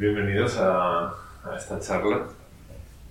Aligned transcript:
Bienvenidos 0.00 0.56
a, 0.56 1.08
a 1.44 1.56
esta 1.58 1.78
charla, 1.78 2.26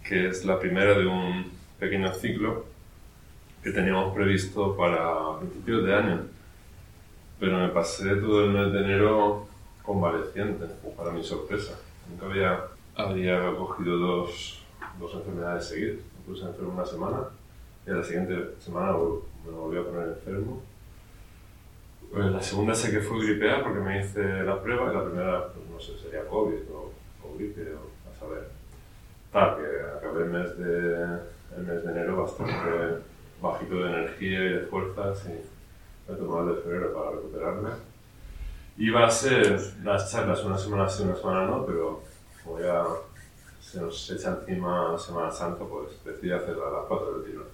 que 0.04 0.30
es 0.30 0.44
la 0.44 0.60
primera 0.60 0.98
de 0.98 1.06
un 1.06 1.52
pequeño 1.80 2.12
ciclo 2.12 2.66
que 3.62 3.70
teníamos 3.70 4.16
previsto 4.16 4.76
para 4.76 5.38
principios 5.38 5.86
de 5.86 5.94
año. 5.94 6.22
Pero 7.40 7.60
me 7.60 7.70
pasé 7.70 8.16
todo 8.16 8.44
el 8.44 8.50
mes 8.50 8.74
de 8.74 8.80
enero 8.80 9.48
convaleciente, 9.84 10.66
para 10.98 11.12
mi 11.12 11.24
sorpresa. 11.24 11.80
Nunca 12.10 12.26
había, 12.26 12.60
había 12.96 13.56
cogido 13.56 13.96
dos, 13.96 14.66
dos 15.00 15.14
enfermedades 15.14 15.66
seguidas. 15.66 15.98
Me 15.98 16.26
puse 16.26 16.44
enfermo 16.44 16.74
una 16.74 16.88
semana 16.88 17.20
y 17.86 17.92
a 17.92 17.94
la 17.94 18.04
siguiente 18.04 18.56
semana 18.58 18.94
me 19.46 19.52
volví 19.52 19.78
a 19.78 19.84
poner 19.84 20.08
enfermo. 20.08 20.60
Pues 22.12 22.26
la 22.26 22.42
segunda 22.42 22.74
sé 22.74 22.90
que 22.90 23.02
fue 23.02 23.24
gripea 23.24 23.64
porque 23.64 23.80
me 23.80 24.02
hice 24.02 24.44
la 24.44 24.60
prueba 24.60 24.92
y 24.92 24.96
la 24.96 25.06
primera, 25.06 25.48
pues 25.54 25.70
no 25.70 25.80
sé, 25.80 25.96
sería 26.02 26.28
COVID 26.28 26.72
o, 26.74 26.79
o 27.30 27.38
gripe 27.38 27.74
o 27.74 28.10
a 28.10 28.20
saber. 28.20 28.50
Tal, 29.32 29.58
que 29.58 29.98
acabé 29.98 30.24
el 30.24 30.30
mes 30.30 30.58
de, 30.58 31.04
el 31.58 31.64
mes 31.64 31.84
de 31.84 31.92
enero 31.92 32.24
bastante 32.24 33.04
bajito 33.42 33.76
de 33.76 33.90
energía 33.90 34.40
y 34.40 34.54
de 34.54 34.60
fuerzas 34.62 35.26
y 35.28 36.12
me 36.12 36.18
tomado 36.18 36.50
el 36.50 36.56
de 36.56 36.62
febrero 36.62 36.94
para 36.94 37.12
recuperarme. 37.12 37.70
Iba 38.78 39.06
a 39.06 39.12
ser 39.12 39.60
las 39.84 40.12
charlas 40.12 40.44
una 40.44 40.58
semana 40.58 40.90
sí, 40.90 41.04
una 41.04 41.16
semana 41.16 41.46
no, 41.46 41.66
pero 41.66 42.02
como 42.44 42.60
ya 42.60 42.84
se 43.60 43.80
nos 43.80 44.10
echa 44.10 44.40
encima 44.40 44.98
Semana 44.98 45.30
Santa, 45.32 45.64
pues 45.66 46.04
decidí 46.04 46.32
hacerla 46.32 46.68
a 46.70 46.72
las 46.72 46.86
4 46.88 47.20
del 47.20 47.32
tiro, 47.32 47.46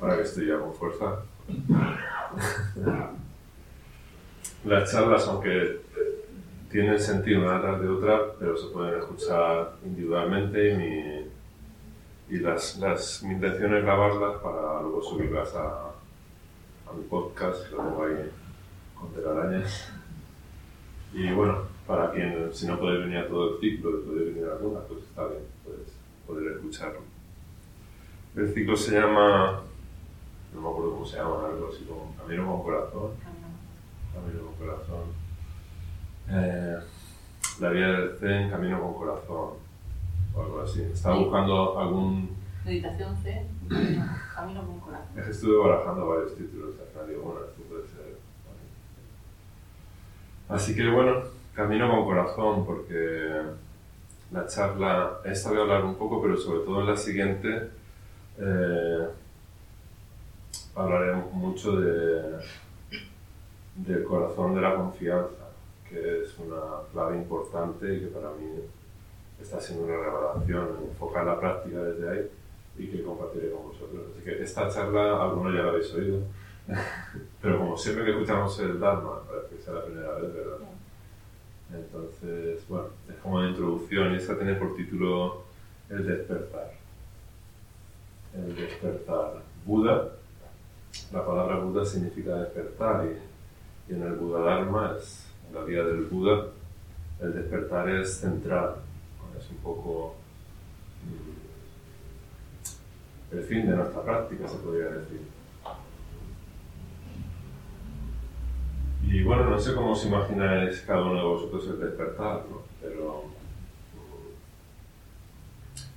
para 0.00 0.16
que 0.16 0.22
esté 0.22 0.46
ya 0.46 0.58
con 0.58 0.74
fuerza. 0.74 1.18
Las 4.64 4.90
charlas, 4.90 5.26
aunque 5.26 5.80
tienen 6.72 6.98
sentido 6.98 7.42
una 7.42 7.60
tras 7.60 7.80
de 7.80 7.88
otra, 7.88 8.32
pero 8.38 8.56
se 8.56 8.68
pueden 8.68 8.98
escuchar 8.98 9.74
individualmente 9.84 10.72
y 10.72 10.76
mi, 10.76 12.36
y 12.36 12.40
las, 12.40 12.78
las, 12.78 13.22
mi 13.22 13.34
intención 13.34 13.76
es 13.76 13.84
grabarlas 13.84 14.40
para 14.42 14.80
luego 14.80 15.02
subirlas 15.02 15.54
a, 15.54 15.90
a 16.88 16.92
mi 16.96 17.04
podcast, 17.04 17.70
lo 17.70 17.76
tengo 17.76 18.04
ahí 18.04 18.30
con 18.98 19.12
telarañas. 19.12 19.92
Y 21.12 21.30
bueno, 21.32 21.58
para 21.86 22.10
quien, 22.10 22.48
si 22.54 22.66
no 22.66 22.78
puede 22.78 23.00
venir 23.00 23.18
a 23.18 23.28
todo 23.28 23.54
el 23.54 23.60
ciclo, 23.60 24.00
puede 24.00 24.30
venir 24.30 24.46
a 24.46 24.52
alguna, 24.52 24.80
pues 24.80 25.04
está 25.04 25.26
bien, 25.26 25.42
puedes 25.62 25.92
poder 26.26 26.52
escucharlo. 26.52 27.00
El 28.34 28.54
ciclo 28.54 28.74
se 28.76 28.98
llama, 28.98 29.60
no 30.54 30.60
me 30.62 30.68
acuerdo 30.68 30.92
cómo 30.92 31.04
se 31.04 31.18
llama, 31.18 31.46
algo 31.46 31.68
así 31.70 31.84
como 31.84 32.16
Camino 32.16 32.46
con 32.46 32.62
Corazón 32.62 33.10
Camino 34.14 34.46
con 34.46 34.54
Corazón. 34.66 35.21
Eh, 36.28 36.78
la 37.60 37.68
vía 37.70 37.86
del 37.88 38.16
Zen, 38.18 38.50
Camino 38.50 38.80
con 38.80 38.94
Corazón, 38.94 39.50
o 40.34 40.40
algo 40.40 40.62
así. 40.62 40.82
Estaba 40.82 41.16
buscando 41.18 41.78
algún... 41.78 42.36
Meditación 42.64 43.16
Zen, 43.18 43.48
Camino 44.34 44.66
con 44.66 44.80
Corazón. 44.80 45.18
Es 45.18 45.24
que 45.24 45.30
estuve 45.30 45.68
barajando 45.68 46.08
varios 46.08 46.36
títulos, 46.36 46.74
al 46.80 46.86
final 46.86 47.08
digo, 47.08 47.22
bueno, 47.22 47.40
esto 47.46 47.62
puede 47.62 47.82
ser... 47.82 48.16
Así 50.48 50.74
que 50.74 50.88
bueno, 50.90 51.22
Camino 51.54 51.90
con 51.90 52.04
Corazón, 52.04 52.66
porque 52.66 53.42
la 54.30 54.46
charla, 54.46 55.18
esta 55.24 55.50
voy 55.50 55.58
a 55.58 55.62
hablar 55.62 55.84
un 55.84 55.96
poco, 55.96 56.22
pero 56.22 56.36
sobre 56.36 56.60
todo 56.60 56.80
en 56.80 56.86
la 56.86 56.96
siguiente 56.96 57.70
eh, 58.38 59.08
hablaré 60.74 61.14
mucho 61.32 61.80
de 61.80 62.38
del 63.76 64.04
corazón 64.04 64.54
de 64.54 64.60
la 64.60 64.74
confianza, 64.74 65.41
que 65.92 66.22
es 66.22 66.38
una 66.38 66.82
clave 66.92 67.16
importante 67.18 67.94
y 67.94 68.00
que 68.00 68.06
para 68.06 68.30
mí 68.30 68.48
está 69.40 69.60
siendo 69.60 69.84
una 69.84 69.96
revelación, 69.96 70.68
enfocar 70.88 71.26
la 71.26 71.38
práctica 71.38 71.82
desde 71.82 72.10
ahí 72.10 72.30
y 72.78 72.86
que 72.88 73.02
compartiré 73.02 73.50
con 73.50 73.68
vosotros. 73.68 74.02
Así 74.12 74.24
que 74.24 74.42
esta 74.42 74.68
charla, 74.68 75.22
algunos 75.22 75.54
ya 75.54 75.62
la 75.62 75.68
habéis 75.70 75.92
oído, 75.94 76.20
pero 77.42 77.58
como 77.58 77.76
siempre 77.76 78.04
que 78.04 78.12
escuchamos 78.12 78.58
el 78.60 78.80
Dharma, 78.80 79.20
parece 79.28 79.56
que 79.56 79.62
sea 79.62 79.74
la 79.74 79.84
primera 79.84 80.14
vez, 80.14 80.34
¿verdad? 80.34 80.58
Entonces, 81.74 82.68
bueno, 82.68 82.88
es 83.08 83.16
como 83.16 83.36
una 83.36 83.48
introducción 83.48 84.12
y 84.12 84.16
esta 84.16 84.36
tiene 84.36 84.54
por 84.54 84.74
título 84.76 85.42
El 85.88 86.06
despertar. 86.06 86.72
El 88.34 88.54
despertar. 88.54 89.42
Buda, 89.64 90.08
la 91.12 91.26
palabra 91.26 91.58
Buda 91.58 91.84
significa 91.84 92.34
despertar 92.36 93.06
y 93.06 93.32
y 93.88 93.94
en 93.94 94.02
el 94.02 94.12
Buda 94.14 94.40
Dharma, 94.40 94.96
es 94.98 95.26
la 95.52 95.64
vida 95.64 95.84
del 95.84 96.06
Buda, 96.06 96.46
el 97.20 97.34
despertar 97.34 97.88
es 97.90 98.16
central, 98.16 98.76
es 99.38 99.50
un 99.50 99.56
poco 99.58 100.16
mm, 103.30 103.36
el 103.36 103.44
fin 103.44 103.68
de 103.68 103.76
nuestra 103.76 104.02
práctica, 104.02 104.48
se 104.48 104.56
podría 104.58 104.86
decir. 104.86 105.20
Y 109.04 109.22
bueno, 109.22 109.50
no 109.50 109.58
sé 109.58 109.74
cómo 109.74 109.92
os 109.92 110.06
imagináis 110.06 110.80
cada 110.82 111.02
uno 111.02 111.16
de 111.16 111.22
vosotros 111.22 111.66
el 111.68 111.80
despertar, 111.80 112.44
¿no? 112.50 112.62
pero 112.80 113.24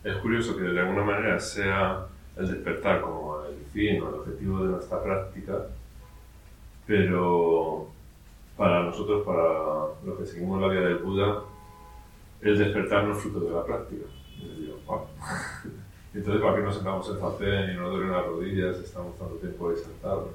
mm, 0.03 0.07
es 0.07 0.15
curioso 0.17 0.57
que 0.57 0.63
de 0.63 0.79
alguna 0.79 1.03
manera 1.03 1.39
sea 1.39 2.07
el 2.35 2.47
despertar 2.47 3.01
como 3.01 3.41
el 3.45 3.55
fin 3.71 4.01
o 4.01 4.09
el 4.09 4.15
objetivo 4.15 4.63
de 4.63 4.71
nuestra 4.71 5.01
práctica, 5.01 5.67
pero 6.85 7.94
para 8.57 8.83
nosotros, 8.83 9.25
para 9.25 9.43
los 10.05 10.17
que 10.17 10.25
seguimos 10.25 10.61
la 10.61 10.67
vida 10.67 10.81
del 10.81 10.97
Buda, 10.99 11.41
el 12.41 12.57
despertar 12.57 13.03
no 13.03 13.13
es 13.13 13.21
fruto 13.21 13.39
de 13.41 13.51
la 13.51 13.63
práctica. 13.65 14.05
Entonces, 16.13 16.41
¿para 16.41 16.55
qué 16.55 16.61
nos 16.61 16.75
sentamos 16.75 17.09
en 17.09 17.19
facén 17.19 17.71
y 17.71 17.73
nos 17.77 17.91
duelen 17.91 18.11
las 18.11 18.25
rodillas? 18.25 18.77
Estamos 18.77 19.17
tanto 19.17 19.35
tiempo 19.35 19.69
ahí 19.69 19.75
sentados. 19.75 20.29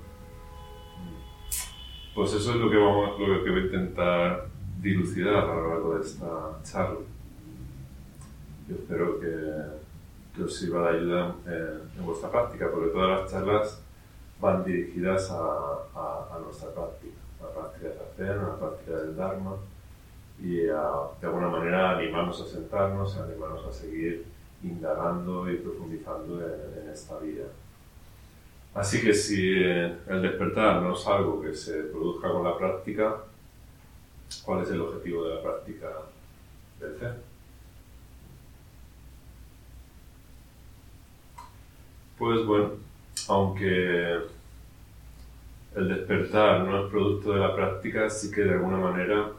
Pues 2.14 2.34
eso 2.34 2.50
es 2.50 2.56
lo 2.56 2.68
que, 2.68 2.76
vamos, 2.76 3.18
lo 3.18 3.44
que 3.44 3.50
voy 3.50 3.60
a 3.60 3.64
intentar 3.64 4.46
dilucidar 4.80 5.36
a 5.36 5.54
lo 5.54 5.68
largo 5.68 5.94
de 5.94 6.02
esta 6.02 6.58
charla. 6.64 6.98
Yo 8.68 8.74
espero 8.74 9.18
que, 9.20 10.36
que 10.36 10.42
os 10.42 10.54
sirva 10.54 10.90
de 10.90 10.98
ayuda 10.98 11.34
en, 11.46 11.98
en 11.98 12.06
vuestra 12.06 12.30
práctica, 12.30 12.68
porque 12.70 12.90
todas 12.90 13.20
las 13.20 13.30
charlas 13.30 13.82
van 14.40 14.64
dirigidas 14.64 15.30
a, 15.30 16.34
a, 16.34 16.38
nuestra 16.42 16.70
práctica, 16.70 17.14
a 17.14 17.19
la 17.40 17.52
práctica 17.52 17.88
de 17.88 18.00
hacer, 18.00 18.38
a 18.38 18.48
la 18.48 18.58
práctica 18.58 18.96
del 18.96 19.16
Dharma 19.16 19.56
y 20.42 20.68
a, 20.68 20.90
de 21.20 21.26
alguna 21.26 21.48
manera 21.48 21.98
animarnos 21.98 22.40
a 22.40 22.46
sentarnos, 22.46 23.16
animarnos 23.16 23.66
a 23.66 23.72
seguir 23.72 24.24
indagando 24.62 25.50
y 25.50 25.56
profundizando 25.56 26.40
en, 26.40 26.82
en 26.82 26.90
esta 26.90 27.18
vida. 27.18 27.44
Así 28.74 29.02
que 29.02 29.12
si 29.12 29.62
el 29.62 30.22
despertar 30.22 30.80
no 30.82 30.94
es 30.94 31.06
algo 31.06 31.40
que 31.42 31.52
se 31.54 31.82
produzca 31.84 32.30
con 32.30 32.44
la 32.44 32.56
práctica, 32.56 33.16
¿cuál 34.44 34.62
es 34.62 34.70
el 34.70 34.80
objetivo 34.80 35.24
de 35.24 35.34
la 35.34 35.42
práctica 35.42 35.88
del 36.78 36.94
Zen? 36.96 37.14
Pues 42.16 42.46
bueno, 42.46 42.70
aunque 43.28 44.20
el 45.74 45.88
despertar 45.88 46.64
no 46.64 46.84
es 46.84 46.90
producto 46.90 47.32
de 47.32 47.40
la 47.40 47.54
práctica, 47.54 48.10
sí 48.10 48.30
que 48.30 48.42
de 48.42 48.52
alguna 48.52 48.78
manera 48.78 49.30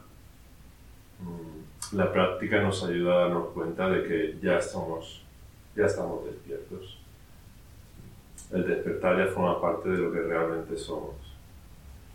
mm, 1.19 1.96
la 1.96 2.12
práctica 2.12 2.62
nos 2.62 2.84
ayuda 2.84 3.14
a 3.14 3.19
darnos 3.24 3.47
cuenta 3.50 3.90
de 3.90 4.08
que 4.08 4.40
ya 4.41 4.58
estamos, 4.58 5.24
ya 5.75 5.86
estamos 5.86 6.25
despiertos. 6.25 6.97
El 8.52 8.68
despertar 8.68 9.18
ya 9.18 9.31
forma 9.31 9.62
parte 9.62 9.90
de 9.90 9.97
lo 9.97 10.12
que 10.12 10.22
realmente 10.22 10.78
somos. 10.78 11.16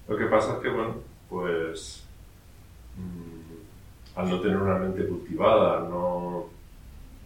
Lo 0.08 0.16
que 0.16 0.26
pasa 0.26 0.54
es 0.54 0.58
que, 0.60 0.68
bueno, 0.68 0.94
pues 1.28 2.04
mm, 2.96 4.18
al 4.18 4.30
no 4.30 4.40
tener 4.40 4.56
una 4.56 4.78
mente 4.78 5.06
cultivada, 5.06 5.80
no, 5.80 6.46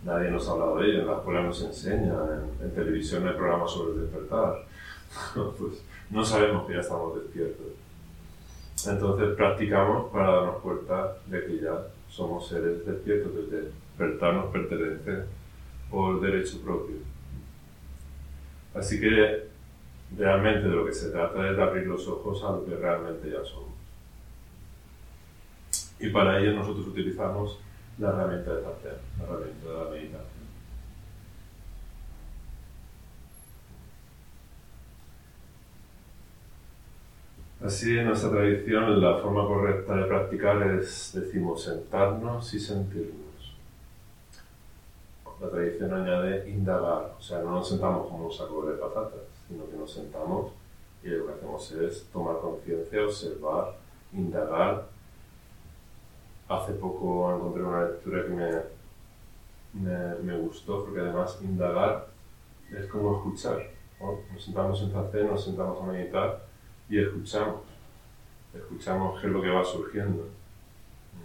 nadie 0.04 0.30
nos 0.30 0.48
ha 0.48 0.52
hablado 0.52 0.78
de 0.78 0.88
ello, 0.88 1.00
en 1.00 1.06
la 1.06 1.14
escuela 1.14 1.42
nos 1.42 1.62
enseña, 1.62 2.14
en, 2.62 2.70
televisión 2.74 3.26
hay 3.26 3.34
programas 3.34 3.70
sobre 3.70 3.94
el 3.94 4.00
despertar, 4.02 4.64
pues 5.34 5.82
no 6.10 6.24
sabemos 6.24 6.66
que 6.66 6.74
ya 6.74 6.80
estamos 6.80 7.16
despiertos. 7.16 7.66
Entonces 8.86 9.36
practicamos 9.36 10.10
para 10.10 10.30
darnos 10.30 10.56
cuenta 10.62 11.16
de 11.26 11.44
que 11.44 11.60
ya 11.60 11.86
somos 12.08 12.48
seres 12.48 12.84
despiertos, 12.86 13.32
que 13.32 13.38
el 13.38 13.50
despertar 13.50 14.34
nos 14.34 14.46
pertenece 14.46 15.24
por 15.90 16.20
derecho 16.20 16.60
propio. 16.62 16.96
Así 18.74 19.00
que 19.00 19.48
realmente 20.16 20.68
de 20.68 20.74
lo 20.74 20.86
que 20.86 20.92
se 20.92 21.10
trata 21.10 21.50
es 21.50 21.56
de 21.56 21.62
abrir 21.62 21.86
los 21.86 22.06
ojos 22.08 22.42
a 22.44 22.52
lo 22.52 22.64
que 22.64 22.76
realmente 22.76 23.30
ya 23.30 23.44
somos. 23.44 23.70
Y 25.98 26.08
para 26.08 26.40
ello 26.40 26.54
nosotros 26.54 26.86
utilizamos 26.86 27.58
la 27.98 28.08
herramienta 28.08 28.54
de 28.54 28.66
hacer, 28.66 28.98
la 29.18 29.24
herramienta 29.24 29.68
de 29.68 29.84
la 29.84 29.90
meditación. 29.90 30.39
Así, 37.64 37.98
en 37.98 38.06
nuestra 38.06 38.30
tradición, 38.30 39.02
la 39.02 39.18
forma 39.18 39.46
correcta 39.46 39.94
de 39.94 40.04
practicar 40.06 40.62
es, 40.62 41.12
decimos, 41.14 41.62
sentarnos 41.62 42.54
y 42.54 42.58
sentirnos. 42.58 43.54
la 45.42 45.50
tradición 45.50 45.92
añade 45.92 46.48
indagar, 46.48 47.14
o 47.18 47.20
sea, 47.20 47.40
no 47.40 47.50
nos 47.50 47.68
sentamos 47.68 48.08
como 48.08 48.26
un 48.26 48.32
saco 48.32 48.64
de 48.64 48.78
patatas, 48.78 49.20
sino 49.46 49.68
que 49.68 49.76
nos 49.76 49.92
sentamos 49.92 50.52
y 51.02 51.08
lo 51.08 51.26
que 51.26 51.32
hacemos 51.34 51.72
es 51.72 52.06
tomar 52.10 52.40
conciencia, 52.40 53.04
observar, 53.04 53.76
indagar. 54.14 54.86
Hace 56.48 56.72
poco 56.72 57.30
encontré 57.34 57.62
una 57.62 57.84
lectura 57.84 58.24
que 58.24 58.30
me, 58.30 60.22
me, 60.22 60.38
gustó, 60.38 60.82
porque 60.82 61.00
además 61.00 61.38
indagar 61.42 62.08
es 62.70 62.86
como 62.86 63.16
escuchar. 63.18 63.70
¿no? 64.00 64.18
Nos 64.32 64.44
sentamos 64.44 64.82
en 64.82 64.92
café, 64.92 65.24
nos 65.24 65.44
sentamos 65.44 65.82
a 65.82 65.92
meditar 65.92 66.49
y 66.90 66.98
escuchamos. 66.98 67.60
Escuchamos 68.52 69.20
qué 69.20 69.28
es 69.28 69.32
lo 69.32 69.40
que 69.40 69.48
va 69.48 69.64
surgiendo. 69.64 70.28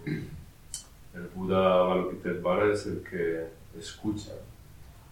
El 0.06 1.28
Buda 1.34 1.80
Avalokiteshvara 1.80 2.72
es 2.72 2.86
el 2.86 3.02
que 3.02 3.48
escucha. 3.76 4.32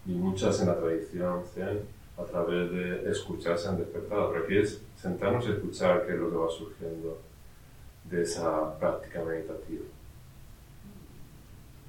Y 0.05 0.11
muchas 0.11 0.61
en 0.61 0.67
la 0.67 0.79
tradición 0.79 1.43
zen, 1.53 1.81
a 2.17 2.23
través 2.23 2.71
de 2.71 3.11
escuchar, 3.11 3.57
se 3.57 3.67
han 3.67 3.77
despertado. 3.77 4.31
Pero 4.31 4.45
aquí 4.45 4.57
es 4.57 4.81
sentarnos 4.95 5.45
y 5.45 5.51
escuchar 5.51 6.05
qué 6.05 6.13
es 6.13 6.19
lo 6.19 6.29
que 6.29 6.37
va 6.37 6.49
surgiendo 6.49 7.21
de 8.05 8.21
esa 8.21 8.79
práctica 8.79 9.23
meditativa. 9.23 9.83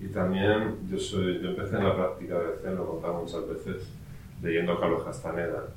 Y 0.01 0.09
también 0.09 0.89
yo, 0.91 0.99
soy, 0.99 1.41
yo 1.41 1.51
empecé 1.51 1.77
en 1.77 1.85
la 1.85 1.95
práctica 1.95 2.39
de 2.41 2.57
zen, 2.63 2.75
lo 2.75 2.83
he 2.83 2.87
contado 2.87 3.15
muchas 3.15 3.49
veces, 3.49 3.89
leyendo 4.43 4.73
a 4.73 4.81
Carlos 4.81 5.05
Castaneda. 5.05 5.69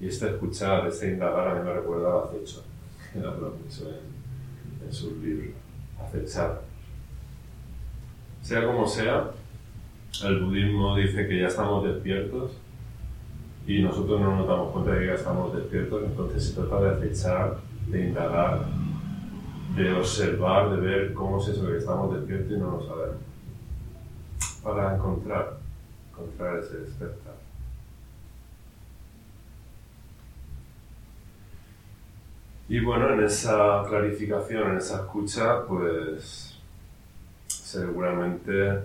Y 0.00 0.08
este 0.08 0.30
escuchar, 0.30 0.86
este 0.86 1.12
indagar 1.12 1.48
a 1.48 1.54
mí 1.54 1.60
me 1.64 1.74
recuerda 1.74 2.12
a 2.12 2.24
acecho, 2.24 2.64
que 3.12 3.18
habla 3.18 3.48
mucho 3.48 3.88
en, 3.88 4.86
en 4.86 4.92
sus 4.92 5.12
libros. 5.18 5.54
Acechar. 6.02 6.62
Sea 8.40 8.64
como 8.64 8.86
sea, 8.86 9.30
el 10.24 10.44
budismo 10.44 10.96
dice 10.96 11.28
que 11.28 11.40
ya 11.40 11.48
estamos 11.48 11.84
despiertos 11.84 12.52
y 13.66 13.82
nosotros 13.82 14.20
no 14.20 14.36
nos 14.36 14.48
damos 14.48 14.72
cuenta 14.72 14.92
de 14.92 15.00
que 15.00 15.06
ya 15.06 15.14
estamos 15.14 15.54
despiertos, 15.54 16.02
entonces 16.04 16.44
se 16.44 16.54
trata 16.54 16.80
de 16.80 16.90
acechar, 16.90 17.58
de 17.88 18.08
indagar, 18.08 18.66
de 19.76 19.92
observar, 19.92 20.70
de 20.70 20.80
ver 20.80 21.14
cómo 21.14 21.40
es 21.40 21.48
eso 21.48 21.66
que 21.66 21.76
estamos 21.76 22.16
despiertos 22.16 22.52
y 22.52 22.60
no 22.60 22.70
lo 22.72 22.86
sabemos. 22.86 23.22
Para 24.62 24.96
encontrar, 24.96 25.58
encontrar 26.10 26.58
ese 26.58 26.78
despertar. 26.78 27.49
Y 32.70 32.78
bueno, 32.78 33.12
en 33.12 33.24
esa 33.24 33.82
clarificación, 33.88 34.70
en 34.70 34.76
esa 34.76 35.00
escucha, 35.00 35.66
pues 35.66 36.56
seguramente 37.48 38.78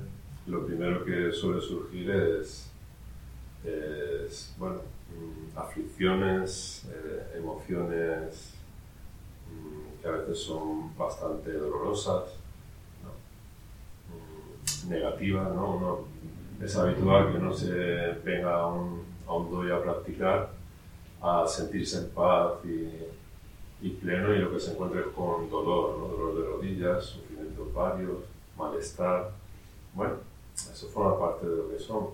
lo 0.47 0.65
primero 0.65 1.05
que 1.05 1.31
suele 1.31 1.61
surgir 1.61 2.09
es, 2.09 2.71
bueno, 4.57 4.77
mm, 4.77 5.55
aflicciones, 5.55 6.87
eh, 6.89 7.37
emociones 7.37 8.55
mm, 9.51 10.01
que 10.01 10.07
a 10.07 10.11
veces 10.13 10.39
son 10.39 10.97
bastante 10.97 11.51
dolorosas. 11.51 12.23
Mm, 14.09 14.89
negativas, 14.89 15.53
¿no? 15.53 16.07
Es 16.59 16.75
habitual 16.75 17.31
que 17.31 17.37
uno 17.37 17.53
se 17.53 17.71
venga 18.23 18.61
a 18.61 18.65
un, 18.65 19.03
a 19.27 19.33
un 19.33 19.51
doy 19.51 19.69
a 19.69 19.79
practicar, 19.79 20.49
a 21.21 21.45
sentirse 21.47 21.99
en 21.99 22.09
paz 22.09 22.53
y, 22.65 22.89
y 23.85 23.89
pleno 23.91 24.33
y 24.33 24.39
lo 24.39 24.51
que 24.51 24.59
se 24.59 24.71
encuentra 24.71 25.01
es 25.01 25.07
con 25.07 25.47
dolor, 25.47 25.99
¿no? 25.99 26.07
dolor 26.07 26.35
de 26.39 26.49
rodillas, 26.49 27.05
sufrimientos 27.05 27.71
varios, 27.71 28.17
malestar. 28.57 29.29
Bueno, 29.93 30.15
eso 30.55 30.87
forma 30.87 31.19
parte 31.19 31.45
de 31.47 31.55
lo 31.55 31.69
que 31.69 31.77
somos. 31.77 32.13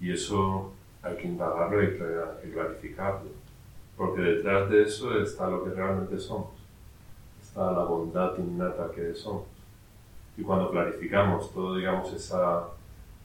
Y 0.00 0.12
eso 0.12 0.72
hay 1.02 1.16
que 1.16 1.28
indagarlo 1.28 1.82
y 1.84 2.50
clarificarlo. 2.50 3.30
Porque 3.98 4.22
detrás 4.22 4.70
de 4.70 4.84
eso 4.84 5.20
está 5.20 5.46
lo 5.46 5.62
que 5.62 5.72
realmente 5.72 6.18
somos. 6.18 6.52
Está 7.42 7.70
la 7.70 7.84
bondad 7.84 8.38
innata 8.38 8.90
que 8.92 9.14
somos. 9.14 9.44
Y 10.38 10.42
cuando 10.42 10.70
clarificamos 10.70 11.52
todo, 11.52 11.76
digamos, 11.76 12.10
esa, 12.14 12.68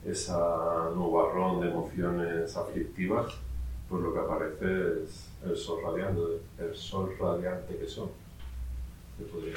esa 0.05 0.89
nubarrón 0.94 1.61
de 1.61 1.69
emociones 1.69 2.57
aflictivas, 2.57 3.38
pues 3.89 4.03
lo 4.03 4.13
que 4.13 4.19
aparece 4.19 5.03
es 5.03 5.29
el 5.45 5.55
sol 5.55 5.81
radiante, 5.83 6.21
el 6.59 6.75
sol 6.75 7.15
radiante 7.19 7.77
que 7.77 7.87
somos. 7.87 8.11
Se 9.17 9.23
podría. 9.25 9.55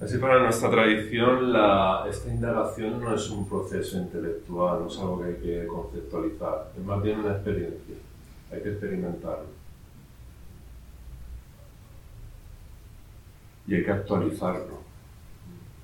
Así 0.00 0.16
para 0.18 0.40
nuestra 0.40 0.70
tradición, 0.70 1.52
esta 2.08 2.28
indagación 2.28 3.00
no 3.00 3.14
es 3.14 3.28
un 3.30 3.48
proceso 3.48 3.98
intelectual, 3.98 4.80
no 4.80 4.86
es 4.86 4.98
algo 4.98 5.20
que 5.20 5.26
hay 5.26 5.34
que 5.34 5.66
conceptualizar, 5.66 6.70
es 6.76 6.84
más 6.84 7.02
bien 7.02 7.18
una 7.18 7.32
experiencia, 7.32 7.96
hay 8.52 8.62
que 8.62 8.70
experimentarlo. 8.70 9.58
Y 13.66 13.74
hay 13.74 13.84
que 13.84 13.90
actualizarlo, 13.90 14.78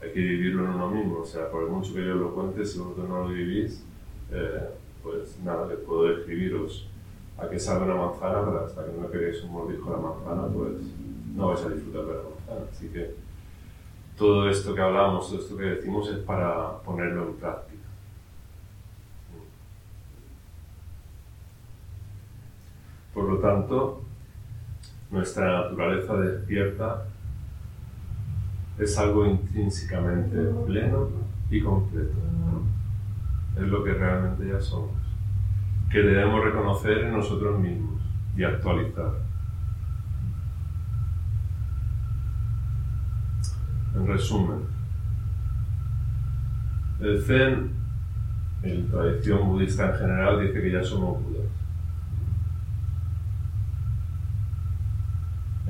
hay 0.02 0.12
que 0.12 0.20
vivirlo 0.20 0.64
en 0.64 0.70
uno 0.70 0.91
mismo, 0.91 1.20
o 1.20 1.26
sea, 1.26 1.50
por 1.50 1.69
mucho 1.69 1.94
que 1.94 2.05
yo 2.05 2.14
lo 2.14 2.35
cuente, 2.35 2.64
si 2.64 2.79
vosotros 2.79 3.08
no 3.08 3.23
lo 3.23 3.29
vivís, 3.29 3.85
eh, 4.31 4.70
pues 5.02 5.38
nada, 5.44 5.67
les 5.67 5.79
puedo 5.79 6.05
describiros 6.05 6.88
a 7.38 7.49
qué 7.49 7.58
sabe 7.58 7.85
una 7.85 7.94
manzana, 7.94 8.44
pero 8.44 8.64
hasta 8.64 8.85
que 8.85 8.93
no 8.93 9.11
queréis 9.11 9.43
un 9.43 9.52
mordisco 9.52 9.91
de 9.91 9.96
la 9.96 10.02
manzana, 10.02 10.46
pues 10.55 10.73
no 11.35 11.49
vais 11.49 11.64
a 11.64 11.69
disfrutar 11.69 12.02
de 12.02 12.14
la 12.14 12.23
manzana. 12.23 12.70
Así 12.70 12.88
que 12.88 13.14
todo 14.17 14.49
esto 14.49 14.75
que 14.75 14.81
hablamos, 14.81 15.29
todo 15.29 15.41
esto 15.41 15.56
que 15.56 15.64
decimos 15.64 16.08
es 16.08 16.19
para 16.19 16.79
ponerlo 16.79 17.29
en 17.29 17.35
práctica. 17.35 17.75
Por 23.12 23.25
lo 23.25 23.38
tanto, 23.38 24.02
nuestra 25.11 25.62
naturaleza 25.62 26.17
despierta 26.17 27.06
es 28.79 28.99
algo 28.99 29.26
intrínsecamente 29.26 30.37
pleno 30.67 31.09
y 31.50 31.61
completo. 31.61 32.15
Es 33.56 33.62
lo 33.62 33.85
que 33.85 33.94
realmente 33.94 34.49
ya 34.49 34.61
somos, 34.61 34.91
que 35.91 36.00
debemos 36.00 36.43
reconocer 36.44 36.99
en 36.99 37.12
nosotros 37.12 37.59
mismos 37.61 38.00
y 38.37 38.43
actualizar. 38.43 39.12
En 43.95 44.07
resumen, 44.09 44.59
el 47.00 47.23
Zen, 47.23 47.71
en 48.64 48.88
tradición 48.88 49.47
budista 49.47 49.90
en 49.90 49.99
general, 49.99 50.40
dice 50.40 50.61
que 50.61 50.73
ya 50.73 50.83
somos 50.83 51.23
Budas. 51.23 51.63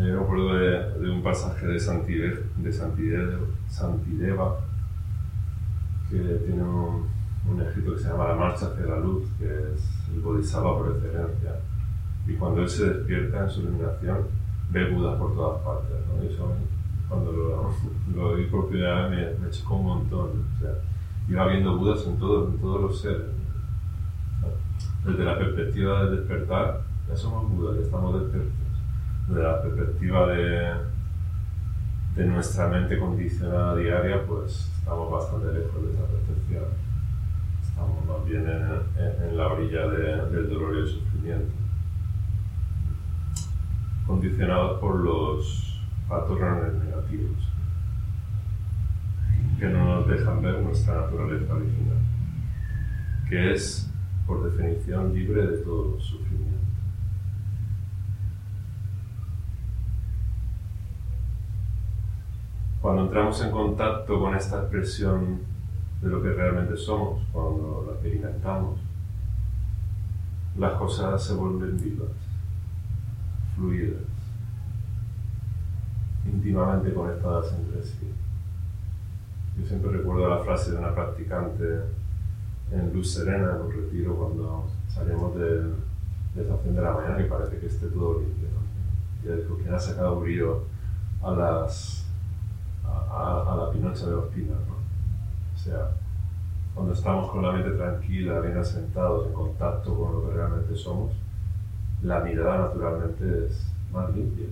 Eh, 0.04 0.12
me 0.12 0.20
acuerdo 0.20 0.54
de, 0.54 1.00
de 1.00 1.11
un 1.11 1.23
pasaje 1.23 1.66
de 1.66 1.80
Santideva, 1.80 2.40
de 2.58 2.73
Santideva, 2.73 4.61
que 6.11 6.18
tiene 6.18 6.62
un, 6.62 7.06
un 7.50 7.61
escrito 7.62 7.94
que 7.94 8.00
se 8.00 8.08
llama 8.11 8.28
La 8.28 8.34
Marcha 8.34 8.66
hacia 8.66 8.84
la 8.84 8.99
Luz, 8.99 9.25
que 9.38 9.46
es 9.46 10.11
el 10.12 10.20
Bodhisattva 10.20 10.76
por 10.76 10.90
excelencia. 10.90 11.58
Y 12.26 12.34
cuando 12.34 12.61
él 12.61 12.68
se 12.68 12.84
despierta 12.84 13.44
en 13.44 13.50
su 13.50 13.62
iluminación, 13.62 14.26
ve 14.70 14.90
Budas 14.90 15.18
por 15.18 15.34
todas 15.34 15.62
partes. 15.62 15.96
¿no? 16.06 16.23
Y 16.23 16.26
eso, 16.26 16.52
cuando 17.08 17.32
lo, 17.32 17.75
lo 18.14 18.37
vi 18.37 18.44
por 18.44 18.68
primera 18.68 19.08
vez 19.08 19.38
me, 19.38 19.46
me 19.46 19.50
chocó 19.50 19.76
un 19.76 19.87
montón. 19.87 20.44
O 20.54 20.61
sea, 20.61 20.75
iba 21.30 21.46
viendo 21.46 21.78
Budas 21.78 22.06
en, 22.06 22.18
todo, 22.18 22.49
en 22.49 22.58
todos 22.58 22.82
los 22.82 23.00
seres. 23.00 23.28
¿no? 24.42 25.11
Desde 25.11 25.25
la 25.25 25.38
perspectiva 25.38 26.04
del 26.04 26.18
despertar, 26.18 26.82
ya 27.08 27.16
somos 27.16 27.50
Budas, 27.50 27.76
ya 27.76 27.82
estamos 27.84 28.20
despiertos. 28.20 28.63
Desde 29.28 29.43
la 29.43 29.62
perspectiva 29.62 30.26
de, 30.28 30.75
de 32.16 32.26
nuestra 32.26 32.69
mente 32.69 32.99
condicionada 32.99 33.76
diaria, 33.76 34.26
pues 34.26 34.71
estamos 34.78 35.11
bastante 35.11 35.47
lejos 35.59 35.83
de 35.83 35.93
esa 35.93 36.07
percepción. 36.07 36.64
Estamos 37.62 38.04
más 38.07 38.25
bien 38.26 38.43
en, 38.43 39.28
en, 39.28 39.37
la 39.37 39.49
orilla 39.49 39.88
de, 39.88 40.31
del 40.31 40.49
dolor 40.49 40.75
y 40.76 40.78
el 40.81 40.88
sufrimiento. 40.88 41.54
Condicionados 44.07 44.81
por 44.81 44.97
los 45.00 45.81
patrones 46.09 46.75
negativos 46.85 47.54
que 49.59 49.66
no 49.66 49.85
nos 49.85 50.09
dejan 50.09 50.43
ver 50.43 50.61
nuestra 50.61 51.02
naturaleza 51.02 51.54
original, 51.54 51.97
que 53.28 53.52
es, 53.52 53.90
por 54.26 54.50
definición, 54.50 55.14
libre 55.14 55.47
de 55.47 55.59
todo 55.59 55.99
sufrimiento. 56.00 56.24
Cuando 62.84 63.04
entramos 63.04 63.40
en 63.40 63.50
contacto 63.50 64.20
con 64.20 64.34
esta 64.34 64.58
expresión 64.58 65.38
de 66.02 66.06
lo 66.06 66.22
que 66.22 66.34
realmente 66.34 66.76
somos, 66.76 67.22
cuando 67.32 67.82
la 67.86 67.94
experimentamos, 67.94 68.78
las 70.58 70.74
cosas 70.74 71.24
se 71.24 71.32
vuelven 71.32 71.82
vivas, 71.82 72.10
fluidas, 73.56 74.02
íntimamente 76.26 76.92
conectadas 76.92 77.54
entre 77.54 77.82
sí. 77.82 78.12
Yo 79.58 79.66
siempre 79.66 79.90
recuerdo 79.90 80.28
la 80.28 80.44
frase 80.44 80.72
de 80.72 80.76
una 80.76 80.94
practicante 80.94 81.64
en 82.70 82.92
Luz 82.92 83.14
Serena, 83.14 83.52
en 83.52 83.62
un 83.62 83.72
retiro, 83.72 84.14
cuando 84.14 84.68
salimos 84.88 85.34
de, 85.36 85.68
de 86.34 86.42
estación 86.42 86.74
de 86.74 86.82
la 86.82 86.92
mañana 86.92 87.24
y 87.24 87.30
parece 87.30 87.56
que 87.56 87.66
esté 87.66 87.86
todo 87.86 88.20
limpio. 88.20 88.48
¿no? 88.52 89.32
Y 89.32 89.36
dijo, 89.38 89.56
¿quién 89.56 89.72
ha 89.72 89.78
sacado 89.78 90.20
brillo 90.20 90.64
a, 91.22 91.30
las, 91.30 92.03
a, 93.10 93.56
la 93.56 93.70
pinocha 93.70 94.06
de 94.06 94.16
pinos? 94.34 94.58
¿no? 94.66 94.74
O 95.54 95.58
sea, 95.58 95.90
cuando 96.74 96.92
estamos 96.92 97.30
con 97.30 97.42
la 97.42 97.52
mente 97.52 97.70
tranquila, 97.70 98.40
bien 98.40 98.58
asentados, 98.58 99.28
en 99.28 99.32
contacto 99.32 99.96
con 99.96 100.12
lo 100.12 100.28
que 100.28 100.34
realmente 100.34 100.76
somos, 100.76 101.12
la 102.02 102.20
mirada 102.20 102.68
naturalmente 102.68 103.46
es 103.46 103.66
más 103.92 104.14
limpia. 104.14 104.46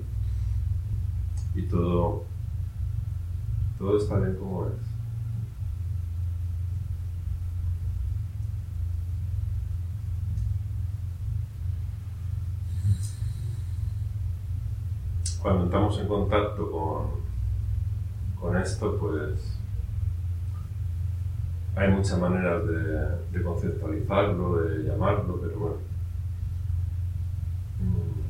Y 1.54 1.62
todo, 1.62 2.24
todo 3.78 3.98
está 3.98 4.18
bien 4.18 4.36
como 4.36 4.66
es. 4.66 4.92
Cuando 15.42 15.64
entramos 15.64 15.98
en 15.98 16.06
contacto 16.06 16.70
con, 16.70 17.31
con 18.42 18.56
esto, 18.56 18.98
pues 18.98 19.56
hay 21.76 21.90
muchas 21.92 22.18
maneras 22.18 22.62
de, 22.66 23.42
conceptualizarlo, 23.42 24.62
de 24.62 24.82
llamarlo, 24.82 25.40
pero 25.40 25.58
bueno. 25.58 25.76
Mm. 27.80 28.22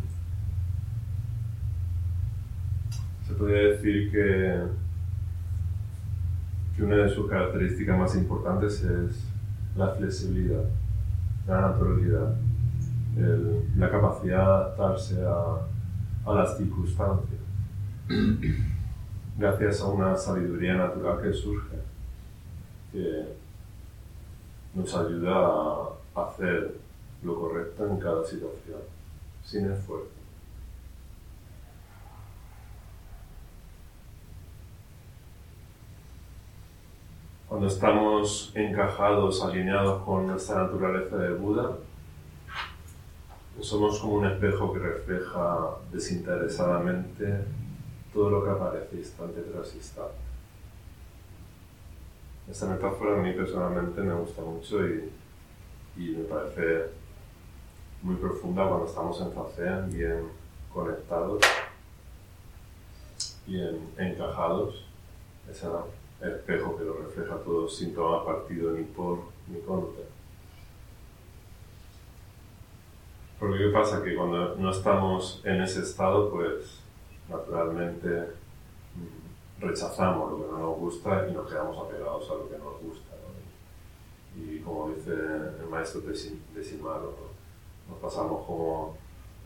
Se 3.27 3.35
podría 3.35 3.69
decir 3.69 4.13
que, 4.13 4.63
una 6.83 6.97
de 6.97 7.09
sus 7.11 7.31
características 7.31 7.97
más 7.97 8.15
importantes 8.17 8.83
es 8.83 9.25
la 9.77 9.89
flexibilidad, 9.95 10.65
la 11.47 11.61
naturalidad, 11.61 12.35
la 13.77 13.89
capacidad 13.91 14.39
de 14.39 14.43
adaptarse 14.43 15.25
a 15.25 16.33
las 16.33 16.59
circunstancias, 16.59 17.41
gracias 19.43 19.81
a 19.81 19.89
una 19.89 20.17
sabiduría 20.17 20.75
natural 20.75 21.21
que 21.21 21.33
surge 21.33 21.77
que 22.93 23.25
nos 24.73 24.95
ayuda 24.95 25.35
a 26.15 26.29
hacer 26.29 26.77
lo 27.25 27.41
correcto 27.41 27.89
en 27.89 27.97
cada 27.97 28.25
situación, 28.25 28.79
sin 29.43 29.69
esfuerzo. 29.69 30.11
Cuando 37.49 37.67
estamos 37.67 38.53
encajados, 38.55 39.43
alineados 39.43 40.05
con 40.05 40.29
nuestra 40.29 40.63
naturaleza 40.63 41.17
de 41.17 41.35
Buda, 41.35 41.79
somos 43.61 43.99
como 43.99 44.15
un 44.15 44.27
espejo 44.27 44.73
que 44.73 44.79
refleja 44.79 45.59
desinteresadamente 45.93 47.45
todo 48.13 48.31
lo 48.31 48.45
que 48.45 48.51
aparece 48.51 48.97
instante 48.97 49.41
tras 49.41 49.75
instante. 49.75 50.15
Esta 52.51 52.67
metáfora 52.67 53.19
a 53.19 53.23
mí 53.23 53.33
personalmente 53.33 54.01
me 54.01 54.15
gusta 54.15 54.43
mucho 54.43 54.87
y, 54.87 55.11
y 55.97 56.17
me 56.17 56.25
parece 56.25 56.91
muy 58.03 58.17
profunda 58.17 58.69
cuando 58.69 58.87
estamos 58.87 59.21
en 59.21 59.33
Zazen, 59.33 59.91
bien 59.91 60.29
conectados, 60.73 61.41
bien 63.47 63.89
encajados. 63.97 64.87
Ese 65.51 65.67
espejo 66.21 66.77
que 66.77 66.85
lo 66.85 66.95
refleja 66.95 67.37
todo 67.37 67.69
sin 67.69 67.95
tomar 67.95 68.25
partido 68.25 68.73
ni 68.73 68.85
por 68.85 69.21
ni 69.49 69.61
contra. 69.61 70.05
Porque 73.39 73.59
¿qué 73.59 73.69
pasa? 73.71 74.03
Que 74.03 74.15
cuando 74.15 74.55
no 74.57 74.71
estamos 74.71 75.41
en 75.45 75.63
ese 75.63 75.83
estado, 75.83 76.31
pues 76.31 76.82
naturalmente 77.29 78.29
rechazamos 79.61 80.33
lo 80.33 80.45
que 80.45 80.53
no 80.53 80.59
nos 80.59 80.79
gusta 80.79 81.29
y 81.29 81.33
nos 81.33 81.49
quedamos 81.49 81.79
apegados 81.79 82.31
a 82.31 82.35
lo 82.35 82.49
que 82.49 82.59
nos 82.59 82.81
gusta. 82.81 83.13
Y 84.35 84.59
como 84.61 84.91
dice 84.91 85.13
el 85.13 85.67
maestro 85.69 86.01
Desimaro, 86.01 87.15
¿no? 87.19 87.93
nos 87.93 87.99
pasamos 88.01 88.47
como 88.47 88.97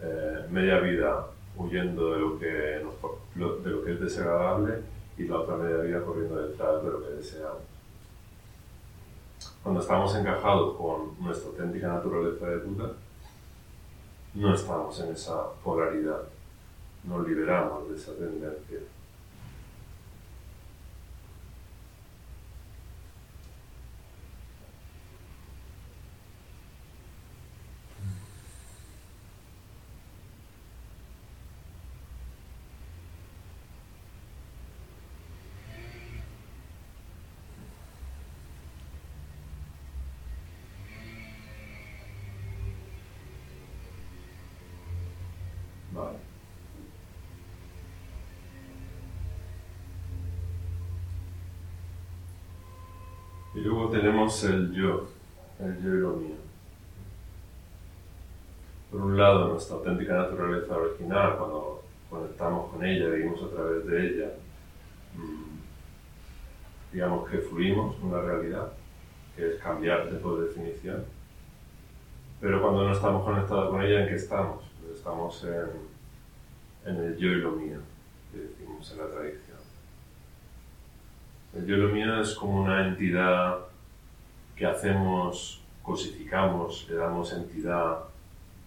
eh, 0.00 0.46
media 0.50 0.78
vida 0.78 1.26
huyendo 1.56 2.12
de 2.12 2.18
lo, 2.20 2.38
que 2.38 2.46
de 2.46 3.70
lo 3.70 3.84
que 3.84 3.92
es 3.92 4.00
desagradable 4.00 4.82
y 5.16 5.24
la 5.24 5.40
otra 5.40 5.56
media 5.56 5.78
vida 5.78 6.02
corriendo 6.02 6.36
detrás 6.36 6.82
de 6.82 6.90
lo 6.90 7.02
que 7.02 7.10
deseamos. 7.14 7.62
Cuando 9.62 9.80
estamos 9.80 10.14
encajados 10.14 10.76
con 10.76 11.18
nuestra 11.18 11.50
auténtica 11.50 11.88
naturaleza 11.88 12.46
de 12.46 12.56
Buda, 12.58 12.92
no 14.34 14.54
estamos 14.54 15.00
en 15.00 15.12
esa 15.12 15.50
polaridad, 15.64 16.22
nos 17.06 17.26
liberamos 17.26 17.88
de 17.88 17.96
esa 17.96 18.12
tendencia. 18.14 18.80
Y 53.56 53.60
luego 53.60 53.88
tenemos 53.88 54.44
el 54.44 54.70
yo, 54.70 55.08
el 55.58 55.82
yo 55.82 55.94
y 55.94 55.98
lo 56.00 56.10
mío. 56.10 56.34
Por 58.90 59.00
un 59.00 59.16
lado, 59.16 59.48
nuestra 59.48 59.76
auténtica 59.76 60.12
naturaleza 60.12 60.76
original, 60.76 61.38
cuando 61.38 61.82
conectamos 62.10 62.70
con 62.70 62.84
ella, 62.84 63.08
vivimos 63.08 63.42
a 63.42 63.48
través 63.48 63.86
de 63.86 64.06
ella, 64.06 64.30
mm, 65.14 66.92
digamos 66.92 67.30
que 67.30 67.38
fluimos 67.38 67.96
la 68.04 68.20
realidad, 68.20 68.72
que 69.34 69.54
es 69.54 69.62
cambiar 69.62 70.06
por 70.18 70.46
definición. 70.46 71.06
Pero 72.38 72.60
cuando 72.60 72.84
no 72.84 72.92
estamos 72.92 73.24
conectados 73.24 73.70
con 73.70 73.80
ella, 73.80 74.02
¿en 74.02 74.08
qué 74.08 74.16
estamos? 74.16 74.64
Pues 74.82 74.98
estamos 74.98 75.44
en, 75.44 76.92
en 76.92 77.04
el 77.04 77.16
yo 77.16 77.28
y 77.28 77.36
lo 77.36 77.52
mío, 77.52 77.78
que 78.30 78.40
decimos 78.40 78.92
en 78.92 78.98
la 78.98 79.06
tradición. 79.06 79.45
El 81.56 81.64
yo 81.64 81.76
lo 81.78 81.88
mío 81.88 82.20
es 82.20 82.34
como 82.34 82.62
una 82.62 82.86
entidad 82.86 83.60
que 84.54 84.66
hacemos, 84.66 85.62
cosificamos, 85.82 86.86
le 86.90 86.96
damos 86.96 87.32
entidad 87.32 88.00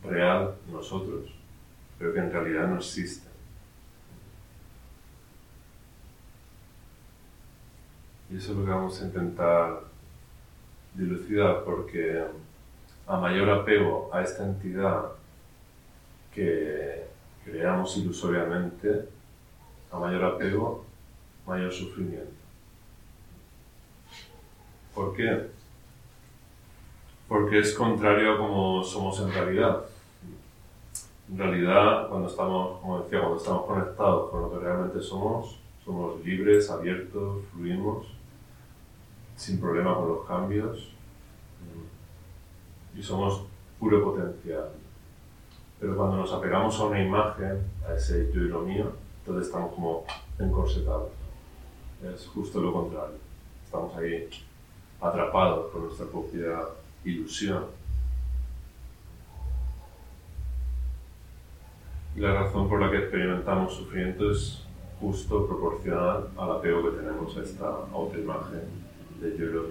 real 0.04 0.56
nosotros, 0.72 1.32
pero 2.00 2.14
que 2.14 2.20
en 2.20 2.32
realidad 2.32 2.68
no 2.68 2.78
existe. 2.78 3.28
Y 8.32 8.38
eso 8.38 8.54
es 8.54 8.58
lo 8.58 8.66
que 8.66 8.72
vamos 8.72 9.00
a 9.00 9.06
intentar 9.06 9.82
dilucidar, 10.96 11.64
porque 11.64 12.24
a 13.06 13.18
mayor 13.18 13.52
apego 13.52 14.10
a 14.12 14.24
esta 14.24 14.46
entidad 14.46 15.12
que 16.34 17.06
creamos 17.46 17.96
ilusoriamente, 17.98 19.08
a 19.92 20.00
mayor 20.00 20.24
apego, 20.24 20.86
mayor 21.46 21.72
sufrimiento. 21.72 22.39
¿Por 25.00 25.16
qué? 25.16 25.48
Porque 27.30 27.60
es 27.60 27.74
contrario 27.74 28.34
a 28.34 28.38
como 28.38 28.84
somos 28.84 29.18
en 29.22 29.32
realidad. 29.32 29.86
En 31.32 31.38
realidad, 31.38 32.10
cuando 32.10 32.28
estamos, 32.28 32.82
como 32.82 33.04
decía, 33.04 33.22
cuando 33.22 33.38
estamos 33.38 33.66
conectados 33.66 34.30
con 34.30 34.42
lo 34.42 34.52
que 34.52 34.60
realmente 34.60 35.00
somos, 35.00 35.58
somos 35.86 36.20
libres, 36.26 36.70
abiertos, 36.70 37.46
fluimos, 37.54 38.08
sin 39.38 39.62
problema 39.62 39.96
con 39.96 40.10
los 40.10 40.26
cambios 40.28 40.90
y 42.94 43.02
somos 43.02 43.46
puro 43.80 44.04
potencial. 44.04 44.70
Pero 45.80 45.96
cuando 45.96 46.18
nos 46.18 46.34
apegamos 46.34 46.78
a 46.78 46.84
una 46.88 47.02
imagen, 47.02 47.64
a 47.88 47.94
ese 47.94 48.30
yo 48.34 48.42
y 48.42 48.50
lo 48.50 48.64
mío, 48.64 48.92
entonces 49.20 49.48
estamos 49.48 49.74
como 49.74 50.04
encorsetados. 50.38 51.12
Es 52.04 52.28
justo 52.28 52.60
lo 52.60 52.74
contrario. 52.74 53.16
Estamos 53.64 53.96
ahí 53.96 54.28
atrapados 55.02 55.72
por 55.72 55.82
nuestra 55.82 56.06
propia 56.08 56.60
ilusión. 57.04 57.66
Y 62.16 62.20
la 62.20 62.34
razón 62.34 62.68
por 62.68 62.82
la 62.82 62.92
que 62.92 62.98
experimentamos 62.98 63.76
sufrimiento 63.76 64.32
es 64.32 64.64
justo 65.00 65.48
proporcional 65.48 66.28
al 66.38 66.52
apego 66.52 66.84
que 66.84 66.98
tenemos 66.98 67.38
a 67.38 67.42
esta 67.42 67.68
autoimagen 67.94 68.64
de 69.22 69.38
yo. 69.38 69.66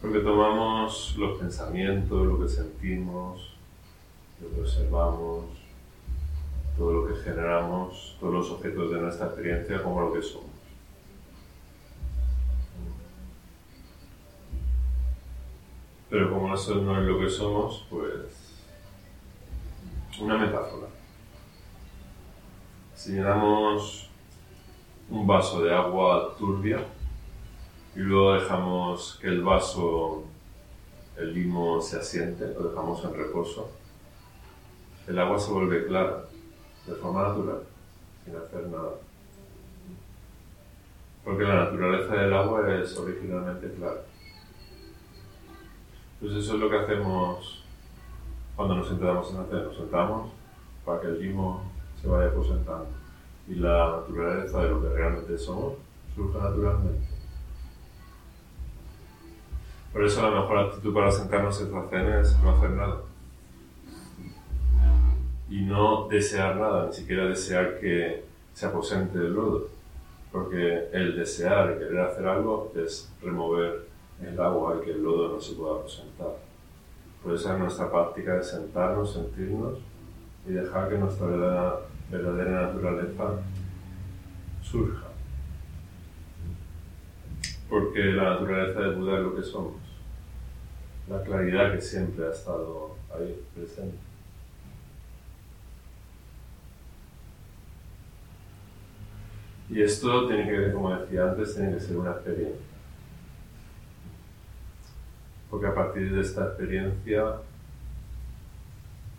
Porque 0.00 0.20
tomamos 0.20 1.14
los 1.18 1.38
pensamientos, 1.38 2.26
lo 2.26 2.40
que 2.40 2.48
sentimos, 2.48 3.54
lo 4.40 4.48
que 4.48 4.60
observamos, 4.62 5.59
todo 6.80 6.94
lo 6.94 7.06
que 7.06 7.14
generamos, 7.20 8.16
todos 8.18 8.32
los 8.32 8.50
objetos 8.52 8.90
de 8.90 8.98
nuestra 8.98 9.26
experiencia 9.26 9.82
como 9.82 10.00
lo 10.00 10.14
que 10.14 10.22
somos. 10.22 10.48
Pero 16.08 16.32
como 16.32 16.54
eso 16.54 16.76
no 16.76 16.98
es 16.98 17.06
lo 17.06 17.18
que 17.18 17.28
somos, 17.28 17.86
pues 17.90 18.56
una 20.22 20.38
metáfora. 20.38 20.86
Si 22.94 23.12
llenamos 23.12 24.08
un 25.10 25.26
vaso 25.26 25.62
de 25.62 25.74
agua 25.74 26.34
turbia 26.38 26.82
y 27.94 27.98
luego 27.98 28.32
dejamos 28.32 29.18
que 29.20 29.28
el 29.28 29.42
vaso, 29.42 30.24
el 31.18 31.34
limo 31.34 31.82
se 31.82 31.98
asiente, 31.98 32.54
lo 32.54 32.70
dejamos 32.70 33.04
en 33.04 33.12
reposo, 33.12 33.70
el 35.06 35.18
agua 35.18 35.38
se 35.38 35.52
vuelve 35.52 35.86
clara, 35.86 36.29
de 36.90 36.96
forma 36.96 37.28
natural, 37.28 37.62
sin 38.24 38.36
hacer 38.36 38.68
nada. 38.68 38.90
Porque 41.24 41.44
la 41.44 41.64
naturaleza 41.64 42.14
del 42.14 42.32
agua 42.32 42.74
es 42.74 42.96
originalmente 42.96 43.72
clara. 43.74 44.00
Entonces 46.14 46.44
eso 46.44 46.54
es 46.54 46.60
lo 46.60 46.68
que 46.68 46.78
hacemos 46.78 47.64
cuando 48.56 48.74
nos 48.74 48.88
sentamos 48.88 49.30
en 49.32 49.40
hacer. 49.40 49.64
Nos 49.64 49.76
sentamos 49.76 50.32
para 50.84 51.00
que 51.00 51.06
el 51.08 51.20
limo 51.20 51.62
se 52.00 52.08
vaya 52.08 52.30
aposentando. 52.30 52.88
Y 53.48 53.54
la 53.54 54.00
naturaleza 54.00 54.62
de 54.62 54.70
lo 54.70 54.82
que 54.82 54.88
realmente 54.88 55.38
somos 55.38 55.74
surge 56.14 56.38
naturalmente. 56.38 57.06
Por 59.92 60.04
eso 60.04 60.22
la 60.22 60.40
mejor 60.40 60.58
actitud 60.58 60.94
para 60.94 61.10
sentarnos 61.10 61.60
en 61.60 61.66
esta 61.66 62.20
es 62.20 62.38
no 62.42 62.50
hacer 62.50 62.70
nada. 62.70 63.09
Y 65.50 65.62
no 65.62 66.06
desear 66.08 66.56
nada, 66.56 66.86
ni 66.86 66.92
siquiera 66.92 67.26
desear 67.26 67.80
que 67.80 68.22
se 68.54 68.66
aposente 68.66 69.18
del 69.18 69.34
lodo. 69.34 69.68
Porque 70.30 70.88
el 70.92 71.16
desear 71.16 71.72
y 71.72 71.78
querer 71.80 72.00
hacer 72.00 72.26
algo 72.26 72.72
es 72.76 73.12
remover 73.20 73.88
el 74.22 74.40
agua 74.40 74.78
y 74.80 74.84
que 74.84 74.92
el 74.92 75.02
lodo 75.02 75.34
no 75.34 75.40
se 75.40 75.54
pueda 75.54 75.82
presentar. 75.82 76.36
Por 77.22 77.34
eso 77.34 77.52
es 77.52 77.58
nuestra 77.58 77.90
práctica 77.90 78.34
de 78.34 78.44
sentarnos, 78.44 79.12
sentirnos 79.12 79.78
y 80.46 80.52
dejar 80.52 80.88
que 80.88 80.98
nuestra 80.98 81.26
verdadera, 81.26 81.80
verdadera 82.10 82.62
naturaleza 82.68 83.40
surja. 84.62 85.06
Porque 87.68 88.04
la 88.04 88.30
naturaleza 88.30 88.80
de 88.80 88.94
Buda 88.94 89.18
es 89.18 89.22
lo 89.24 89.36
que 89.36 89.42
somos, 89.42 89.74
la 91.08 91.22
claridad 91.22 91.72
que 91.72 91.80
siempre 91.80 92.26
ha 92.26 92.30
estado 92.30 92.96
ahí 93.14 93.44
presente. 93.54 94.09
Y 99.70 99.82
esto 99.82 100.26
tiene 100.26 100.50
que, 100.50 100.72
como 100.72 100.94
decía 100.96 101.30
antes, 101.30 101.54
tiene 101.54 101.74
que 101.74 101.80
ser 101.80 101.96
una 101.96 102.10
experiencia 102.10 102.70
porque 105.50 105.66
a 105.66 105.74
partir 105.74 106.14
de 106.14 106.20
esta 106.20 106.46
experiencia 106.46 107.24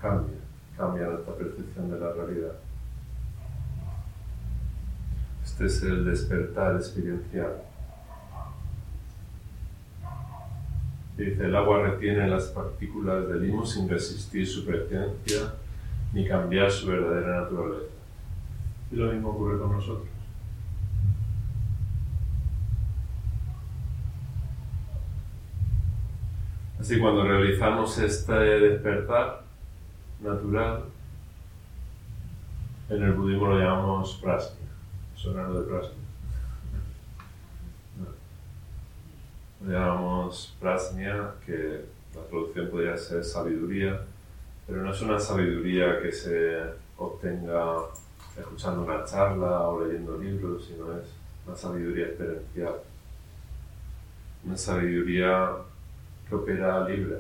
cambia, 0.02 0.38
cambia 0.78 1.08
nuestra 1.08 1.36
percepción 1.36 1.92
de 1.92 2.00
la 2.00 2.14
realidad. 2.14 2.54
Este 5.44 5.66
es 5.66 5.84
el 5.84 6.06
despertar 6.06 6.78
experiencial. 6.78 7.62
Dice, 11.18 11.46
el 11.46 11.56
agua 11.56 11.84
retiene 11.84 12.28
las 12.30 12.46
partículas 12.46 13.28
del 13.28 13.46
limo 13.46 13.66
sin 13.66 13.90
resistir 13.90 14.48
su 14.48 14.66
presencia 14.66 15.54
ni 16.14 16.28
cambiar 16.28 16.72
su 16.72 16.88
verdadera 16.88 17.42
naturaleza. 17.42 17.92
Y 18.92 18.96
lo 18.96 19.12
mismo 19.12 19.30
ocurre 19.30 19.60
con 19.60 19.74
nosotros. 19.74 20.21
Así 26.82 27.00
cuando 27.00 27.24
realizamos 27.24 27.96
este 28.00 28.34
despertar 28.34 29.44
natural, 30.20 30.86
en 32.90 33.04
el 33.04 33.14
budismo 33.14 33.50
lo 33.50 33.60
llamamos 33.60 34.18
prasna, 34.20 34.66
sonando 35.16 35.62
de 35.62 35.68
prasna. 35.70 35.94
Lo 39.64 39.72
llamamos 39.72 40.58
prasnia, 40.60 41.36
que 41.46 41.86
la 42.16 42.24
traducción 42.24 42.72
podría 42.72 42.98
ser 42.98 43.24
sabiduría, 43.24 44.02
pero 44.66 44.82
no 44.82 44.92
es 44.92 45.00
una 45.04 45.20
sabiduría 45.20 46.02
que 46.02 46.12
se 46.12 46.64
obtenga 46.98 47.76
escuchando 48.36 48.82
una 48.86 49.06
charla 49.06 49.68
o 49.68 49.86
leyendo 49.86 50.18
libros, 50.18 50.66
sino 50.66 50.98
es 50.98 51.14
una 51.46 51.56
sabiduría 51.56 52.08
experiencial. 52.08 52.78
Una 54.44 54.58
sabiduría 54.58 55.48
opera 56.36 56.88
libre. 56.88 57.18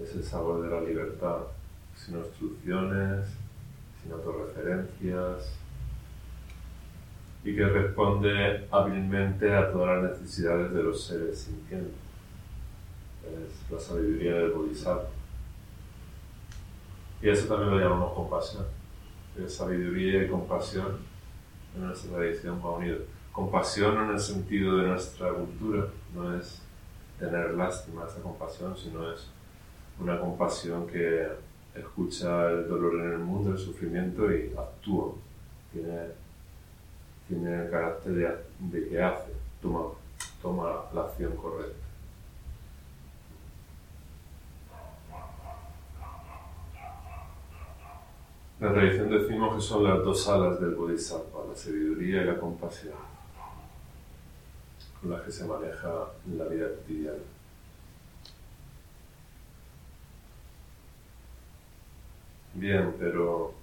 Es 0.00 0.14
el 0.14 0.24
sabor 0.24 0.62
de 0.62 0.70
la 0.70 0.80
libertad, 0.80 1.38
sin 1.94 2.16
obstrucciones, 2.16 3.26
sin 4.02 4.12
autorreferencias 4.12 5.56
y 7.46 7.54
que 7.54 7.64
responde 7.64 8.66
hábilmente 8.72 9.54
a 9.54 9.70
todas 9.70 10.02
las 10.02 10.20
necesidades 10.20 10.72
de 10.72 10.82
los 10.82 11.00
seres 11.00 11.38
sintientes. 11.38 11.94
Es 13.22 13.70
la 13.70 13.78
sabiduría 13.78 14.34
del 14.34 14.50
Bodhisattva. 14.50 15.08
Y 17.22 17.28
eso 17.28 17.46
también 17.46 17.70
lo 17.70 17.78
llamamos 17.78 18.14
compasión. 18.14 18.64
Es 19.38 19.54
sabiduría 19.54 20.24
y 20.24 20.28
compasión 20.28 20.98
en 21.76 21.86
nuestra 21.86 22.16
tradición 22.16 22.60
unido. 22.64 22.98
Compasión 23.30 23.96
en 24.02 24.10
el 24.10 24.20
sentido 24.20 24.78
de 24.78 24.88
nuestra 24.88 25.32
cultura, 25.32 25.86
no 26.14 26.36
es 26.36 26.65
tener 27.18 27.54
lástima, 27.54 28.06
esa 28.06 28.20
compasión, 28.20 28.76
sino 28.76 29.10
es 29.12 29.26
una 29.98 30.20
compasión 30.20 30.86
que 30.86 31.26
escucha 31.74 32.50
el 32.50 32.68
dolor 32.68 32.94
en 32.94 33.12
el 33.12 33.18
mundo, 33.18 33.52
el 33.52 33.58
sufrimiento 33.58 34.30
y 34.32 34.52
actúa. 34.56 35.12
Tiene, 35.72 35.98
tiene 37.28 37.64
el 37.64 37.70
carácter 37.70 38.44
de, 38.58 38.88
que 38.88 39.02
hace, 39.02 39.32
toma, 39.60 39.90
toma 40.40 40.84
la 40.94 41.02
acción 41.02 41.36
correcta. 41.36 41.86
La 48.58 48.72
tradición 48.72 49.10
decimos 49.10 49.54
que 49.54 49.60
son 49.60 49.84
las 49.84 49.98
dos 49.98 50.26
alas 50.28 50.58
del 50.58 50.74
Bodhisattva, 50.74 51.44
la 51.46 51.54
sabiduría 51.54 52.22
y 52.22 52.24
la 52.24 52.38
compasión 52.38 53.15
con 55.08 55.22
que 55.22 55.30
se 55.30 55.44
maneja 55.44 56.12
en 56.26 56.38
la 56.38 56.44
vida 56.46 56.68
cotidiana. 56.68 57.18
Bien, 62.54 62.94
pero 62.98 63.54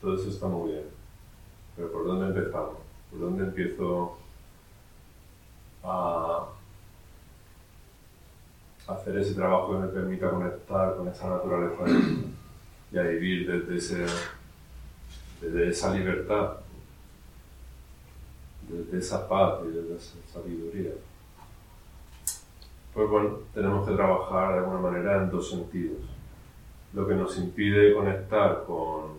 todo 0.00 0.16
eso 0.16 0.28
está 0.28 0.46
muy 0.46 0.72
bien. 0.72 0.84
Pero 1.76 1.92
¿por 1.92 2.06
dónde 2.06 2.26
empezamos? 2.26 2.78
¿Por 3.10 3.20
dónde 3.20 3.44
empiezo 3.44 4.18
a 5.82 6.48
hacer 8.88 9.16
ese 9.18 9.34
trabajo 9.34 9.72
que 9.72 9.78
me 9.78 9.88
permita 9.88 10.30
conectar 10.30 10.96
con 10.96 11.08
esa 11.08 11.28
naturaleza 11.28 11.84
y 12.92 12.98
a 12.98 13.02
vivir 13.02 13.50
desde, 13.50 13.76
ese, 13.76 14.06
desde 15.40 15.68
esa 15.68 15.94
libertad 15.94 16.63
de, 18.68 18.98
esa 18.98 19.28
paz 19.28 19.60
y 19.64 19.68
de 19.68 19.96
esa 19.96 20.14
sabiduría. 20.32 20.92
Pues 22.92 23.08
bueno, 23.08 23.38
tenemos 23.52 23.88
que 23.88 23.94
trabajar 23.94 24.52
de 24.52 24.58
alguna 24.60 24.78
manera 24.78 25.22
en 25.22 25.30
dos 25.30 25.50
sentidos. 25.50 25.98
Lo 26.92 27.06
que 27.06 27.14
nos 27.14 27.36
impide 27.38 27.92
conectar 27.92 28.64
con, 28.66 29.18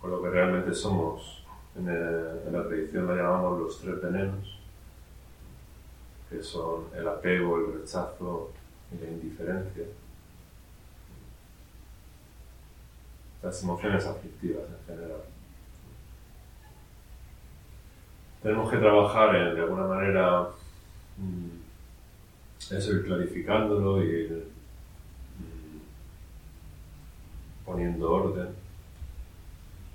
con 0.00 0.10
lo 0.10 0.22
que 0.22 0.30
realmente 0.30 0.72
somos, 0.74 1.44
en, 1.76 1.88
en 1.88 2.52
la 2.52 2.64
tradición 2.64 3.06
lo 3.06 3.16
llamamos 3.16 3.60
los 3.60 3.80
tres 3.80 4.00
venenos, 4.00 4.58
que 6.30 6.42
son 6.42 6.84
el 6.96 7.08
apego, 7.08 7.58
el 7.58 7.80
rechazo 7.80 8.52
y 8.92 9.04
la 9.04 9.10
indiferencia. 9.10 9.84
Las 13.42 13.62
emociones 13.62 14.04
aflictivas 14.06 14.64
en 14.68 14.94
general 14.96 15.22
tenemos 18.42 18.70
que 18.70 18.76
trabajar 18.76 19.36
en, 19.36 19.54
de 19.54 19.60
alguna 19.62 19.86
manera 19.86 20.48
mm, 21.16 22.74
eso, 22.74 22.92
ir 22.92 23.04
clarificándolo 23.04 24.02
y 24.02 24.44
mm, 25.38 25.80
poniendo 27.64 28.10
orden. 28.10 28.48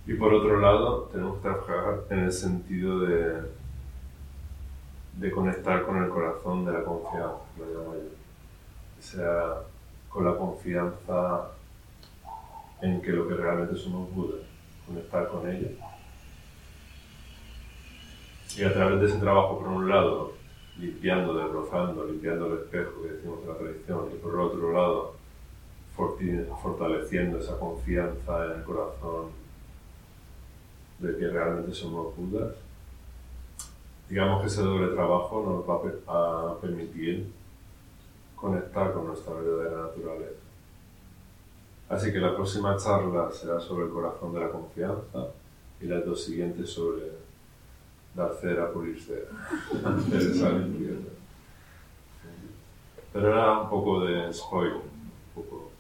Y 0.06 0.14
por 0.16 0.34
otro 0.34 0.60
lado, 0.60 1.10
tenemos 1.12 1.38
que 1.38 1.44
trabajar 1.44 2.02
en 2.10 2.20
el 2.20 2.32
sentido 2.32 3.00
de, 3.02 3.44
de 5.18 5.32
conectar 5.32 5.86
con 5.86 6.04
el 6.04 6.10
corazón 6.10 6.66
de 6.66 6.74
la 6.74 6.84
confianza, 6.84 7.38
lo 7.58 7.66
llamo 7.66 7.94
yo. 7.96 8.10
O 9.00 9.02
sea, 9.02 9.62
con 10.10 10.26
la 10.26 10.36
confianza 10.36 11.52
en 12.82 13.02
que 13.02 13.12
lo 13.12 13.28
que 13.28 13.36
realmente 13.36 13.76
somos 13.78 14.14
Buda, 14.14 14.40
conectar 14.86 15.30
con 15.30 15.50
ello. 15.50 15.70
Y 18.56 18.64
a 18.64 18.74
través 18.74 19.00
de 19.00 19.08
ese 19.08 19.18
trabajo, 19.18 19.60
por 19.60 19.68
un 19.68 19.90
lado, 19.90 20.34
limpiando, 20.78 21.34
desbrozando, 21.34 22.06
limpiando 22.06 22.48
el 22.48 22.60
espejo 22.60 23.02
que 23.02 23.10
decimos 23.10 23.40
en 23.42 23.50
la 23.50 23.58
tradición, 23.58 24.10
y 24.14 24.18
por 24.18 24.40
otro 24.40 24.72
lado, 24.72 25.14
fortaleciendo 25.96 27.40
esa 27.40 27.58
confianza 27.60 28.46
en 28.46 28.52
el 28.60 28.64
corazón 28.64 29.28
de 31.00 31.18
que 31.18 31.28
realmente 31.28 31.74
somos 31.74 32.16
Budas, 32.16 32.56
digamos 34.10 34.42
que 34.42 34.48
ese 34.48 34.62
doble 34.62 34.94
trabajo 34.94 35.44
nos 35.44 35.68
va 35.68 36.52
a 36.52 36.60
permitir 36.60 37.32
conectar 38.36 38.94
con 38.94 39.08
nuestra 39.08 39.34
verdadera 39.34 39.84
naturaleza. 39.84 40.42
Así 41.90 42.12
que 42.12 42.20
la 42.20 42.36
próxima 42.36 42.78
charla 42.78 43.32
será 43.32 43.60
sobre 43.60 43.86
el 43.86 43.92
corazón 43.92 44.34
de 44.34 44.40
la 44.40 44.50
confianza 44.50 45.28
y 45.82 45.86
las 45.86 46.06
dos 46.06 46.24
siguientes 46.24 46.70
sobre 46.70 47.23
dar 48.16 48.34
cera, 48.40 48.72
pulir 48.72 49.00
cera. 49.00 49.28
Pero 53.12 53.28
era 53.28 53.60
un 53.60 53.70
poco 53.70 54.06
de 54.06 54.34
spoiler, 54.34 54.76
un 54.76 55.12
poco, 55.36 55.72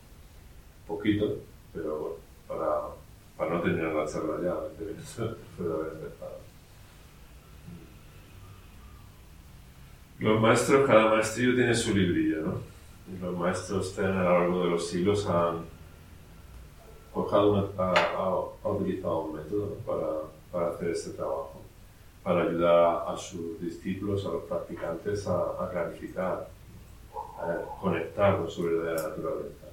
poquito, 0.88 1.38
pero 1.74 1.98
bueno, 1.98 2.15
para, 2.48 2.82
para 3.38 3.56
no 3.56 3.62
terminar 3.62 3.93
la 3.93 4.06
charla 4.06 4.36
ya, 4.43 4.56
después 4.86 5.17
de 5.58 5.74
haber 5.74 5.93
empezado. 5.93 6.43
Los 10.19 10.39
maestros, 10.39 10.88
cada 10.88 11.10
maestrillo 11.10 11.56
tiene 11.56 11.76
su 11.76 11.93
librillo, 11.93 12.41
¿no? 12.41 12.74
Y 13.12 13.19
los 13.19 13.38
maestros 13.38 13.98
a 14.00 14.04
lo 14.04 14.24
largo 14.24 14.63
de 14.63 14.69
los 14.69 14.88
siglos 14.88 15.26
han, 15.28 15.65
ha, 17.15 18.69
utilizado 18.69 19.22
un 19.22 19.36
método 19.36 19.76
para, 19.86 20.08
para, 20.52 20.74
hacer 20.74 20.91
este 20.91 21.12
trabajo, 21.12 21.62
para 22.24 22.44
ayudar 22.44 23.04
a, 23.08 23.18
sus 23.18 23.60
discípulos, 23.60 24.26
a 24.26 24.30
los 24.30 24.44
practicantes 24.44 25.28
a, 25.28 25.70
clarificar, 25.72 26.48
a 27.14 27.80
conectar 27.82 28.38
con 28.38 28.50
su 28.50 28.64
verdadera 28.64 29.10
naturaleza. 29.10 29.68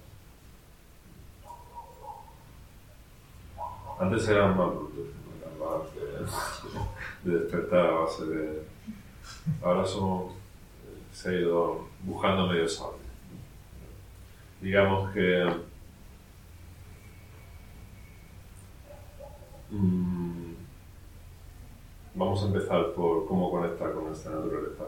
Antes 4.01 4.29
eran 4.29 4.57
más 4.57 4.71
brutos, 4.71 5.07
más 5.61 7.25
de, 7.25 7.31
de 7.31 7.39
despertar 7.41 7.87
a 7.87 7.91
base 7.93 8.27
de... 8.27 8.63
Ahora 9.63 9.87
son 9.87 10.41
se 11.13 11.29
ha 11.29 11.33
ido 11.33 11.89
buscando 12.03 12.47
medio 12.47 12.69
sable. 12.69 12.99
Digamos 14.61 15.13
que 15.13 15.45
mm, 19.71 20.20
vamos 22.21 22.43
a 22.43 22.47
empezar 22.49 22.93
por 22.93 23.27
cómo 23.27 23.51
conectar 23.51 23.95
con 23.95 24.05
nuestra 24.05 24.33
naturaleza. 24.33 24.85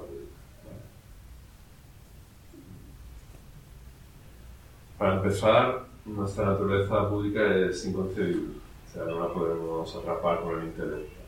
Para 4.99 5.17
empezar, 5.17 5.87
nuestra 6.05 6.45
naturaleza 6.45 7.01
búdica 7.05 7.43
es 7.57 7.87
inconcebible, 7.87 8.57
o 8.87 8.93
sea, 8.93 9.05
no 9.05 9.19
la 9.19 9.33
podemos 9.33 9.97
atrapar 9.97 10.43
con 10.43 10.61
el 10.61 10.67
intelecto. 10.67 11.23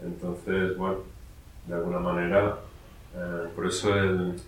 Entonces, 0.00 0.76
bueno, 0.76 0.98
de 1.66 1.74
alguna 1.74 1.98
manera 1.98 2.58
eh, 3.16 3.48
por 3.54 3.66
eso 3.66 3.92
el, 3.96 4.40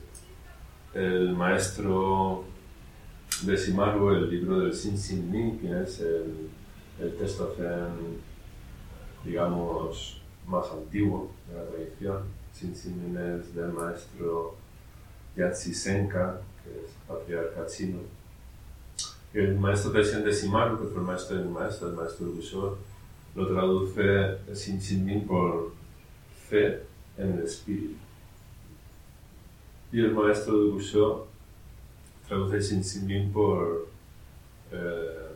el 0.94 1.32
maestro 1.32 2.44
de 3.42 3.58
Simaru, 3.58 4.10
el 4.10 4.30
libro 4.30 4.60
del 4.60 4.72
Sin 4.72 4.96
Sin 4.96 5.28
Min, 5.28 5.58
que 5.58 5.82
es 5.82 6.00
el, 6.00 6.50
el 7.00 7.16
texto 7.16 7.52
zen, 7.56 8.20
digamos, 9.24 10.22
más 10.46 10.70
antiguo 10.70 11.30
de 11.48 11.56
la 11.56 11.64
tradición. 11.64 12.22
Sin 12.52 12.74
Sin 12.74 13.02
Min 13.02 13.16
es 13.16 13.54
del 13.54 13.72
maestro 13.72 14.54
Yatsi 15.36 15.74
Senka, 15.74 16.40
que 16.64 16.70
es 16.70 16.92
patriarca 17.06 17.66
chino. 17.66 17.98
El 19.34 19.58
maestro 19.58 19.90
de 19.92 20.32
Simaru, 20.32 20.78
que 20.78 20.86
fue 20.86 21.00
el 21.00 21.06
maestro 21.06 21.36
del 21.36 21.48
maestro, 21.48 21.88
el 21.88 21.94
maestro 21.94 22.32
Gusho, 22.32 22.78
lo 23.34 23.46
traduce 23.46 24.38
Sin 24.54 24.80
Sin 24.80 25.04
Min 25.04 25.26
por 25.26 25.72
fe 26.48 26.82
en 27.18 27.32
el 27.32 27.44
espíritu. 27.44 27.96
Y 29.92 30.00
el 30.00 30.14
maestro 30.14 30.58
de 30.58 30.70
Gusho 30.70 31.26
traduce 32.26 32.62
Sin 32.62 32.82
Sin 32.82 33.32
por 33.32 33.88
eh, 34.72 35.26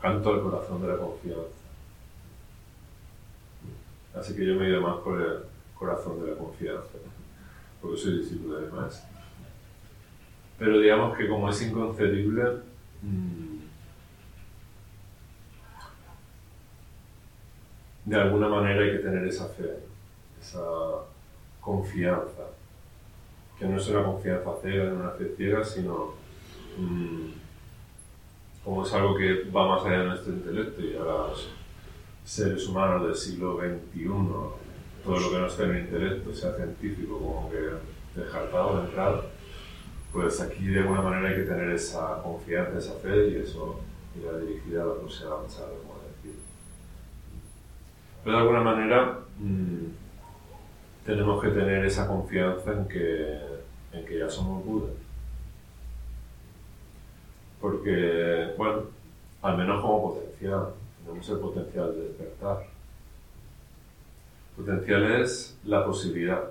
canto 0.00 0.34
al 0.34 0.42
corazón 0.42 0.82
de 0.82 0.88
la 0.88 0.98
confianza. 0.98 1.57
Así 4.14 4.34
que 4.34 4.46
yo 4.46 4.54
me 4.54 4.66
he 4.66 4.70
ido 4.70 4.80
más 4.80 4.96
por 4.98 5.20
el 5.20 5.38
corazón 5.74 6.20
de 6.20 6.32
la 6.32 6.36
confianza, 6.38 6.98
porque 7.80 7.96
soy 7.96 8.18
discípulo 8.18 8.60
del 8.60 8.72
maestro. 8.72 9.08
Pero 10.58 10.80
digamos 10.80 11.16
que 11.16 11.28
como 11.28 11.48
es 11.48 11.62
inconcebible, 11.62 12.42
mm, 13.02 13.58
de 18.06 18.16
alguna 18.16 18.48
manera 18.48 18.82
hay 18.82 18.92
que 18.92 18.98
tener 18.98 19.26
esa 19.28 19.46
fe, 19.48 19.80
esa 20.40 20.64
confianza 21.60 22.48
que 23.58 23.66
no 23.66 23.76
es 23.76 23.88
una 23.88 24.04
confianza 24.04 24.50
ciega, 24.62 24.92
una 24.92 25.10
fe 25.10 25.34
ciega, 25.36 25.64
sino 25.64 26.14
mmm, 26.78 27.30
como 28.64 28.84
es 28.84 28.92
algo 28.94 29.16
que 29.16 29.44
va 29.50 29.68
más 29.68 29.84
allá 29.84 30.00
de 30.00 30.06
nuestro 30.06 30.32
intelecto 30.32 30.80
y 30.80 30.96
ahora 30.96 31.28
los 31.28 31.48
seres 32.28 32.68
humanos 32.68 33.06
del 33.06 33.14
siglo 33.14 33.58
XXI, 33.58 34.06
todo 35.02 35.18
lo 35.18 35.30
que 35.30 35.38
no 35.38 35.46
esté 35.46 35.64
en 35.64 35.70
el 35.70 35.80
intelecto, 35.84 36.34
sea 36.34 36.54
científico, 36.54 37.18
como 37.18 37.50
que 37.50 37.56
descartado 38.20 38.76
de 38.76 38.84
entrada, 38.84 39.22
pues 40.12 40.38
aquí 40.42 40.66
de 40.66 40.80
alguna 40.80 41.00
manera 41.00 41.30
hay 41.30 41.36
que 41.36 41.50
tener 41.50 41.70
esa 41.70 42.22
confianza, 42.22 42.78
esa 42.78 42.94
fe 42.96 43.28
y 43.30 43.36
eso 43.36 43.80
irá 44.20 44.36
dirigida 44.38 44.82
a 44.82 44.86
la 44.86 44.94
próxima 44.96 45.36
charla, 45.48 45.74
como 45.82 46.00
decir. 46.02 46.38
Pero 48.22 48.36
de 48.36 48.42
alguna 48.42 48.60
manera 48.60 49.20
mmm, 49.38 49.86
tenemos 51.06 51.42
que 51.42 51.48
tener 51.48 51.86
esa 51.86 52.06
confianza 52.06 52.72
en 52.72 52.88
que, 52.88 53.38
en 53.94 54.04
que 54.04 54.18
ya 54.18 54.28
somos 54.28 54.62
Buda. 54.66 54.90
Porque, 57.58 58.52
bueno, 58.58 58.82
al 59.40 59.56
menos 59.56 59.80
como 59.80 60.14
potencial, 60.14 60.74
tenemos 61.08 61.28
el 61.30 61.38
potencial 61.38 61.94
de 61.94 62.02
despertar. 62.02 62.66
Potencial 64.56 65.20
es 65.22 65.58
la 65.64 65.84
posibilidad. 65.84 66.50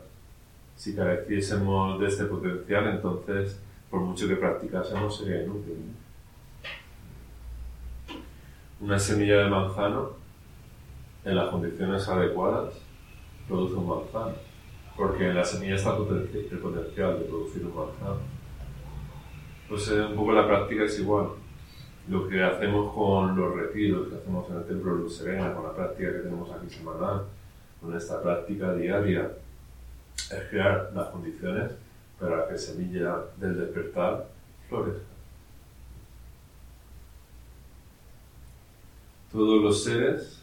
Si 0.76 0.96
careciésemos 0.96 2.00
de 2.00 2.08
este 2.08 2.26
potencial, 2.26 2.88
entonces, 2.88 3.60
por 3.92 4.02
mucho 4.02 4.28
que 4.28 4.36
practicásemos, 4.36 5.18
sería 5.18 5.44
inútil. 5.44 5.76
Una 8.82 8.98
semilla 8.98 9.44
de 9.44 9.50
manzano, 9.50 10.12
en 11.24 11.36
las 11.36 11.50
condiciones 11.50 12.08
adecuadas, 12.08 12.74
produce 13.48 13.76
un 13.76 13.88
manzano 13.88 14.48
porque 14.98 15.30
en 15.30 15.36
la 15.36 15.46
semilla 15.46 15.76
está 15.76 15.96
el 15.96 16.60
potencial 16.60 17.20
de 17.20 17.26
producir 17.26 17.64
un 17.64 17.76
manzano. 17.76 18.18
Pues 19.70 19.88
un 19.90 20.16
poco 20.16 20.32
la 20.32 20.48
práctica 20.48 20.86
es 20.86 21.00
igual. 21.00 21.28
Lo 22.10 22.28
que 22.28 22.42
hacemos 22.42 22.94
con 22.94 23.36
los 23.36 23.54
retiros 23.54 24.08
que 24.08 24.16
hacemos 24.16 24.50
en 24.50 24.58
el 24.58 24.64
Templo 24.66 24.96
de 24.96 25.02
Luz 25.02 25.18
Serena, 25.18 25.54
con 25.54 25.66
la 25.66 25.74
práctica 25.74 26.12
que 26.12 26.20
tenemos 26.20 26.50
aquí 26.52 26.70
semanal, 26.70 27.26
con 27.82 27.96
esta 27.96 28.22
práctica 28.22 28.74
diaria, 28.74 29.30
es 30.16 30.50
crear 30.50 30.92
las 30.96 31.10
condiciones 31.10 31.72
para 32.18 32.48
que 32.48 32.54
la 32.54 32.58
semilla 32.58 33.18
del 33.38 33.58
despertar 33.58 34.28
florezca. 34.70 35.02
Todos 39.32 39.62
los 39.62 39.84
seres, 39.84 40.42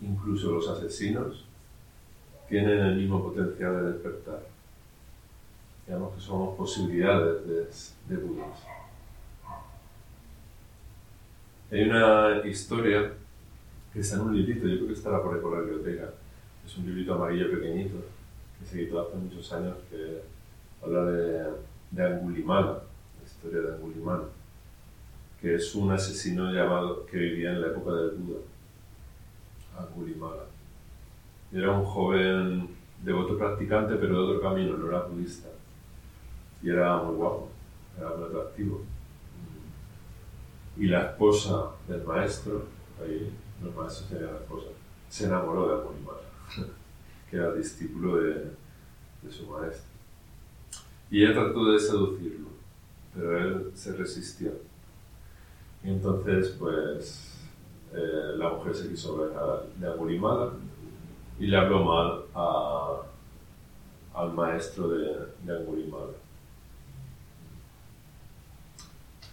incluso 0.00 0.50
los 0.50 0.68
asesinos, 0.68 1.46
tienen 2.48 2.80
el 2.80 2.96
mismo 2.96 3.22
potencial 3.22 3.76
de 3.76 3.92
despertar. 3.92 4.42
Digamos 5.86 6.14
que 6.14 6.20
somos 6.20 6.56
posibilidades 6.56 7.46
de, 7.46 8.14
de 8.14 8.22
Budas. 8.22 8.58
Hay 11.72 11.82
una 11.82 12.44
historia 12.46 13.12
que 13.92 14.00
está 14.00 14.16
en 14.16 14.22
un 14.22 14.36
librito, 14.36 14.66
yo 14.66 14.74
creo 14.74 14.86
que 14.88 14.92
estará 14.92 15.22
por 15.22 15.34
ahí 15.34 15.40
por 15.40 15.52
la 15.52 15.60
biblioteca. 15.60 16.10
Es 16.66 16.76
un 16.76 16.86
librito 16.86 17.14
amarillo 17.14 17.48
pequeñito 17.48 17.96
que 18.58 18.66
se 18.66 18.80
editó 18.80 19.00
hace 19.00 19.16
muchos 19.16 19.52
años 19.52 19.76
que 19.88 20.20
habla 20.82 21.04
de, 21.04 21.44
de 21.92 22.04
Angulimala, 22.04 22.82
la 23.20 23.24
historia 23.24 23.60
de 23.60 23.74
Angulimala, 23.76 24.24
que 25.40 25.54
es 25.54 25.72
un 25.76 25.92
asesino 25.92 26.52
llamado 26.52 27.06
que 27.06 27.16
vivía 27.16 27.52
en 27.52 27.60
la 27.60 27.68
época 27.68 27.92
del 27.92 28.16
Buda, 28.16 28.40
Angulimala. 29.78 30.46
Era 31.52 31.70
un 31.70 31.84
joven 31.84 32.68
devoto 33.04 33.38
practicante, 33.38 33.94
pero 33.94 34.14
de 34.14 34.34
otro 34.34 34.40
camino, 34.40 34.76
no 34.76 34.88
era 34.88 35.02
budista. 35.02 35.48
Y 36.62 36.70
era 36.70 36.96
muy 36.96 37.14
guapo, 37.14 37.48
era 37.96 38.10
muy 38.10 38.26
atractivo. 38.26 38.82
Y 40.80 40.86
la 40.86 41.10
esposa 41.10 41.72
del 41.86 42.02
maestro, 42.04 42.64
ahí 42.98 43.30
los 43.62 43.74
maestros 43.76 44.08
tenían 44.08 44.32
la 44.32 44.38
esposa, 44.40 44.68
se 45.10 45.26
enamoró 45.26 45.68
de 45.68 45.74
Angulimala, 45.74 46.20
que 47.30 47.36
era 47.36 47.52
discípulo 47.52 48.16
de, 48.16 48.32
de 49.20 49.30
su 49.30 49.46
maestro. 49.46 49.90
Y 51.10 51.22
ella 51.22 51.34
trató 51.34 51.70
de 51.70 51.78
seducirlo, 51.78 52.48
pero 53.14 53.38
él 53.38 53.70
se 53.74 53.94
resistió. 53.94 54.52
Y 55.84 55.90
entonces, 55.90 56.56
pues, 56.58 57.34
eh, 57.92 58.32
la 58.36 58.48
mujer 58.48 58.74
se 58.74 58.88
quiso 58.88 59.18
ver 59.18 59.32
de 59.76 59.86
Angulimala 59.86 60.52
y 61.38 61.46
le 61.46 61.58
habló 61.58 61.84
mal 61.84 62.22
a, 62.34 63.02
al 64.14 64.32
maestro 64.32 64.88
de, 64.88 65.26
de. 65.44 66.19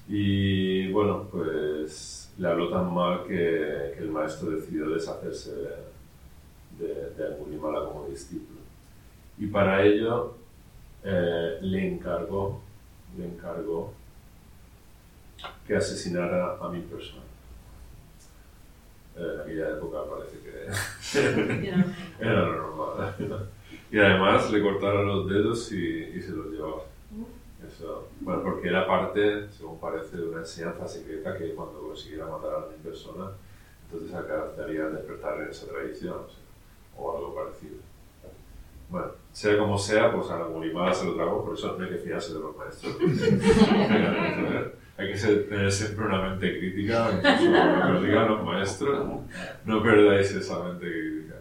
Y 0.08 0.92
bueno, 0.92 1.28
pues 1.32 2.32
le 2.38 2.48
habló 2.48 2.70
tan 2.70 2.94
mal 2.94 3.24
que, 3.24 3.94
que 3.96 4.00
el 4.00 4.10
maestro 4.10 4.52
decidió 4.52 4.90
deshacerse 4.90 5.52
de, 5.56 6.86
de, 6.86 7.10
de 7.12 7.28
Angulimala 7.28 7.86
como 7.86 8.08
discípulo. 8.08 8.60
Y 9.38 9.48
para 9.48 9.84
ello 9.84 10.36
eh, 11.04 11.58
le 11.62 11.88
encargó, 11.88 12.62
le 13.18 13.26
encargó 13.26 13.94
que 15.66 15.76
asesinara 15.76 16.58
a 16.60 16.70
mi 16.70 16.82
persona. 16.82 17.22
En 19.16 19.42
aquella 19.42 19.70
época 19.72 19.98
parece 20.10 20.38
que 20.40 21.78
era 22.20 22.42
normal. 22.46 23.16
Y 23.90 23.98
además 24.00 24.52
le 24.52 24.62
cortaron 24.62 25.08
los 25.08 25.30
dedos 25.30 25.72
y, 25.72 25.78
y 25.78 26.22
se 26.22 26.32
los 26.32 26.48
llevaba. 26.48 26.82
Eso, 27.66 28.10
bueno, 28.22 28.44
porque 28.44 28.68
era 28.68 28.86
parte, 28.86 29.50
según 29.50 29.80
parece, 29.80 30.18
de 30.18 30.28
una 30.28 30.40
enseñanza 30.40 30.88
secreta 30.88 31.36
que 31.38 31.56
cuando 31.56 31.82
consiguiera 31.82 32.28
matar 32.28 32.54
a 32.54 32.68
mi 32.68 32.78
persona, 32.84 33.32
entonces 33.86 34.14
acabaría 34.14 34.90
despertar 34.90 35.42
en 35.42 35.50
esa 35.50 35.66
tradición 35.68 36.14
o, 36.14 36.30
sea, 36.30 36.44
o 36.98 37.18
algo 37.18 37.34
parecido. 37.36 37.78
Bueno, 38.90 39.08
sea 39.34 39.58
como 39.58 39.78
sea, 39.78 40.14
pues 40.14 40.30
a 40.30 40.40
la 40.40 40.46
Gulimala 40.46 40.94
se 40.94 41.06
lo 41.06 41.16
trago, 41.16 41.44
por 41.44 41.56
eso 41.56 41.76
no 41.78 41.84
hay 41.84 41.92
que 41.92 41.98
fiarse 41.98 42.34
de 42.34 42.40
los 42.40 42.56
maestros. 42.56 42.96
hay 44.98 45.08
que 45.12 45.18
ser, 45.18 45.50
tener 45.50 45.72
siempre 45.72 46.06
una 46.06 46.30
mente 46.30 46.58
crítica, 46.58 47.12
incluso 47.12 47.52
lo 47.52 47.86
que 47.86 47.92
os 47.98 48.04
digan 48.04 48.28
los 48.30 48.44
maestros, 48.44 49.08
no 49.66 49.84
perdáis 49.84 50.32
esa 50.32 50.64
mente 50.64 50.90
crítica. 50.90 51.36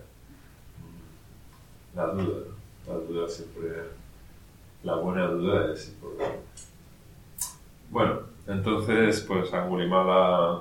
La 1.95 2.07
duda, 2.09 2.39
¿no? 2.87 2.93
la 2.93 2.99
duda 2.99 3.29
siempre, 3.29 3.69
la 4.87 4.94
buena 4.94 5.27
duda 5.27 5.72
es 5.72 5.88
importante. 5.88 6.38
Bueno, 7.90 8.20
entonces, 8.46 9.20
pues 9.22 9.53
Angulimala, 9.53 10.61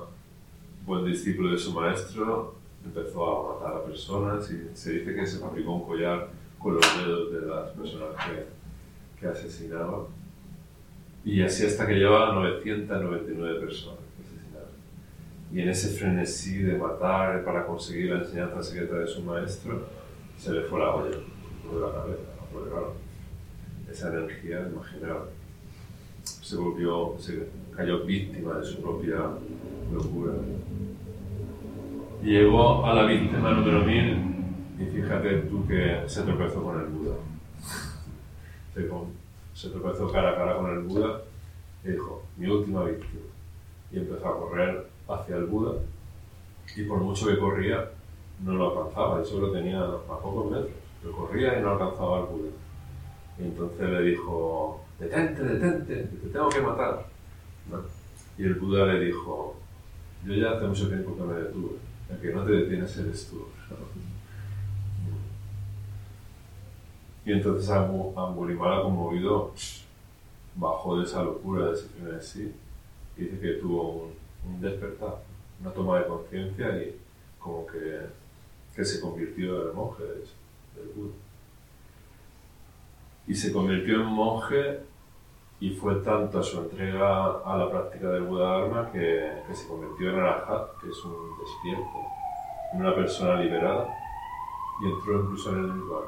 buen 0.84 1.04
discípulo 1.04 1.52
de 1.52 1.58
su 1.58 1.72
maestro, 1.72 2.56
empezó 2.84 3.24
a 3.24 3.54
matar 3.54 3.76
a 3.76 3.84
personas 3.84 4.50
y 4.50 4.76
se 4.76 4.94
dice 4.94 5.14
que 5.14 5.24
se 5.24 5.38
fabricó 5.38 5.74
un 5.74 5.86
collar 5.86 6.28
con 6.58 6.74
los 6.74 6.98
dedos 6.98 7.32
de 7.34 7.40
las 7.42 7.70
personas 7.70 8.08
que, 8.26 8.46
que 9.20 9.28
asesinaba. 9.28 10.06
Y 11.24 11.40
así 11.42 11.64
hasta 11.64 11.86
que 11.86 11.94
llevaba 11.94 12.34
999 12.34 13.60
personas 13.60 14.00
que 14.16 14.24
asesinaba. 14.24 14.70
Y 15.52 15.60
en 15.60 15.68
ese 15.68 15.96
frenesí 15.96 16.64
de 16.64 16.76
matar 16.76 17.44
para 17.44 17.64
conseguir 17.64 18.10
la 18.10 18.18
enseñanza 18.18 18.60
secreta 18.60 18.96
de 18.96 19.06
su 19.06 19.22
maestro, 19.22 19.86
se 20.36 20.52
le 20.52 20.62
fue 20.62 20.80
la 20.80 20.96
olla 20.96 21.10
de 21.10 21.80
la 21.80 21.92
cabeza. 21.92 22.22
Porque 22.52 22.70
claro, 22.70 23.05
esa 23.96 24.08
energía, 24.08 24.68
imaginaos, 24.70 25.28
se 26.22 26.56
volvió, 26.56 27.14
se 27.18 27.48
cayó 27.74 28.04
víctima 28.04 28.58
de 28.58 28.66
su 28.66 28.82
propia 28.82 29.16
locura. 29.90 30.34
Llegó 32.22 32.84
a 32.84 32.92
la 32.92 33.04
víctima 33.06 33.52
número 33.52 33.84
1000 33.84 34.34
y 34.80 34.84
fíjate 34.84 35.38
tú 35.48 35.66
que 35.66 36.02
se 36.06 36.22
tropezó 36.22 36.62
con 36.62 36.78
el 36.78 36.86
Buda. 36.86 37.14
Se, 38.74 38.86
se 39.54 39.70
tropezó 39.70 40.12
cara 40.12 40.32
a 40.32 40.36
cara 40.36 40.58
con 40.58 40.70
el 40.70 40.80
Buda 40.80 41.22
y 41.82 41.92
dijo, 41.92 42.22
mi 42.36 42.46
última 42.48 42.84
víctima. 42.84 43.24
Y 43.90 43.96
empezó 43.96 44.28
a 44.28 44.38
correr 44.38 44.86
hacia 45.08 45.36
el 45.36 45.46
Buda 45.46 45.80
y 46.76 46.82
por 46.82 46.98
mucho 46.98 47.26
que 47.26 47.38
corría 47.38 47.88
no 48.44 48.52
lo 48.52 48.78
alcanzaba, 48.78 49.22
y 49.22 49.24
solo 49.24 49.50
tenía 49.50 49.80
a 49.80 50.18
pocos 50.20 50.50
metros. 50.50 50.72
Pero 51.00 51.16
corría 51.16 51.58
y 51.58 51.62
no 51.62 51.70
alcanzaba 51.70 52.18
al 52.18 52.24
Buda. 52.26 52.50
Y 53.38 53.42
entonces 53.42 53.88
le 53.88 54.02
dijo, 54.02 54.84
detente, 54.98 55.42
detente, 55.42 55.94
te 55.94 56.28
tengo 56.28 56.48
que 56.48 56.60
matar. 56.60 57.06
Y 58.38 58.44
el 58.44 58.54
Buda 58.54 58.86
le 58.86 59.06
dijo, 59.06 59.56
yo 60.24 60.34
ya 60.34 60.52
hace 60.52 60.66
mucho 60.66 60.88
tiempo 60.88 61.16
que 61.16 61.22
me 61.22 61.34
detuve, 61.34 61.76
el 62.10 62.18
que 62.18 62.32
no 62.32 62.44
te 62.44 62.52
detienes 62.52 62.96
eres 62.98 63.28
tú. 63.28 63.46
Y 67.24 67.32
entonces 67.32 67.68
Angulimala, 67.70 68.82
conmovido, 68.82 69.52
bajó 70.54 70.98
de 70.98 71.04
esa 71.04 71.22
locura, 71.22 71.66
de 71.66 71.74
ese 71.74 71.88
frenesí, 71.88 72.52
y 73.16 73.24
dice 73.24 73.40
que 73.40 73.52
tuvo 73.54 74.12
un, 74.46 74.60
despertar, 74.60 75.22
una 75.60 75.70
toma 75.72 75.98
de 75.98 76.06
conciencia 76.06 76.82
y 76.82 76.96
como 77.38 77.66
que, 77.66 78.00
que, 78.74 78.84
se 78.84 79.00
convirtió 79.00 79.70
en 79.70 79.76
monje 79.76 80.04
de 80.04 80.22
eso, 80.22 80.34
del 80.76 80.88
Buda. 80.94 81.25
Y 83.26 83.34
se 83.34 83.52
convirtió 83.52 83.96
en 83.96 84.06
monje 84.06 84.80
y 85.58 85.70
fue 85.70 85.96
tanto 85.96 86.42
su 86.42 86.58
entrega 86.58 87.40
a 87.44 87.56
la 87.56 87.70
práctica 87.70 88.08
del 88.08 88.24
Buda 88.24 88.58
Dharma 88.58 88.92
que, 88.92 89.42
se 89.52 89.66
convirtió 89.66 90.10
en 90.10 90.20
Arahat, 90.20 90.78
que 90.80 90.90
es 90.90 91.04
un 91.04 91.38
despierto, 91.38 91.98
en 92.74 92.80
una 92.80 92.94
persona 92.94 93.40
liberada, 93.40 93.88
y 94.82 94.92
entró 94.92 95.22
incluso 95.22 95.50
en 95.52 95.58
el 95.58 95.74
Nirvana. 95.74 96.06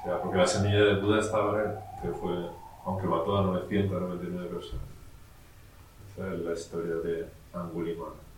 O 0.00 0.04
sea, 0.04 0.22
porque 0.22 0.38
la 0.38 0.46
semilla 0.46 0.84
del 0.84 1.00
Buda 1.00 1.20
estaba 1.20 1.62
en 1.62 1.72
que 2.02 2.18
fue, 2.18 2.34
aunque 2.84 3.06
mató 3.06 3.38
a 3.38 3.42
999 3.42 4.48
personas. 4.48 4.84
Esa 6.12 6.34
es 6.34 6.40
la 6.40 6.52
historia 6.52 6.94
de 6.96 7.28
Angulimala. 7.54 8.28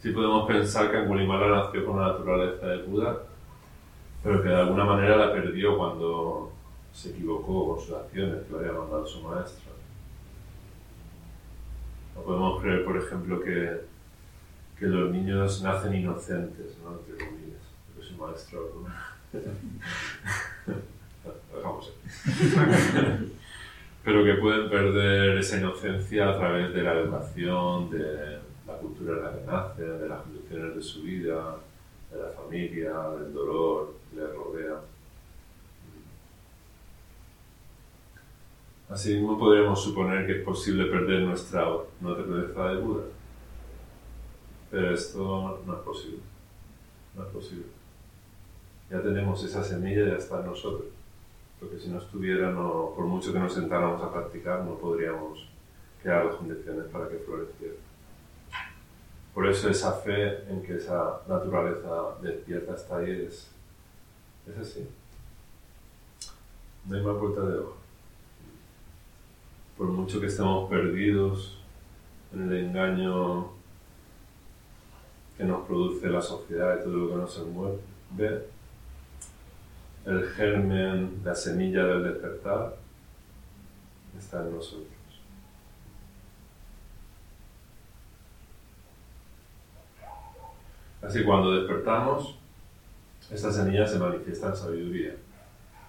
Sí 0.00 0.10
podemos 0.12 0.46
pensar 0.46 0.90
que 0.90 0.98
Angulimala 0.98 1.48
nació 1.48 1.84
con 1.86 2.00
la 2.00 2.08
naturaleza 2.08 2.66
de 2.66 2.82
Buda, 2.82 3.18
pero 4.22 4.42
que 4.42 4.48
de 4.48 4.56
alguna 4.56 4.84
manera 4.84 5.16
la 5.16 5.32
perdió 5.32 5.76
cuando 5.76 6.52
se 6.92 7.10
equivocó 7.10 7.68
con 7.68 7.80
sus 7.84 7.94
acciones 7.94 8.44
que 8.44 8.52
le 8.52 8.58
había 8.58 8.72
mandado 8.72 9.06
su 9.06 9.22
maestro. 9.22 9.72
No 12.14 12.22
podemos 12.22 12.60
creer, 12.60 12.84
por 12.84 12.96
ejemplo, 12.96 13.40
que, 13.40 13.80
que 14.78 14.86
los 14.86 15.10
niños 15.12 15.62
nacen 15.62 15.94
inocentes, 15.94 16.76
¿no? 16.82 16.98
entre 16.98 17.24
comillas, 17.26 17.62
porque 17.86 18.08
su 18.08 18.16
maestro... 18.16 18.84
Dejamos 21.54 21.92
pero 24.04 24.24
que 24.24 24.34
pueden 24.34 24.70
perder 24.70 25.36
esa 25.36 25.58
inocencia 25.58 26.30
a 26.30 26.38
través 26.38 26.72
de 26.72 26.82
la 26.82 26.94
educación, 26.94 27.90
de 27.90 28.38
la 28.66 28.78
cultura 28.78 29.18
en 29.18 29.22
la 29.22 29.32
que 29.32 29.44
nacen, 29.44 30.00
de 30.00 30.08
las 30.08 30.22
condiciones 30.22 30.76
de 30.76 30.82
su 30.82 31.02
vida, 31.02 31.56
de 32.10 32.18
la 32.18 32.28
familia, 32.30 32.92
del 33.18 33.32
dolor 33.32 33.94
que 34.10 34.16
les 34.16 34.34
rodea. 34.34 34.80
Asimismo 38.88 39.38
podríamos 39.38 39.82
suponer 39.82 40.26
que 40.26 40.38
es 40.38 40.44
posible 40.44 40.86
perder 40.86 41.20
nuestra 41.22 41.68
naturaleza 42.00 42.68
de 42.68 42.80
Buda. 42.80 43.04
Pero 44.70 44.94
esto 44.94 45.62
no 45.66 45.74
es 45.74 45.80
posible. 45.80 46.20
No 47.14 47.24
es 47.24 47.28
posible. 47.28 47.66
Ya 48.90 49.02
tenemos 49.02 49.44
esa 49.44 49.62
semilla, 49.62 50.06
ya 50.06 50.16
está 50.16 50.40
en 50.40 50.46
nosotros. 50.46 50.88
Porque 51.60 51.78
si 51.78 51.88
no 51.88 51.98
estuviera, 51.98 52.54
por 52.54 53.04
mucho 53.04 53.32
que 53.32 53.38
nos 53.38 53.52
sentáramos 53.52 54.02
a 54.02 54.12
practicar, 54.12 54.64
no 54.64 54.78
podríamos 54.78 55.46
crear 56.02 56.24
las 56.24 56.36
condiciones 56.36 56.86
para 56.86 57.08
que 57.08 57.16
floreciera. 57.18 57.74
Por 59.34 59.46
eso 59.46 59.68
esa 59.68 59.92
fe 59.92 60.50
en 60.50 60.62
que 60.62 60.76
esa 60.76 61.20
naturaleza 61.28 62.16
despierta 62.20 62.74
está 62.74 62.96
ahí 62.98 63.26
es, 63.26 63.50
es 64.46 64.58
así. 64.58 64.88
No 66.86 66.96
hay 66.96 67.02
más 67.02 67.16
vuelta 67.16 67.42
de 67.42 67.58
hoja 67.58 67.78
por 69.78 69.86
mucho 69.86 70.20
que 70.20 70.26
estemos 70.26 70.68
perdidos 70.68 71.56
en 72.34 72.50
el 72.50 72.66
engaño 72.66 73.52
que 75.36 75.44
nos 75.44 75.64
produce 75.68 76.08
la 76.08 76.20
sociedad 76.20 76.80
y 76.80 76.82
todo 76.82 76.96
lo 76.96 77.08
que 77.10 77.14
nos 77.14 77.38
envuelve, 77.38 78.48
el 80.04 80.24
germen, 80.30 81.20
la 81.24 81.32
semilla 81.32 81.84
del 81.84 82.02
despertar 82.02 82.76
está 84.18 84.42
en 84.42 84.56
nosotros. 84.56 84.97
Así 91.08 91.20
que 91.20 91.24
cuando 91.24 91.52
despertamos, 91.52 92.36
esta 93.30 93.50
semilla 93.50 93.86
se 93.86 93.98
manifiesta 93.98 94.48
en 94.48 94.56
sabiduría, 94.56 95.16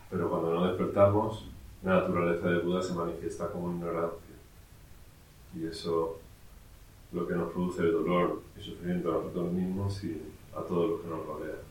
pero 0.09 0.29
cuando 0.29 0.53
no 0.53 0.65
despertamos, 0.65 1.45
la 1.83 1.95
naturaleza 1.95 2.47
de 2.47 2.59
Buda 2.59 2.81
se 2.81 2.93
manifiesta 2.93 3.51
como 3.51 3.69
ignorancia. 3.69 4.35
Y 5.53 5.65
eso 5.65 6.19
lo 7.11 7.27
que 7.27 7.35
nos 7.35 7.51
produce 7.51 7.81
el 7.81 7.91
dolor 7.91 8.43
y 8.57 8.63
sufrimiento 8.63 9.09
a 9.09 9.15
nosotros 9.15 9.51
mismos 9.51 10.01
y 10.05 10.21
a 10.55 10.61
todos 10.61 10.89
los 10.89 11.01
que 11.01 11.07
nos 11.09 11.25
rodean. 11.25 11.69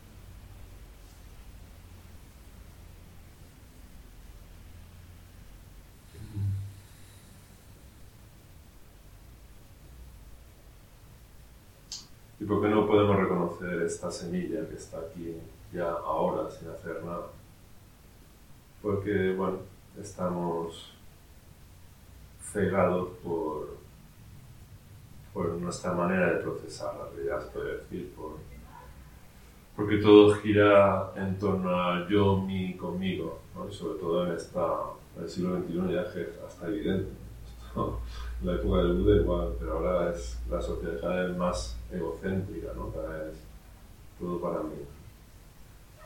¿Y 12.39 12.45
por 12.45 12.61
qué 12.61 12.69
no 12.69 12.87
podemos 12.87 13.17
reconocer 13.49 13.81
esta 13.81 14.11
semilla 14.11 14.67
que 14.67 14.75
está 14.75 14.99
aquí 14.99 15.35
ya 15.73 15.89
ahora 15.89 16.49
sin 16.49 16.69
hacer 16.69 17.03
nada? 17.03 17.27
Porque, 18.81 19.33
bueno, 19.35 19.59
estamos 19.99 20.93
cegados 22.41 23.09
por, 23.23 23.77
por 25.33 25.49
nuestra 25.55 25.93
manera 25.93 26.33
de 26.33 26.39
procesar 26.39 26.95
la 26.95 27.09
realidad, 27.09 27.51
puede 27.51 27.77
decir, 27.77 28.13
por, 28.15 28.37
porque 29.75 29.97
todo 29.97 30.33
gira 30.35 31.11
en 31.15 31.37
torno 31.37 31.69
a 31.69 32.07
yo, 32.09 32.37
mi, 32.37 32.75
conmigo, 32.75 33.39
y 33.69 33.73
sobre 33.73 33.99
todo 33.99 34.25
en, 34.25 34.33
esta, 34.33 34.65
en 35.17 35.23
el 35.23 35.29
siglo 35.29 35.57
XXI 35.59 35.93
ya 35.93 36.01
es 36.01 36.39
hasta 36.45 36.67
evidente. 36.67 37.11
en 38.41 38.47
la 38.47 38.53
época 38.53 38.77
del 38.77 38.93
Buda 38.93 39.15
igual, 39.17 39.55
pero 39.59 39.73
ahora 39.73 40.11
es 40.11 40.39
la 40.49 40.61
sociedad 40.61 41.27
vez 41.27 41.37
más 41.37 41.78
egocéntrica, 41.91 42.73
¿no? 42.73 42.91
cada 42.91 43.25
vez 43.25 43.35
todo 44.19 44.39
para 44.41 44.63
mí, 44.63 44.75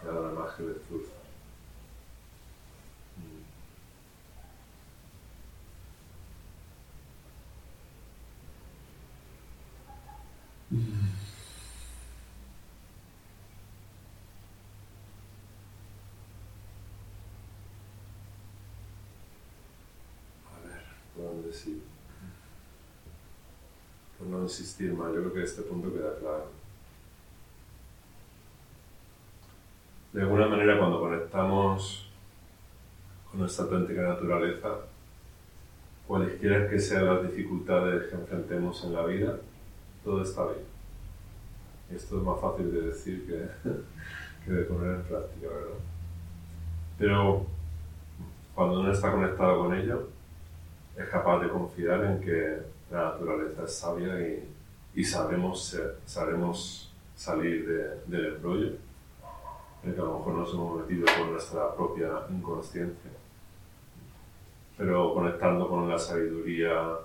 nada 0.03 0.31
más 0.33 0.55
que 0.55 0.63
destruzar. 0.63 1.23
A 20.45 20.67
ver, 20.67 20.83
¿por 21.15 21.25
dónde 21.25 21.53
sí? 21.53 21.83
No 24.43 24.49
insistir 24.49 24.91
más, 24.91 25.07
yo 25.13 25.21
creo 25.21 25.33
que 25.33 25.43
este 25.43 25.61
punto 25.61 25.89
queda 25.93 26.15
claro. 26.19 26.47
De 30.11 30.21
alguna 30.21 30.47
manera, 30.47 30.77
cuando 30.77 30.99
conectamos 30.99 32.09
con 33.31 33.39
nuestra 33.39 33.63
auténtica 33.63 34.01
naturaleza, 34.01 34.79
cualesquiera 36.05 36.69
que 36.69 36.77
sean 36.77 37.05
las 37.05 37.23
dificultades 37.23 38.09
que 38.09 38.15
enfrentemos 38.15 38.83
en 38.83 38.93
la 38.93 39.05
vida, 39.05 39.37
todo 40.03 40.21
está 40.21 40.43
bien. 40.47 40.65
Esto 41.95 42.17
es 42.17 42.23
más 42.23 42.41
fácil 42.41 42.69
de 42.69 42.81
decir 42.81 43.25
que, 43.25 43.69
que 44.45 44.51
de 44.51 44.63
poner 44.65 44.95
en 44.95 45.03
práctica, 45.03 45.47
¿verdad? 45.47 45.79
Pero 46.99 47.45
cuando 48.53 48.81
uno 48.81 48.91
está 48.91 49.09
conectado 49.09 49.59
con 49.59 49.73
ello, 49.73 50.09
es 50.97 51.07
capaz 51.07 51.39
de 51.39 51.47
confiar 51.47 52.03
en 52.03 52.19
que 52.19 52.72
la 52.93 53.05
naturaleza 53.05 53.63
es 53.63 53.75
sabia 53.75 54.19
y, 54.21 54.47
y 54.93 55.03
sabremos, 55.03 55.75
sabremos 56.05 56.93
salir 57.15 57.67
de, 57.67 58.01
del 58.05 58.35
embrollo 58.35 58.73
en 59.83 59.93
que 59.93 59.99
a 59.99 60.03
lo 60.03 60.19
mejor 60.19 60.33
nos 60.35 60.53
hemos 60.53 60.81
metido 60.81 61.05
por 61.05 61.27
nuestra 61.27 61.75
propia 61.75 62.09
inconsciencia. 62.29 63.11
Pero 64.77 65.13
conectando 65.13 65.67
con 65.67 65.89
la 65.89 65.97
sabiduría 65.97 66.99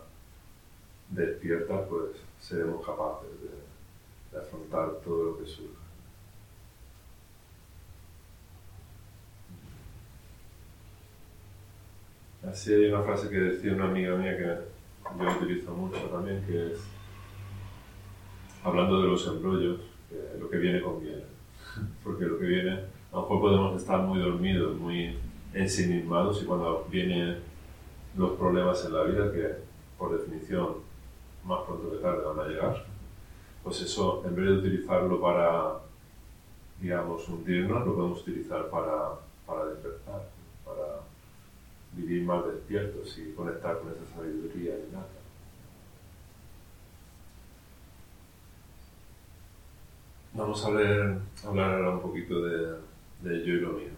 despierta, 1.08 1.86
pues 1.86 2.16
seremos 2.38 2.84
capaces 2.84 3.30
de, 3.40 4.36
de 4.36 4.44
afrontar 4.44 4.90
todo 5.02 5.24
lo 5.24 5.38
que 5.38 5.46
surja. 5.46 5.72
Así 12.46 12.74
hay 12.74 12.92
una 12.92 13.02
frase 13.02 13.28
que 13.30 13.36
decía 13.36 13.72
una 13.72 13.86
amiga 13.86 14.16
mía 14.16 14.36
que 14.36 14.77
yo 15.16 15.30
utilizo 15.30 15.72
mucho 15.72 16.00
también, 16.10 16.44
que 16.46 16.72
es, 16.72 16.80
hablando 18.62 19.00
de 19.00 19.08
los 19.08 19.26
embrollos, 19.26 19.80
que 20.08 20.38
lo 20.38 20.48
que 20.50 20.58
viene 20.58 20.80
conviene. 20.80 21.24
Porque 22.04 22.24
lo 22.24 22.38
que 22.38 22.46
viene, 22.46 22.72
a 23.12 23.16
lo 23.16 23.22
mejor 23.22 23.40
podemos 23.40 23.80
estar 23.80 24.00
muy 24.02 24.18
dormidos, 24.18 24.76
muy 24.76 25.16
ensimismados 25.54 26.42
y 26.42 26.46
cuando 26.46 26.86
vienen 26.90 27.38
los 28.16 28.32
problemas 28.32 28.84
en 28.84 28.92
la 28.92 29.02
vida, 29.04 29.32
que 29.32 29.48
por 29.96 30.16
definición 30.16 30.76
más 31.44 31.60
pronto 31.62 31.90
que 31.90 31.98
tarde 31.98 32.24
van 32.24 32.40
a 32.40 32.48
llegar, 32.48 32.84
pues 33.62 33.80
eso, 33.80 34.22
en 34.26 34.34
vez 34.34 34.46
de 34.46 34.52
utilizarlo 34.52 35.20
para, 35.20 35.78
digamos, 36.80 37.28
hundirnos, 37.28 37.86
lo 37.86 37.94
podemos 37.94 38.20
utilizar 38.22 38.68
para, 38.70 39.14
para 39.46 39.66
despertar, 39.66 40.28
vivir 41.92 42.22
más 42.24 42.46
despiertos 42.46 43.16
y 43.18 43.32
conectar 43.32 43.78
con 43.78 43.92
esa 43.92 44.14
sabiduría 44.14 44.78
innata. 44.78 45.18
Vamos 50.34 50.64
a 50.64 50.70
ver, 50.70 51.18
hablar 51.44 51.74
ahora 51.74 51.90
un 51.90 52.00
poquito 52.00 52.40
de, 52.42 52.78
yo 53.22 53.54
y 53.54 53.60
lo 53.60 53.72
mío. 53.72 53.88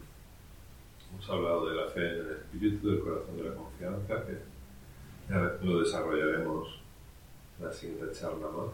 Hemos 1.13 1.29
hablado 1.29 1.69
de 1.69 1.77
la 1.77 1.87
fe 1.89 2.01
en 2.01 2.27
el 2.27 2.31
espíritu, 2.31 2.89
del 2.89 3.01
corazón 3.01 3.37
de 3.37 3.45
la 3.45 3.55
confianza, 3.55 4.25
que 4.25 5.67
lo 5.67 5.81
desarrollaremos 5.81 6.81
en 7.59 7.67
la 7.67 7.73
siguiente 7.73 8.13
charla 8.13 8.49
más. 8.49 8.71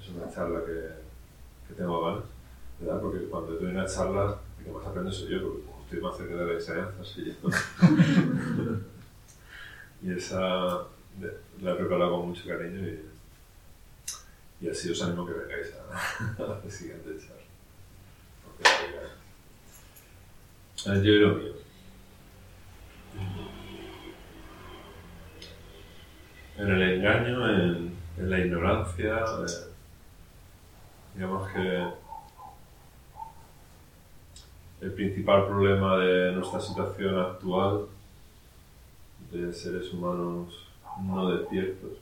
Es 0.00 0.08
una 0.10 0.32
charla 0.32 0.64
que, 0.64 1.68
que 1.68 1.74
tengo 1.74 2.06
ganas, 2.06 2.24
¿verdad? 2.80 3.02
Porque 3.02 3.26
cuando 3.26 3.54
doy 3.56 3.72
una 3.72 3.86
charla, 3.86 4.38
el 4.58 4.64
que 4.64 4.70
más 4.70 4.86
aprende 4.86 5.12
soy 5.12 5.28
yo, 5.30 5.42
porque 5.42 5.69
estoy 5.90 6.02
más 6.02 6.16
cerca 6.16 6.36
de 6.36 6.46
la 6.46 6.52
enseñanza, 6.52 7.02
yo. 7.16 7.32
y 10.02 10.12
esa 10.16 10.86
la 11.60 11.72
he 11.72 11.74
preparado 11.74 12.12
con 12.12 12.28
mucho 12.28 12.46
cariño 12.46 12.88
y, 12.88 13.04
y 14.60 14.68
así 14.68 14.88
os 14.92 15.02
animo 15.02 15.26
que 15.26 15.32
vengáis 15.32 15.74
a, 15.74 16.42
a 16.44 16.46
la 16.64 16.70
siguiente 16.70 17.10
charla. 17.18 17.42
Porque 20.84 21.02
yo 21.02 21.12
y 21.12 21.18
lo 21.18 21.34
mío. 21.34 21.52
En 26.56 26.70
el 26.70 26.82
engaño, 26.82 27.50
en, 27.50 27.96
en 28.16 28.30
la 28.30 28.38
ignorancia, 28.38 29.24
eh, 29.24 29.70
digamos 31.16 31.50
que 31.50 31.99
el 34.80 34.92
principal 34.92 35.46
problema 35.46 35.98
de 35.98 36.32
nuestra 36.32 36.60
situación 36.60 37.18
actual 37.18 37.86
de 39.30 39.52
seres 39.52 39.92
humanos 39.92 40.66
no 41.02 41.30
despiertos 41.30 41.92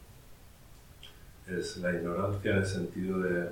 es 1.48 1.76
la 1.78 1.92
ignorancia 1.92 2.52
en 2.52 2.58
el 2.58 2.66
sentido 2.66 3.18
de 3.20 3.50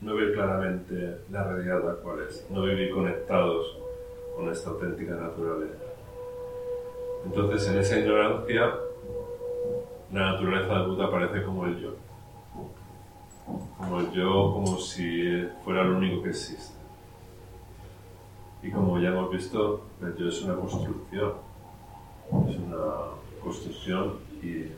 no 0.00 0.14
ver 0.14 0.34
claramente 0.34 1.18
la 1.30 1.44
realidad 1.44 1.82
tal 1.82 1.96
cual 1.98 2.20
es, 2.28 2.46
no 2.50 2.62
vivir 2.62 2.90
conectados 2.92 3.78
con 4.36 4.50
esta 4.50 4.70
auténtica 4.70 5.14
naturaleza. 5.14 5.84
Entonces, 7.24 7.68
en 7.68 7.78
esa 7.78 7.98
ignorancia, 7.98 8.74
la 10.12 10.32
naturaleza 10.32 10.74
del 10.74 10.88
Buda 10.88 11.06
aparece 11.06 11.42
como 11.42 11.66
el 11.66 11.80
yo. 11.80 11.94
Como 13.78 14.00
el 14.00 14.10
yo, 14.12 14.52
como 14.52 14.78
si 14.78 15.48
fuera 15.64 15.84
lo 15.84 15.96
único 15.96 16.22
que 16.22 16.30
existe. 16.30 16.83
Y 18.64 18.70
como 18.70 18.98
ya 18.98 19.10
hemos 19.10 19.30
visto, 19.30 19.84
el 20.00 20.16
yo 20.16 20.26
es 20.26 20.40
una 20.40 20.54
construcción. 20.54 21.34
Es 22.48 22.56
una 22.56 23.10
construcción 23.42 24.14
y, 24.42 24.68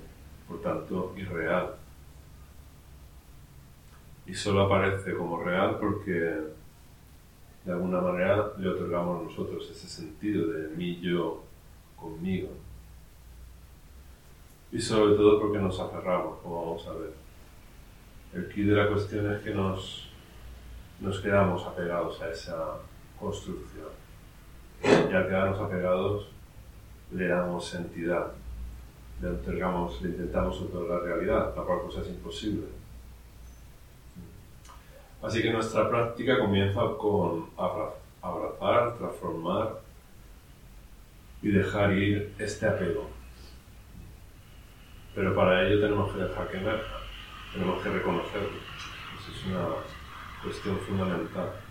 por 0.49 0.61
tanto, 0.61 1.14
irreal. 1.16 1.76
Y 4.26 4.34
solo 4.34 4.62
aparece 4.62 5.14
como 5.14 5.41
real 5.41 5.78
porque 5.78 6.11
de 7.64 7.72
alguna 7.72 8.01
manera 8.01 8.55
le 8.59 8.68
otorgamos 8.70 9.22
nosotros 9.22 9.70
ese 9.70 9.87
sentido 9.87 10.49
de 10.49 10.68
mí, 10.76 10.99
yo, 11.01 11.45
conmigo. 11.95 12.49
Y 14.72 14.80
sobre 14.80 15.14
todo 15.14 15.41
porque 15.41 15.59
nos 15.59 15.78
aferramos, 15.78 16.41
como 16.41 16.66
vamos 16.66 16.87
a 16.89 16.93
ver. 16.95 17.12
El 18.34 18.49
key 18.49 18.64
de 18.64 18.74
la 18.74 18.89
cuestión 18.89 19.32
es 19.32 19.43
que 19.43 19.55
nos, 19.55 20.11
nos 20.99 21.20
quedamos 21.20 21.64
apegados 21.64 22.20
a 22.20 22.30
esa 22.30 22.78
construcción. 23.18 23.88
Y 24.82 25.12
al 25.12 25.26
quedarnos 25.26 25.60
apegados, 25.60 26.28
le 27.12 27.28
damos 27.28 27.74
entidad, 27.74 28.32
le 29.20 29.28
otorgamos, 29.28 30.00
le 30.02 30.10
intentamos 30.10 30.60
otorgar 30.60 31.02
realidad, 31.02 31.54
la 31.56 31.62
cual 31.62 31.80
cosa 31.82 32.00
es 32.02 32.08
imposible. 32.08 32.66
Así 35.22 35.42
que 35.42 35.52
nuestra 35.52 35.88
práctica 35.88 36.38
comienza 36.38 36.80
con 36.98 37.46
abrazar, 37.56 38.96
transformar 38.98 39.80
y 41.42 41.48
dejar 41.48 41.92
ir 41.92 42.34
este 42.38 42.66
apego. 42.66 43.08
Pero 45.14 45.34
para 45.34 45.66
ello 45.66 45.80
tenemos 45.80 46.12
que 46.12 46.18
dejar 46.18 46.48
que 46.50 46.58
emerja, 46.58 46.96
tenemos 47.52 47.82
que 47.82 47.88
reconocerlo. 47.88 48.58
Eso 49.18 49.32
es 49.32 49.46
una 49.46 49.68
cuestión 50.42 50.78
fundamental. 50.80 51.65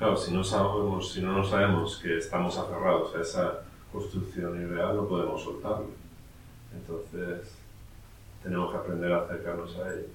Claro, 0.00 0.16
si 0.16 0.32
no, 0.32 0.42
sabemos, 0.42 1.12
si 1.12 1.20
no 1.20 1.32
nos 1.32 1.50
sabemos 1.50 1.98
que 1.98 2.16
estamos 2.16 2.56
aferrados 2.56 3.14
a 3.14 3.20
esa 3.20 3.60
construcción 3.92 4.58
irreal, 4.58 4.96
no 4.96 5.06
podemos 5.06 5.44
soltarlo. 5.44 5.90
Entonces, 6.74 7.54
tenemos 8.42 8.70
que 8.70 8.78
aprender 8.78 9.12
a 9.12 9.24
acercarnos 9.24 9.76
a 9.76 9.92
ello. 9.92 10.08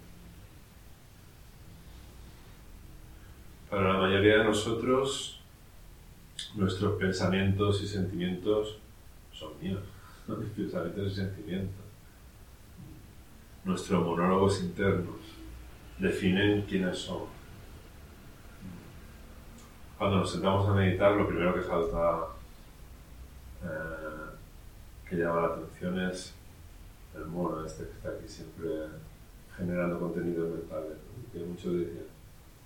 Para 3.70 3.94
la 3.94 4.00
mayoría 4.00 4.40
de 4.40 4.46
nosotros, 4.46 5.40
nuestros 6.56 6.98
pensamientos 6.98 7.84
y 7.84 7.88
sentimientos 7.88 8.80
son 9.34 9.52
míos, 9.62 9.84
pensamientos 10.56 11.12
y 11.12 11.16
sentimientos. 11.16 11.86
Nuestros 13.64 14.04
monólogos 14.04 14.64
internos 14.64 15.18
definen 16.00 16.64
quiénes 16.64 16.98
somos. 16.98 17.35
Cuando 19.98 20.18
nos 20.18 20.32
sentamos 20.32 20.68
a 20.68 20.74
meditar, 20.74 21.14
lo 21.14 21.28
primero 21.28 21.54
que 21.54 21.62
salta, 21.62 22.28
eh, 23.64 24.36
que 25.10 25.16
llama 25.16 25.42
la 25.42 25.48
atención 25.48 26.00
es 26.10 26.34
el 27.16 27.26
mono 27.28 27.66
este 27.66 27.86
que 27.86 27.92
está 27.92 28.10
aquí 28.10 28.28
siempre 28.28 28.70
generando 29.56 30.00
contenidos 30.00 30.50
mentales. 30.50 30.98
Que 31.32 31.40
muchos 31.40 31.74
dicen, 31.74 32.08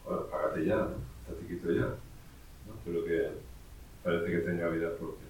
bueno, 0.04 0.24
págate 0.24 0.66
ya, 0.66 0.78
¿no? 0.78 0.90
Estate 1.22 1.46
quieto 1.48 1.72
ya. 1.72 1.82
¿no? 1.82 2.74
Pero 2.84 3.06
que 3.06 3.30
parece 4.04 4.32
que 4.32 4.38
tenga 4.40 4.70
vida 4.70 4.90
propia. 4.98 5.28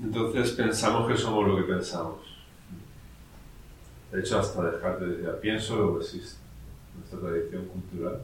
Entonces 0.00 0.52
pensamos 0.52 1.10
que 1.10 1.16
somos 1.16 1.46
lo 1.46 1.56
que 1.56 1.62
pensamos. 1.62 2.20
De 4.12 4.20
hecho, 4.20 4.38
hasta 4.38 4.70
Descartes 4.70 5.16
decía, 5.16 5.40
pienso 5.40 5.76
lo 5.76 5.98
que 5.98 6.04
existe. 6.04 6.41
Nuestra 6.96 7.20
tradición 7.20 7.66
cultural. 7.66 8.22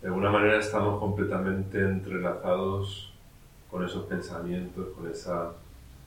De 0.00 0.06
alguna 0.06 0.30
manera 0.30 0.58
estamos 0.58 1.00
completamente 1.00 1.80
entrelazados 1.80 3.12
con 3.70 3.84
esos 3.84 4.06
pensamientos, 4.06 4.88
con 4.96 5.10
esa 5.10 5.52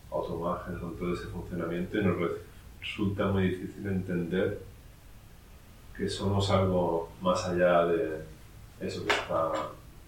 automática, 0.10 0.80
con 0.80 0.96
todo 0.98 1.14
ese 1.14 1.28
funcionamiento 1.28 1.98
y 1.98 2.04
nos 2.04 2.16
resulta 2.80 3.28
muy 3.28 3.50
difícil 3.50 3.86
entender 3.88 4.62
que 5.96 6.10
somos 6.10 6.50
algo 6.50 7.10
más 7.22 7.46
allá 7.46 7.86
de 7.86 8.24
eso 8.80 9.06
que 9.06 9.14
está 9.14 9.52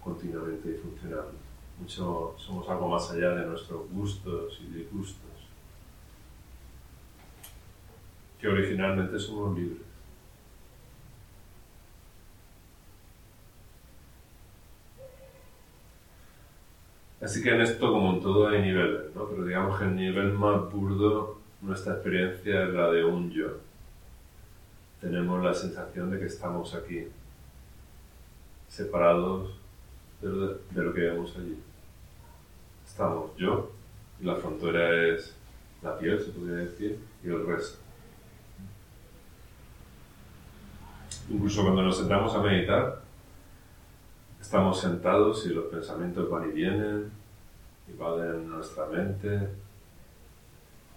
continuamente 0.01 0.79
funcionando. 0.81 1.33
Mucho, 1.79 2.35
somos 2.37 2.67
algo 2.69 2.87
más 2.87 3.11
allá 3.11 3.29
de 3.31 3.45
nuestros 3.45 3.89
gustos 3.91 4.61
y 4.61 4.73
disgustos. 4.73 5.32
Que 8.43 8.49
originalmente 8.49 9.17
somos 9.17 9.57
libres. 9.57 9.79
Así 17.21 17.41
que 17.41 17.51
en 17.51 17.61
esto, 17.61 17.89
como 17.89 18.15
en 18.15 18.21
todo, 18.21 18.49
hay 18.49 18.61
niveles, 18.61 19.15
¿no? 19.15 19.29
Pero 19.29 19.45
digamos 19.45 19.79
que 19.79 19.85
el 19.85 19.95
nivel 19.95 20.33
más 20.33 20.69
burdo, 20.69 21.39
nuestra 21.61 21.93
experiencia 21.93 22.65
es 22.65 22.73
la 22.73 22.91
de 22.91 23.05
un 23.05 23.31
yo. 23.31 23.59
Tenemos 24.99 25.41
la 25.41 25.53
sensación 25.53 26.11
de 26.11 26.19
que 26.19 26.25
estamos 26.25 26.75
aquí, 26.75 27.07
separados 28.67 29.57
de 30.21 30.83
lo, 30.83 30.93
que 30.93 30.99
vemos 30.99 31.33
allí. 31.37 31.57
Estamos 32.85 33.31
yo, 33.37 33.71
y 34.19 34.25
la 34.25 34.35
frontera 34.35 35.07
es 35.07 35.33
la 35.81 35.97
piel, 35.97 36.19
se 36.19 36.31
podría 36.31 36.57
decir, 36.57 36.99
y 37.23 37.27
el 37.29 37.47
resto. 37.47 37.83
Incluso 41.29 41.63
cuando 41.63 41.81
nos 41.81 41.97
sentamos 41.97 42.35
a 42.35 42.41
meditar, 42.41 43.01
estamos 44.39 44.79
sentados 44.79 45.45
y 45.45 45.49
los 45.49 45.65
pensamientos 45.65 46.29
van 46.29 46.49
y 46.49 46.51
vienen, 46.51 47.11
invaden 47.87 48.49
nuestra 48.49 48.85
mente, 48.87 49.49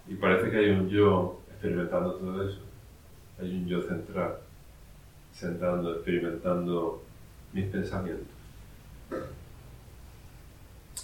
y 0.07 0.15
parece 0.15 0.49
que 0.49 0.57
hay 0.57 0.69
un 0.69 0.89
yo 0.89 1.41
experimentando 1.49 2.13
todo 2.15 2.47
eso. 2.47 2.59
Hay 3.39 3.55
un 3.55 3.67
yo 3.67 3.81
central, 3.81 4.37
sentando, 5.31 5.93
experimentando 5.93 7.03
mis 7.53 7.65
pensamientos. 7.65 8.27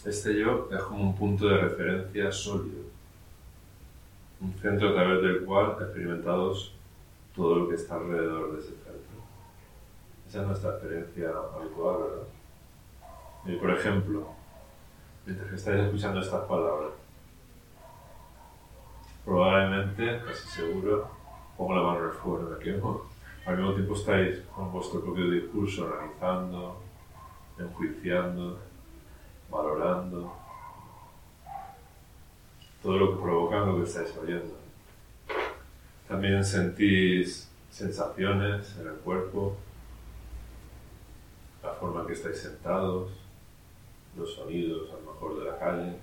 Este 0.05 0.37
yo 0.37 0.69
es 0.71 0.83
como 0.83 1.03
un 1.03 1.15
punto 1.15 1.47
de 1.47 1.57
referencia 1.57 2.31
sólido, 2.31 2.83
un 4.41 4.53
centro 4.53 4.89
a 4.89 4.93
través 4.93 5.21
del 5.21 5.45
cual 5.45 5.77
experimentados 5.79 6.73
todo 7.35 7.55
lo 7.59 7.69
que 7.69 7.75
está 7.75 7.95
alrededor 7.95 8.53
de 8.53 8.59
ese. 8.59 8.82
Esa 10.33 10.41
es 10.41 10.47
nuestra 10.47 10.71
experiencia 10.71 11.29
habitual, 11.29 11.97
¿verdad? 11.99 12.27
Y 13.45 13.55
por 13.55 13.69
ejemplo, 13.69 14.27
mientras 15.27 15.47
que 15.47 15.55
estáis 15.55 15.81
escuchando 15.81 16.21
estas 16.21 16.41
palabras, 16.45 16.89
probablemente, 19.23 20.23
casi 20.25 20.47
seguro, 20.47 21.07
pongo 21.55 21.75
la 21.75 21.83
mano 21.83 21.99
en 21.99 22.05
el 22.05 22.11
fuego, 22.13 23.05
al 23.45 23.57
mismo 23.57 23.73
tiempo 23.75 23.93
estáis 23.93 24.39
con 24.55 24.71
vuestro 24.71 25.01
propio 25.01 25.29
discurso 25.29 25.85
analizando, 25.85 26.81
enjuiciando, 27.59 28.57
valorando 29.51 30.33
todo 32.81 32.97
lo 32.97 33.11
que 33.11 33.21
provoca 33.21 33.57
lo 33.57 33.77
que 33.77 33.83
estáis 33.83 34.17
oyendo. 34.17 34.55
También 36.07 36.43
sentís 36.43 37.51
sensaciones 37.69 38.75
en 38.79 38.87
el 38.87 38.95
cuerpo, 38.95 39.57
la 41.63 41.71
forma 41.71 42.01
en 42.01 42.07
que 42.07 42.13
estáis 42.13 42.37
sentados, 42.37 43.11
los 44.17 44.33
sonidos 44.33 44.89
a 44.91 44.95
lo 44.95 45.13
mejor 45.13 45.39
de 45.39 45.49
la 45.49 45.57
calle. 45.57 45.95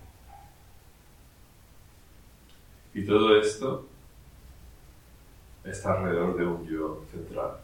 Y 2.95 3.05
todo 3.05 3.39
esto 3.39 3.87
está 5.65 5.93
alrededor 5.93 6.37
de 6.37 6.47
un 6.47 6.67
yo 6.67 7.05
central. 7.11 7.59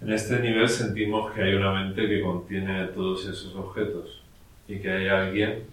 En 0.00 0.12
este 0.12 0.40
nivel 0.40 0.68
sentimos 0.68 1.32
que 1.32 1.42
hay 1.42 1.54
una 1.54 1.72
mente 1.72 2.08
que 2.08 2.22
contiene 2.22 2.86
todos 2.88 3.26
esos 3.26 3.54
objetos 3.54 4.22
y 4.66 4.80
que 4.80 4.90
hay 4.90 5.08
alguien, 5.08 5.66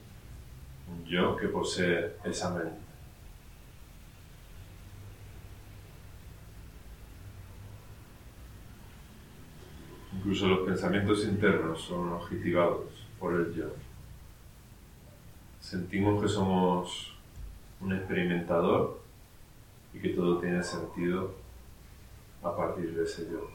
un 0.89 1.05
yo, 1.05 1.35
que 1.37 1.47
posee 1.47 2.13
esa 2.25 2.53
mente. 2.53 2.86
Incluso 10.27 10.49
los 10.49 10.67
pensamientos 10.67 11.23
internos 11.23 11.81
son 11.83 12.11
objetivados 12.11 12.83
por 13.17 13.33
el 13.33 13.53
yo. 13.53 13.67
Sentimos 15.61 16.21
que 16.21 16.27
somos 16.27 17.15
un 17.79 17.93
experimentador 17.93 18.99
y 19.93 19.99
que 19.99 20.09
todo 20.09 20.39
tiene 20.39 20.61
sentido 20.61 21.31
a 22.43 22.53
partir 22.53 22.93
de 22.93 23.05
ese 23.05 23.29
yo. 23.31 23.49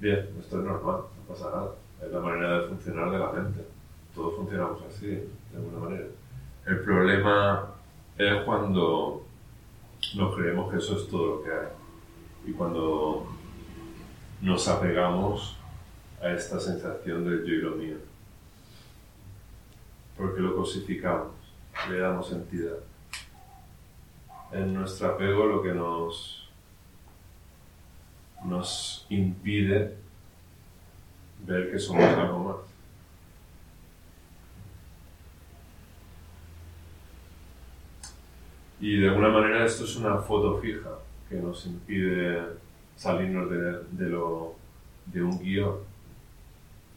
Bien, 0.00 0.28
esto 0.40 0.58
es 0.58 0.64
normal, 0.64 1.02
no 1.18 1.32
pasa 1.32 1.50
nada. 1.50 1.74
Es 2.04 2.10
la 2.10 2.18
manera 2.18 2.62
de 2.62 2.68
funcionar 2.68 3.12
de 3.12 3.18
la 3.20 3.30
mente. 3.30 3.64
Todos 4.12 4.34
funcionamos 4.34 4.82
así, 4.88 5.06
de 5.06 5.30
alguna 5.54 5.78
manera. 5.88 6.08
El 6.66 6.80
problema 6.80 7.74
es 8.18 8.42
cuando 8.42 9.24
nos 10.16 10.34
creemos 10.34 10.68
que 10.68 10.78
eso 10.78 10.96
es 10.96 11.06
todo 11.06 11.36
lo 11.36 11.42
que 11.44 11.50
hay. 11.52 11.81
Y 12.46 12.52
cuando 12.52 13.26
nos 14.40 14.66
apegamos 14.68 15.56
a 16.20 16.30
esta 16.30 16.58
sensación 16.58 17.24
del 17.24 17.44
yo 17.44 17.54
y 17.54 17.60
lo 17.62 17.70
mío. 17.76 17.96
Porque 20.16 20.40
lo 20.40 20.56
cosificamos, 20.56 21.32
le 21.88 21.98
damos 21.98 22.32
entidad. 22.32 22.78
En 24.52 24.74
nuestro 24.74 25.08
apego 25.08 25.46
lo 25.46 25.62
que 25.62 25.72
nos 25.72 26.38
nos 28.44 29.06
impide 29.08 29.96
ver 31.46 31.70
que 31.70 31.78
somos 31.78 32.02
algo 32.02 32.38
más. 32.40 32.56
Y 38.80 38.96
de 38.96 39.08
alguna 39.08 39.28
manera 39.28 39.64
esto 39.64 39.84
es 39.84 39.94
una 39.94 40.18
foto 40.18 40.58
fija 40.58 40.90
que 41.32 41.38
nos 41.38 41.64
impide 41.64 42.42
salirnos 42.94 43.50
de, 43.50 44.08
lo 44.10 44.54
de 45.06 45.22
un 45.22 45.38
guion 45.38 45.78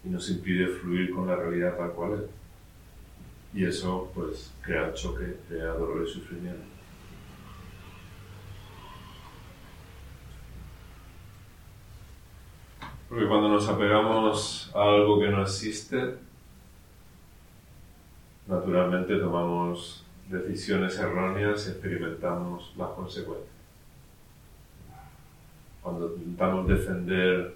y 0.04 0.10
nos 0.10 0.30
impide 0.30 0.68
fluir 0.68 1.12
con 1.12 1.26
la 1.26 1.38
realidad 1.38 1.78
tal 1.78 1.92
cual 1.94 2.14
es. 2.16 2.30
Y 3.58 3.66
eso 3.66 4.12
pues 4.14 4.54
crea 4.62 4.94
choque, 4.94 5.38
crea 5.48 5.68
dolor 5.68 6.06
y 6.06 6.12
sufrimiento. 6.12 6.66
Porque 13.08 13.28
cuando 13.28 13.48
nos 13.48 13.70
apegamos 13.70 14.70
a 14.76 14.84
algo 14.84 15.18
que 15.22 15.30
no 15.30 15.44
existe, 15.44 16.16
naturalmente 18.48 19.16
tomamos 19.16 20.04
decisiones 20.28 21.00
erróneas 21.00 21.66
y 21.68 21.70
experimentamos 21.70 22.74
las 22.76 22.90
consecuencias. 22.90 23.55
Cuando 25.86 26.16
intentamos 26.16 26.68
defender 26.68 27.56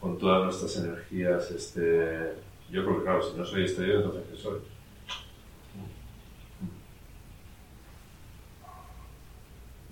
con 0.00 0.18
todas 0.18 0.44
nuestras 0.44 0.82
energías 0.82 1.50
este... 1.50 2.32
Yo 2.70 2.82
creo 2.84 2.96
que 2.96 3.02
claro, 3.02 3.22
si 3.22 3.36
no 3.36 3.44
soy 3.44 3.64
este 3.64 3.86
yo, 3.86 3.96
entonces 3.96 4.22
¿qué 4.30 4.36
soy? 4.38 4.60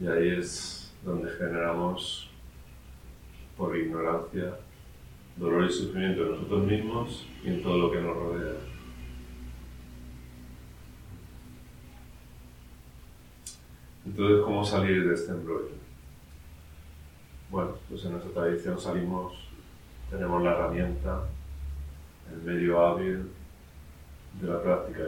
Y 0.00 0.06
ahí 0.06 0.38
es 0.38 0.94
donde 1.04 1.30
generamos, 1.30 2.30
por 3.54 3.76
ignorancia, 3.76 4.60
dolor 5.36 5.66
y 5.66 5.70
sufrimiento 5.70 6.22
en 6.22 6.30
nosotros 6.30 6.64
mismos 6.64 7.26
y 7.44 7.48
en 7.48 7.62
todo 7.62 7.76
lo 7.76 7.90
que 7.90 8.00
nos 8.00 8.16
rodea. 8.16 8.54
Entonces, 14.06 14.40
¿cómo 14.42 14.64
salir 14.64 15.06
de 15.06 15.14
este 15.14 15.32
embrollo? 15.32 15.88
Bueno, 17.51 17.70
pues 17.88 18.05
en 18.05 18.12
nuestra 18.12 18.30
tradición 18.32 18.78
salimos, 18.78 19.32
tenemos 20.11 20.42
la 20.42 20.51
herramienta, 20.51 21.22
el 22.30 22.42
medio 22.42 22.86
hábil 22.86 23.32
de 24.38 24.46
la 24.46 24.62
práctica 24.62 24.99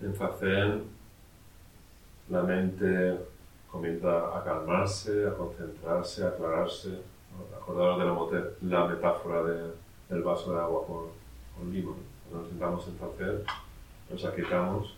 de 0.00 0.12
Zazen. 0.14 0.90
En 2.28 2.34
la 2.34 2.42
mente 2.44 3.18
comienza 3.70 4.38
a 4.38 4.42
calmarse, 4.42 5.28
a 5.28 5.34
concentrarse, 5.34 6.24
a 6.24 6.28
aclararse. 6.28 6.98
Acordaros 7.54 7.98
de 7.98 8.68
la, 8.70 8.78
la 8.80 8.86
metáfora 8.86 9.42
de, 9.42 9.70
del 10.08 10.22
vaso 10.22 10.54
de 10.54 10.60
agua 10.60 10.86
con, 10.86 11.04
con 11.58 11.70
limón. 11.70 11.96
Cuando 12.24 12.40
nos 12.40 12.48
sentamos 12.48 12.88
en 12.88 12.98
Zazen, 12.98 13.44
nos 14.10 14.24
aquietamos 14.24 14.96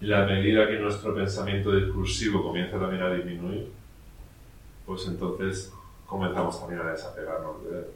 la 0.00 0.26
medida 0.26 0.66
que 0.66 0.78
nuestro 0.78 1.14
pensamiento 1.14 1.74
discursivo 1.74 2.42
comienza 2.42 2.78
también 2.78 3.02
a 3.02 3.14
disminuir, 3.14 3.72
pues 4.84 5.06
entonces 5.06 5.72
comenzamos 6.06 6.60
también 6.60 6.80
a 6.80 6.90
desapegarnos 6.90 7.64
de 7.64 7.78
él. 7.78 7.86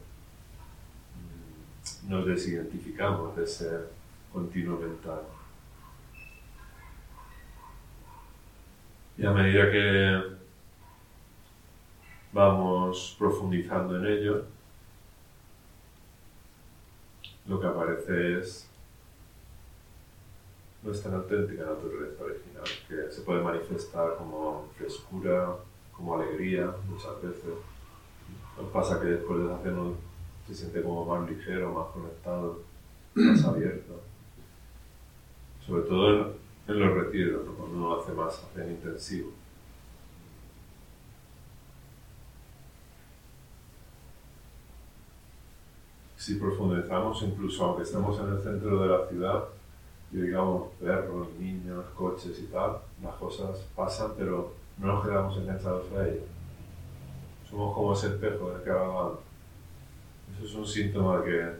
Nos 2.09 2.27
desidentificamos 2.27 3.37
de 3.37 3.45
ese 3.45 3.69
continuo 4.33 4.79
mental. 4.79 5.21
Y 9.19 9.27
a 9.27 9.33
medida 9.33 9.71
que 9.71 10.23
vamos 12.33 13.17
profundizando 13.19 13.99
en 13.99 14.07
ello, 14.07 14.45
lo 17.47 17.61
que 17.61 17.67
aparece 17.67 18.39
es 18.39 18.70
nuestra 20.83 21.15
auténtica 21.15 21.65
naturaleza 21.65 22.25
original, 22.25 22.65
que 22.89 23.11
se 23.11 23.21
puede 23.23 23.43
manifestar 23.43 24.17
como 24.17 24.69
frescura, 24.77 25.57
como 25.93 26.15
alegría 26.15 26.75
muchas 26.89 27.21
veces. 27.23 27.55
Nos 28.57 28.71
pasa 28.73 29.01
que 29.01 29.07
después 29.07 29.45
de 29.45 29.53
hacerlo 29.53 29.95
se 30.47 30.55
siente 30.55 30.83
como 30.83 31.05
más 31.05 31.29
ligero, 31.29 31.73
más 31.73 31.89
conectado, 31.89 32.63
más 33.15 33.45
abierto. 33.45 34.01
Sobre 35.67 35.83
todo 35.83 36.35
en, 36.67 36.81
los 36.81 36.95
retiros, 36.95 37.43
cuando 37.59 37.77
uno 37.77 38.01
hace 38.01 38.13
más 38.13 38.43
en 38.57 38.71
intensivo. 38.71 39.31
Si 46.17 46.35
profundizamos, 46.37 47.23
incluso 47.23 47.65
aunque 47.65 47.83
estemos 47.83 48.19
en 48.21 48.29
el 48.29 48.43
centro 48.43 48.83
de 48.83 48.89
la 48.89 49.09
ciudad, 49.09 49.45
digamos 50.11 50.71
perros, 50.81 51.29
niños, 51.39 51.85
coches 51.97 52.39
y 52.41 52.47
tal, 52.47 52.79
las 53.03 53.15
cosas 53.15 53.65
pasan, 53.77 54.13
pero 54.17 54.53
no 54.79 54.89
nos 54.89 55.05
quedamos 55.05 55.37
enganchados 55.37 55.87
a 55.93 56.09
ellas. 56.09 56.25
Somos 57.49 57.75
como 57.75 57.93
ese 57.93 58.09
espejo 58.09 58.51
del 58.51 58.63
que 58.63 58.71
hablaba 58.71 59.19
Eso 60.37 60.47
es 60.47 60.55
un 60.55 60.67
síntoma 60.67 61.25
que 61.25 61.53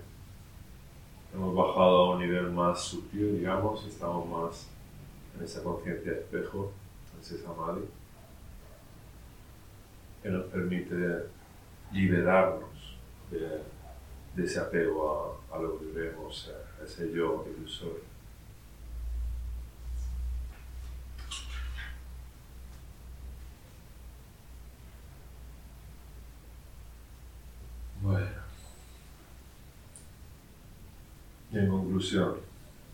hemos 1.35 1.55
bajado 1.55 1.99
a 1.99 2.11
un 2.15 2.21
nivel 2.21 2.51
más 2.51 2.81
sutil, 2.81 3.39
digamos, 3.39 3.85
estamos 3.87 4.29
más 4.29 4.69
en 5.37 5.45
esa 5.45 5.63
conciencia 5.63 6.13
espejo, 6.13 6.73
en 7.15 7.21
ese 7.21 7.39
samadhi, 7.39 7.85
que 10.23 10.29
nos 10.29 10.47
permite 10.47 11.27
liberarnos 11.93 12.99
de, 13.31 13.63
de 14.35 14.45
ese 14.45 14.59
apego 14.59 15.41
a, 15.53 15.57
a, 15.57 15.59
lo 15.61 15.79
que 15.79 15.87
vemos, 15.87 16.53
a 16.81 16.85
ese 16.85 17.13
yo 17.13 17.45
ilusorio. 17.57 18.11
Y 31.53 31.59
en 31.59 31.69
conclusión, 32.01 32.37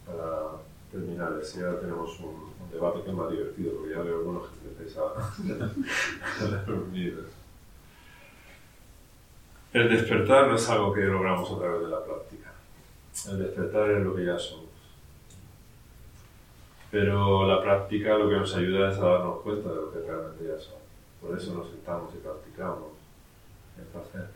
para 0.04 0.58
terminar, 0.90 1.38
si 1.44 1.60
ya 1.60 1.78
tenemos 1.78 2.18
un, 2.20 2.56
debate 2.72 3.02
que 3.02 3.10
es 3.10 3.16
más 3.16 3.30
divertido, 3.30 3.74
porque 3.74 3.94
ya 3.94 4.00
veo 4.00 4.18
algunos 4.18 4.48
que 4.48 4.68
empecéis 4.68 4.98
a, 4.98 6.64
dormir. 6.66 7.24
El 9.72 9.88
despertar 9.88 10.48
no 10.48 10.56
es 10.56 10.68
algo 10.68 10.92
que 10.92 11.02
logramos 11.02 11.48
a 11.52 11.58
través 11.58 11.82
de 11.82 11.88
la 11.88 12.04
práctica. 12.04 12.52
El 13.30 13.38
despertar 13.38 13.90
es 13.92 14.04
lo 14.04 14.14
que 14.16 14.24
ya 14.24 14.36
somos. 14.38 14.66
Pero 16.90 17.46
la 17.46 17.62
práctica 17.62 18.18
lo 18.18 18.28
que 18.28 18.36
nos 18.36 18.54
ayuda 18.56 18.90
es 18.90 18.98
a 18.98 19.06
darnos 19.06 19.42
cuenta 19.42 19.68
de 19.68 19.76
lo 19.76 19.92
que 19.92 20.00
realmente 20.00 20.44
ya 20.44 20.58
somos. 20.58 20.82
Por 21.20 21.38
eso 21.38 21.54
nos 21.54 21.68
sentamos 21.68 22.12
y 22.14 22.18
practicamos 22.18 22.92
el 23.78 23.84
placer. 23.84 24.28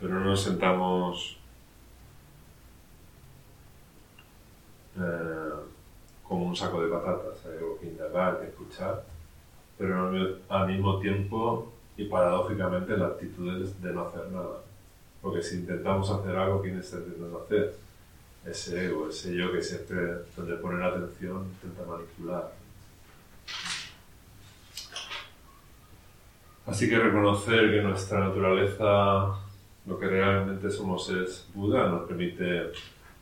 Pero 0.00 0.14
no 0.14 0.20
nos 0.20 0.40
sentamos 0.40 1.38
Eh, 4.96 5.54
como 6.22 6.46
un 6.46 6.56
saco 6.56 6.82
de 6.82 6.90
patatas, 6.90 7.44
hay 7.46 7.58
algo 7.58 7.78
que 7.78 7.86
indagar, 7.86 8.40
que 8.40 8.46
escuchar, 8.46 9.04
pero 9.76 10.10
al 10.48 10.66
mismo 10.66 10.98
tiempo 10.98 11.72
y 11.96 12.06
paradójicamente 12.06 12.96
la 12.96 13.08
actitud 13.08 13.62
es 13.62 13.80
de 13.80 13.92
no 13.92 14.08
hacer 14.08 14.28
nada. 14.28 14.62
Porque 15.20 15.42
si 15.42 15.56
intentamos 15.56 16.10
hacer 16.10 16.36
algo, 16.36 16.60
¿quién 16.60 16.78
está 16.78 16.98
intentando 16.98 17.42
hacer? 17.42 17.76
Ese 18.44 18.86
ego, 18.86 19.08
ese 19.08 19.34
yo 19.34 19.52
que 19.52 19.62
siempre, 19.62 19.96
donde 20.36 20.56
pone 20.56 20.80
la 20.80 20.88
atención, 20.88 21.44
intenta 21.44 21.84
manipular. 21.90 22.52
Así 26.66 26.88
que 26.88 26.98
reconocer 26.98 27.70
que 27.70 27.82
nuestra 27.82 28.20
naturaleza, 28.20 29.38
lo 29.86 29.98
que 29.98 30.06
realmente 30.06 30.70
somos 30.70 31.08
es 31.10 31.46
Buda, 31.54 31.88
nos 31.88 32.08
permite 32.08 32.72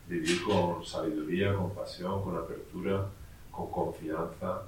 vivir 0.07 0.43
con 0.43 0.85
sabiduría, 0.85 1.55
con 1.55 1.73
pasión, 1.73 2.23
con 2.23 2.37
apertura, 2.37 3.05
con 3.51 3.71
confianza, 3.71 4.63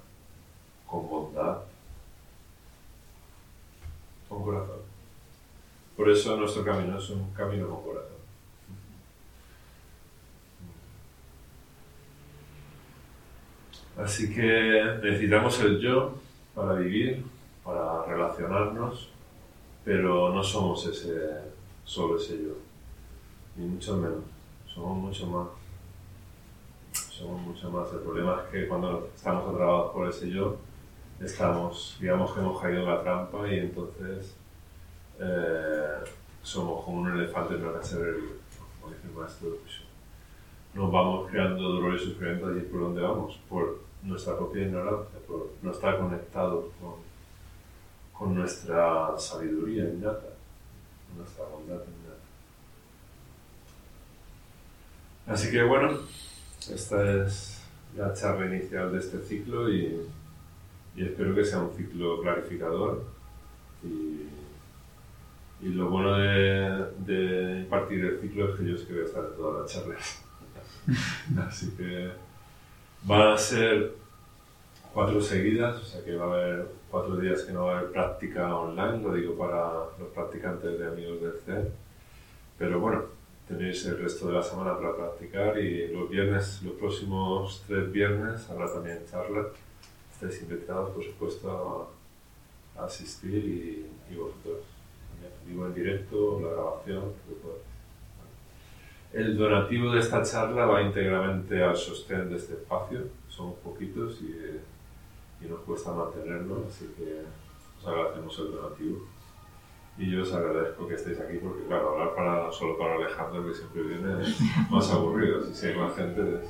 con 0.86 1.10
bondad, 1.10 1.58
con 4.30 4.44
corazón. 4.44 4.80
Por 5.96 6.10
eso 6.10 6.38
nuestro 6.38 6.64
camino 6.64 6.98
es 6.98 7.10
un 7.10 7.32
camino 7.34 7.68
con 7.70 7.84
corazón. 7.84 8.16
Así 13.98 14.34
que 14.34 15.00
necesitamos 15.02 15.60
el 15.62 15.80
yo 15.80 16.16
para 16.54 16.74
vivir, 16.74 17.24
para 17.64 18.06
relacionarnos, 18.06 19.10
pero 19.86 20.34
no 20.34 20.44
somos 20.44 20.86
ese, 20.86 21.16
solo 21.86 22.18
ese 22.18 22.44
yo, 22.44 22.58
ni 23.56 23.68
mucho 23.68 23.96
menos 23.96 24.35
somos 24.76 24.98
mucho 24.98 25.28
más. 25.28 25.48
Somos 26.92 27.42
mucho 27.42 27.72
más. 27.72 27.92
El 27.94 28.00
problema 28.00 28.44
es 28.44 28.52
que 28.52 28.68
cuando 28.68 29.10
estamos 29.16 29.54
atrapados 29.54 29.94
por 29.94 30.10
ese 30.10 30.30
yo, 30.30 30.58
estamos, 31.20 31.98
digamos 32.00 32.34
que 32.34 32.42
hemos 32.42 32.62
caído 32.62 32.82
en 32.82 32.90
la 32.90 33.02
trampa 33.02 33.48
y 33.48 33.60
entonces 33.60 34.36
eh, 35.20 36.04
somos 36.42 36.84
como 36.84 37.02
un 37.02 37.18
elefante 37.18 37.56
en 37.56 37.64
una 37.64 37.80
cacería, 37.80 38.22
como 38.82 38.94
dice 38.94 39.08
el 39.08 39.14
maestro 39.14 39.50
de 39.52 39.58
Nos 40.74 40.92
vamos 40.92 41.30
creando 41.32 41.64
dolor 41.64 41.96
y 41.96 42.00
sufrimiento 42.00 42.48
allí 42.48 42.62
por 42.62 42.82
donde 42.82 43.02
vamos, 43.02 43.40
por 43.48 43.80
nuestra 44.04 44.38
propia 44.38 44.64
ignorancia, 44.64 45.20
por 45.26 45.52
no 45.62 45.72
estar 45.72 45.98
conectados 45.98 46.66
con, 46.82 46.96
con 48.12 48.36
nuestra 48.36 49.18
sabiduría 49.18 49.86
innata, 49.86 50.36
nuestra 51.18 51.46
bondad 51.46 51.76
innata. 51.76 52.05
Así 55.28 55.52
que 55.52 55.64
bueno, 55.64 56.00
esta 56.72 57.26
es 57.26 57.62
la 57.98 58.14
charla 58.14 58.46
inicial 58.46 58.92
de 58.92 59.00
este 59.00 59.20
ciclo 59.20 59.70
y, 59.70 60.02
y 60.96 61.06
espero 61.06 61.34
que 61.34 61.44
sea 61.44 61.60
un 61.60 61.76
ciclo 61.76 62.22
clarificador. 62.22 63.04
Y, 63.84 64.28
y 65.62 65.70
lo 65.70 65.90
bueno 65.90 66.16
de, 66.18 66.86
de, 67.00 67.60
impartir 67.62 68.06
el 68.06 68.20
ciclo 68.20 68.50
es 68.50 68.60
que 68.60 68.66
yo 68.66 68.76
es 68.76 68.82
que 68.82 68.94
voy 68.94 69.02
a 69.02 69.06
estar 69.06 69.26
en 69.26 69.36
todas 69.36 69.62
las 69.62 69.72
charlas. 69.72 70.22
Así 71.48 71.72
que 71.72 72.12
van 73.04 73.34
a 73.34 73.38
ser 73.38 73.94
cuatro 74.94 75.22
seguidas, 75.22 75.78
o 75.78 75.84
sea 75.84 76.04
que 76.04 76.16
va 76.16 76.26
a 76.26 76.34
haber 76.34 76.68
cuatro 76.92 77.18
días 77.18 77.42
que 77.42 77.54
no 77.54 77.66
va 77.66 77.74
a 77.74 77.80
haber 77.80 77.92
práctica 77.92 78.56
online, 78.56 79.00
lo 79.02 79.14
digo 79.14 79.36
para 79.36 79.86
los 80.00 80.10
practicantes 80.14 80.80
de 80.80 80.88
amigos 80.88 81.22
del 81.22 81.34
CER. 81.46 81.72
Pero 82.58 82.80
bueno, 82.80 83.04
tenéis 83.48 83.86
el 83.86 84.00
resto 84.00 84.28
de 84.28 84.34
la 84.34 84.44
semana 84.44 84.78
para 84.78 84.96
practicar 84.96 85.58
y 85.58 85.88
los 85.90 86.10
viernes, 86.10 86.62
los 86.64 86.74
próximos 86.74 87.64
tres 87.68 87.92
viernes 87.92 88.50
habrá 88.50 88.72
también 88.72 89.00
charla. 89.10 89.48
Estáis 90.12 90.42
invitados, 90.42 90.92
por 90.92 91.04
supuesto, 91.04 91.90
a, 92.78 92.86
asistir 92.86 93.44
y, 93.46 94.14
y, 94.14 94.16
vosotros 94.16 94.64
también. 95.10 95.66
En 95.66 95.74
directo, 95.74 96.40
la 96.42 96.50
grabación, 96.50 97.14
El 99.14 99.38
donativo 99.38 99.92
de 99.92 100.00
esta 100.00 100.24
charla 100.24 100.66
va 100.66 100.82
íntegramente 100.82 101.64
al 101.64 101.78
sostén 101.78 102.30
de 102.30 102.36
este 102.38 102.54
espacio, 102.54 103.00
somos 103.30 103.56
poquitos 103.60 104.22
y, 104.22 105.46
y 105.46 105.48
nos 105.48 105.60
cuesta 105.62 105.94
mantenerlo, 105.94 106.66
así 106.68 106.94
que 106.98 107.22
os 107.80 107.88
agradecemos 107.88 108.40
el 108.40 108.52
donativo. 108.52 109.15
Y 109.98 110.12
yo 110.12 110.24
os 110.24 110.34
agradezco 110.34 110.88
que 110.88 110.96
estéis 110.96 111.20
aquí 111.22 111.38
porque, 111.38 111.64
claro, 111.68 111.92
hablar 111.94 112.16
para, 112.16 112.52
solo 112.52 112.78
para 112.78 112.96
Alejandro, 112.96 113.46
que 113.46 113.54
siempre 113.54 113.82
viene, 113.84 114.22
es 114.24 114.38
más 114.70 114.92
aburrido. 114.92 115.42
Si 115.54 115.68
hay 115.68 115.78
más 115.78 115.96
gente, 115.96 116.22
es, 116.44 116.50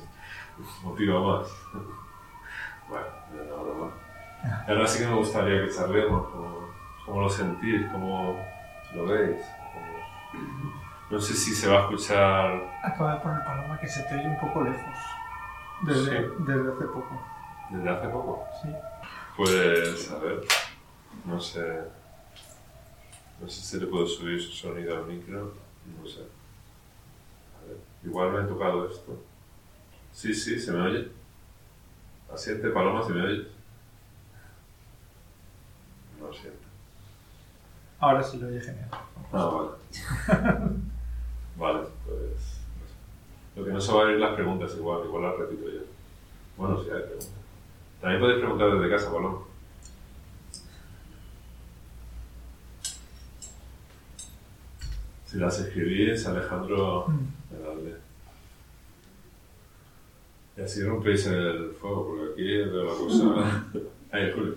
motiva 0.83 1.19
más. 1.21 1.47
bueno, 2.89 3.05
una 3.33 3.61
broma. 3.63 3.91
Y 4.67 4.71
ahora 4.71 4.87
sí 4.87 5.03
que 5.03 5.09
me 5.09 5.15
gustaría 5.15 5.65
que 5.65 5.71
charlemos, 5.71 6.27
cómo, 6.31 6.69
cómo 7.05 7.21
lo 7.21 7.29
sentís, 7.29 7.85
cómo 7.91 8.39
lo 8.95 9.05
veis. 9.05 9.43
Cómo... 9.73 10.73
No 11.11 11.19
sé 11.21 11.33
si 11.35 11.53
se 11.53 11.67
va 11.69 11.77
a 11.77 11.81
escuchar. 11.81 12.63
Acaba 12.83 13.13
de 13.15 13.21
poner 13.21 13.43
paloma 13.45 13.79
que 13.79 13.87
se 13.87 14.01
te 14.03 14.15
oye 14.15 14.27
un 14.27 14.39
poco 14.39 14.63
lejos. 14.63 14.95
Desde, 15.83 16.21
Sí. 16.21 16.33
desde 16.39 16.71
hace 16.71 16.85
poco. 16.85 17.21
¿Desde 17.69 17.89
hace 17.89 18.07
poco? 18.07 18.43
Sí. 18.63 18.69
Pues, 19.37 20.11
a 20.11 20.17
ver, 20.19 20.41
no 21.25 21.39
sé. 21.39 21.83
No 23.41 23.49
sé 23.49 23.61
si 23.61 23.79
le 23.79 23.87
puedo 23.87 24.07
subir 24.07 24.41
su 24.41 24.51
sonido 24.51 24.95
al 24.95 25.05
micro. 25.05 25.53
No 26.01 26.07
sé. 26.07 26.21
A 26.21 27.67
ver, 27.67 27.77
igual 28.03 28.31
me 28.31 28.41
he 28.41 28.43
tocado 28.45 28.89
esto. 28.89 29.17
Sí, 30.11 30.33
sí, 30.33 30.59
se 30.59 30.71
me 30.71 30.81
oye. 30.81 31.09
Asiente, 32.33 32.69
Paloma, 32.69 33.03
¿se 33.05 33.13
me 33.13 33.21
oye? 33.21 33.47
No 36.19 36.33
siento. 36.33 36.59
Ahora 37.99 38.23
sí 38.23 38.37
lo 38.37 38.47
oye 38.47 38.61
genial. 38.61 38.89
Ah, 39.31 39.45
vale. 39.45 39.69
vale, 41.57 41.87
pues. 42.05 42.61
no 42.79 42.87
sé. 42.87 43.59
Lo 43.59 43.65
que 43.65 43.71
no 43.71 43.81
se 43.81 43.91
va 43.93 44.07
a 44.07 44.11
ir 44.11 44.19
las 44.19 44.35
preguntas 44.35 44.73
igual, 44.75 45.05
igual 45.05 45.23
las 45.23 45.37
repito 45.37 45.69
yo. 45.69 45.81
Bueno, 46.57 46.81
sí 46.81 46.89
hay 46.89 47.01
preguntas. 47.01 47.31
También 48.01 48.21
podéis 48.21 48.39
preguntar 48.39 48.71
desde 48.71 48.89
casa, 48.89 49.11
Paloma. 49.11 49.39
Si 55.35 55.41
las 55.41 55.59
escribís, 55.59 56.25
Alejandro, 56.27 57.07
me 57.51 57.59
darle. 57.59 57.95
Y 60.55 60.61
así 60.61 60.81
rompéis 60.81 61.27
el 61.27 61.71
fuego, 61.73 62.07
porque 62.07 62.31
aquí 62.31 62.57
veo 62.71 62.85
la 62.85 62.93
cosa. 62.93 63.65
Ahí, 64.13 64.31
Julio. 64.31 64.55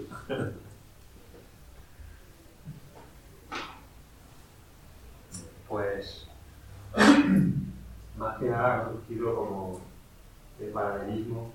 Pues, 5.66 6.28
más 8.16 8.38
que 8.38 8.44
nada 8.44 8.76
ha 8.76 8.92
surgido 8.92 9.34
como 9.34 9.80
el 10.60 10.68
paralelismo 10.68 11.52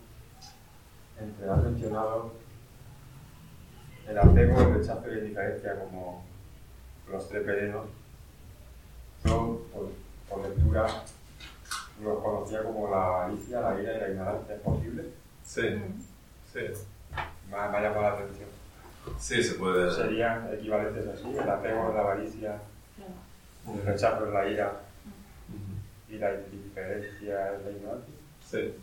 entre, 1.17 1.49
has 1.49 1.63
mencionado, 1.63 2.33
el 4.05 4.17
apego, 4.17 4.59
el 4.59 4.73
rechazo 4.73 5.07
y 5.07 5.11
la 5.11 5.21
indiferencia 5.21 5.79
como 5.79 6.25
los 7.09 7.29
tres 7.29 7.45
venenos. 7.45 8.02
Yo, 9.25 9.61
por, 9.71 9.91
por 10.29 10.47
lectura, 10.47 10.87
los 12.03 12.23
conocía 12.23 12.63
como 12.63 12.89
la 12.89 13.05
avaricia, 13.05 13.61
la 13.61 13.81
ira 13.81 13.95
y 13.95 13.99
la 13.99 14.09
ignorancia. 14.09 14.55
¿Es 14.55 14.61
posible? 14.61 15.03
Sí, 15.43 15.61
sí. 16.51 16.59
Me 17.49 17.55
ha, 17.57 17.81
llamado 17.81 18.01
la 18.01 18.13
atención. 18.13 18.49
Sí, 19.19 19.43
se 19.43 19.55
puede. 19.55 19.91
¿Serían 19.91 20.49
equivalentes 20.53 21.07
así? 21.07 21.35
El 21.37 21.49
apego 21.49 21.89
es 21.89 21.95
la 21.95 22.01
avaricia, 22.01 22.57
el 23.67 23.85
rechazo 23.85 24.25
es 24.27 24.33
la 24.33 24.49
ira 24.49 24.81
y 26.09 26.17
la 26.17 26.33
indiferencia 26.33 27.53
es 27.53 27.65
la 27.65 27.71
ignorancia. 27.71 28.13
Sí, 28.49 28.73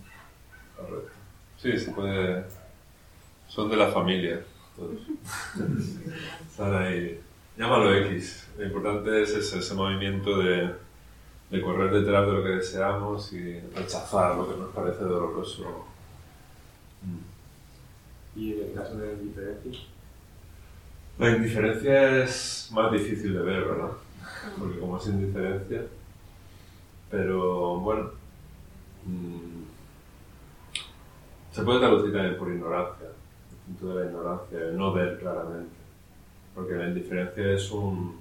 correcto. 0.76 1.12
Sí, 1.57 1.78
se 1.78 1.91
puede. 1.91 2.45
Son 3.49 3.68
de 3.68 3.76
la 3.76 3.88
familia, 3.88 4.41
todos. 4.76 5.01
Están 6.51 6.74
ahí. 6.74 7.20
Llámalo 7.61 7.95
X. 7.95 8.49
Lo 8.57 8.65
importante 8.65 9.23
es 9.23 9.33
ese, 9.33 9.59
ese 9.59 9.75
movimiento 9.75 10.39
de, 10.39 10.71
de 11.51 11.61
correr 11.61 11.93
detrás 11.93 12.27
de 12.27 12.33
lo 12.33 12.43
que 12.43 12.49
deseamos 12.49 13.35
y 13.35 13.61
rechazar 13.77 14.35
lo 14.35 14.49
que 14.49 14.59
nos 14.59 14.71
parece 14.71 15.05
doloroso. 15.05 15.85
Mm. 17.03 18.41
Y 18.41 18.53
en 18.55 18.61
el 18.65 18.73
caso 18.73 18.97
de 18.97 19.09
la 19.09 19.13
indiferencia, 19.13 19.73
La 21.19 21.37
indiferencia 21.37 22.25
es 22.25 22.71
más 22.73 22.91
difícil 22.93 23.35
de 23.35 23.43
ver, 23.43 23.65
¿verdad? 23.67 23.91
Porque 24.59 24.79
como 24.79 24.97
es 24.97 25.07
indiferencia, 25.09 25.83
pero 27.11 27.79
bueno, 27.81 28.11
mm, 29.05 29.65
se 31.53 31.63
puede 31.63 31.81
traducir 31.81 32.11
también 32.11 32.39
por 32.39 32.51
ignorancia, 32.51 33.09
el 33.09 33.57
punto 33.67 33.95
de 33.95 34.03
la 34.03 34.11
ignorancia, 34.11 34.59
el 34.61 34.79
no 34.79 34.95
ver 34.95 35.19
claramente, 35.19 35.80
porque 36.61 36.75
la 36.75 36.89
indiferencia 36.89 37.53
es 37.53 37.71
un 37.71 38.21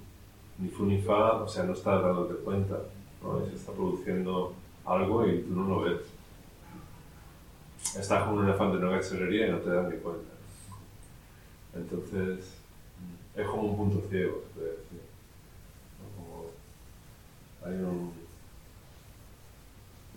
ni 0.56 0.68
fu 0.70 0.86
ni 0.86 0.98
fa, 1.02 1.42
o 1.42 1.48
sea, 1.48 1.64
no 1.64 1.74
estás 1.74 2.02
dándote 2.02 2.42
cuenta, 2.42 2.78
¿no? 3.22 3.44
Se 3.46 3.54
está 3.54 3.72
produciendo 3.72 4.54
algo 4.86 5.26
y 5.26 5.42
tú 5.42 5.54
no 5.54 5.68
lo 5.68 5.80
ves. 5.82 6.00
Estás 7.98 8.24
como 8.24 8.38
un 8.38 8.48
elefante 8.48 8.78
en 8.78 8.84
una 8.84 8.98
cacharrería 8.98 9.48
y 9.48 9.50
no 9.50 9.58
te 9.58 9.68
das 9.68 9.92
ni 9.92 9.98
cuenta. 9.98 10.32
Entonces, 11.74 12.56
es 13.36 13.46
como 13.46 13.62
un 13.62 13.76
punto 13.76 14.08
ciego, 14.08 14.42
se 14.42 14.58
puede 14.58 14.70
decir. 14.70 15.02
Como 16.16 16.46
hay 17.66 17.74
un. 17.74 18.12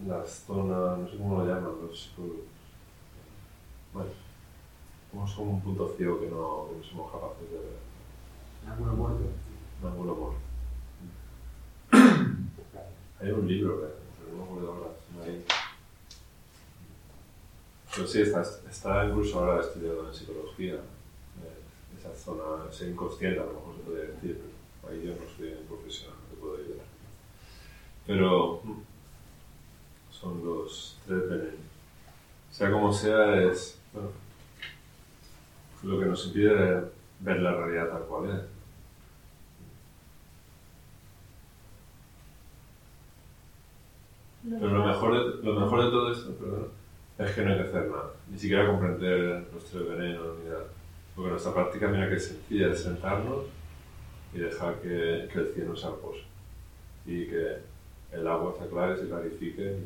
Las 0.07 0.29
zonas, 0.29 0.97
no 0.97 1.07
sé 1.09 1.17
cómo 1.17 1.39
lo 1.39 1.45
llaman 1.45 1.73
los 1.85 1.99
psicólogos. 1.99 2.45
Bueno, 3.93 4.09
es 5.25 5.33
como 5.33 5.51
un 5.51 5.61
punto 5.61 5.93
ciego 5.97 6.21
que 6.21 6.27
no, 6.27 6.67
que 6.69 6.77
no 6.77 6.83
somos 6.83 7.11
capaces 7.11 7.51
de 7.51 7.57
ver. 7.57 7.92
Alguno 8.71 8.93
muerto. 8.93 9.23
Un 9.81 9.89
ángulo 9.89 10.11
amor. 10.13 10.33
Hay 13.21 13.31
un 13.31 13.47
libro, 13.47 13.79
pero 13.79 14.31
no 14.31 14.37
me 14.37 14.43
acuerdo 14.49 14.71
ahora. 14.73 14.89
Pero 17.95 18.07
sí, 18.07 18.21
está, 18.21 18.41
está 18.41 19.05
incluso 19.05 19.39
ahora 19.39 19.61
estudiado 19.61 20.07
en 20.07 20.13
psicología. 20.13 20.73
eh, 20.75 21.97
Esa 21.99 22.13
zona, 22.15 22.69
ese 22.69 22.89
inconsciente, 22.89 23.39
a 23.39 23.45
lo 23.45 23.53
mejor 23.53 23.75
se 23.75 23.81
podría 23.83 24.05
decir, 24.05 24.41
pero 24.81 24.93
ahí 24.93 25.05
yo 25.05 25.13
no 25.13 25.37
soy 25.37 25.53
un 25.53 25.67
profesional, 25.67 26.17
no 26.23 26.29
te 26.35 26.41
puedo 26.41 26.55
ayudar. 26.57 26.85
Pero 28.07 28.61
mm, 28.63 28.81
son 30.11 30.43
los 30.45 30.97
tres 31.05 31.29
venenos. 31.29 31.53
Sea 32.51 32.71
como 32.71 32.91
sea, 32.91 33.41
es 33.43 33.77
bueno, 33.93 34.09
lo 35.83 35.99
que 35.99 36.05
nos 36.05 36.25
impide 36.27 36.83
ver 37.19 37.39
la 37.39 37.53
realidad 37.55 37.89
tal 37.89 38.03
cual 38.03 38.29
es. 38.31 38.41
Pero 44.59 44.71
lo 44.71 44.85
mejor 44.85 45.13
de, 45.41 45.43
lo 45.43 45.59
mejor 45.59 45.85
de 45.85 45.91
todo 45.91 46.11
esto, 46.11 46.71
es 47.17 47.31
que 47.31 47.41
no 47.41 47.51
hay 47.51 47.57
que 47.57 47.63
hacer 47.63 47.87
nada. 47.89 48.11
Ni 48.29 48.37
siquiera 48.37 48.67
comprender 48.67 49.47
los 49.53 49.65
tres 49.65 49.87
venenos 49.87 50.37
ni 50.39 50.49
nada. 50.49 50.65
Porque 51.15 51.31
nuestra 51.31 51.53
práctica, 51.53 51.87
mira 51.87 52.09
que 52.09 52.15
es 52.15 52.27
sencilla, 52.27 52.71
es 52.71 52.81
sentarnos 52.81 53.45
y 54.33 54.39
dejar 54.39 54.81
que, 54.81 55.23
el 55.25 55.51
cielo 55.53 55.75
se 55.75 55.89
repose. 55.89 56.23
Y 57.05 57.25
que 57.27 57.57
el 58.11 58.27
agua 58.27 58.55
se 58.57 58.63
aclare, 58.65 58.97
se 58.97 59.07
clarifique 59.07 59.77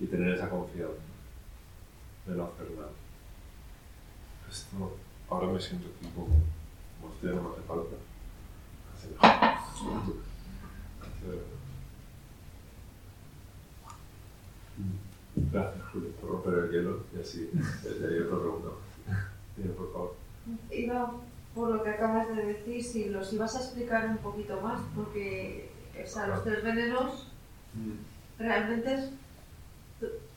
y, 0.00 0.06
tener 0.06 0.34
esa 0.34 0.50
confianza 0.50 0.94
de 2.26 2.34
no 2.34 2.44
hacer 2.44 2.70
nada. 2.76 2.90
Esto, 4.50 4.96
ahora 5.30 5.48
me 5.48 5.60
siento 5.60 5.88
aquí 5.88 6.10
como 6.14 6.28
Hostia, 7.06 7.30
no 7.30 7.42
me 7.42 7.48
hace 7.50 7.62
falta. 7.62 7.96
Así 8.94 9.08
mejor. 9.08 9.26
Así 11.02 11.26
de- 11.26 11.54
Mm. 13.84 14.63
Gracias, 15.52 15.84
Julio, 15.92 16.10
por 16.20 16.30
romper 16.30 16.54
el 16.54 16.70
hielo 16.70 17.00
y 17.14 17.20
así 17.20 17.50
otra 17.54 18.38
pregunta. 18.38 18.68
Por 19.76 19.92
favor. 19.92 20.14
Iba 20.70 21.12
por 21.54 21.70
lo 21.70 21.82
que 21.82 21.90
acabas 21.90 22.28
de 22.36 22.44
decir, 22.44 22.82
si 22.82 23.08
los 23.08 23.32
ibas 23.32 23.54
a 23.54 23.60
explicar 23.60 24.08
un 24.08 24.18
poquito 24.18 24.60
más, 24.60 24.80
porque 24.94 25.70
o 26.02 26.06
sea, 26.06 26.26
los 26.26 26.42
tres 26.42 26.62
venenos 26.62 27.28
realmente 28.38 28.94
es 28.94 29.10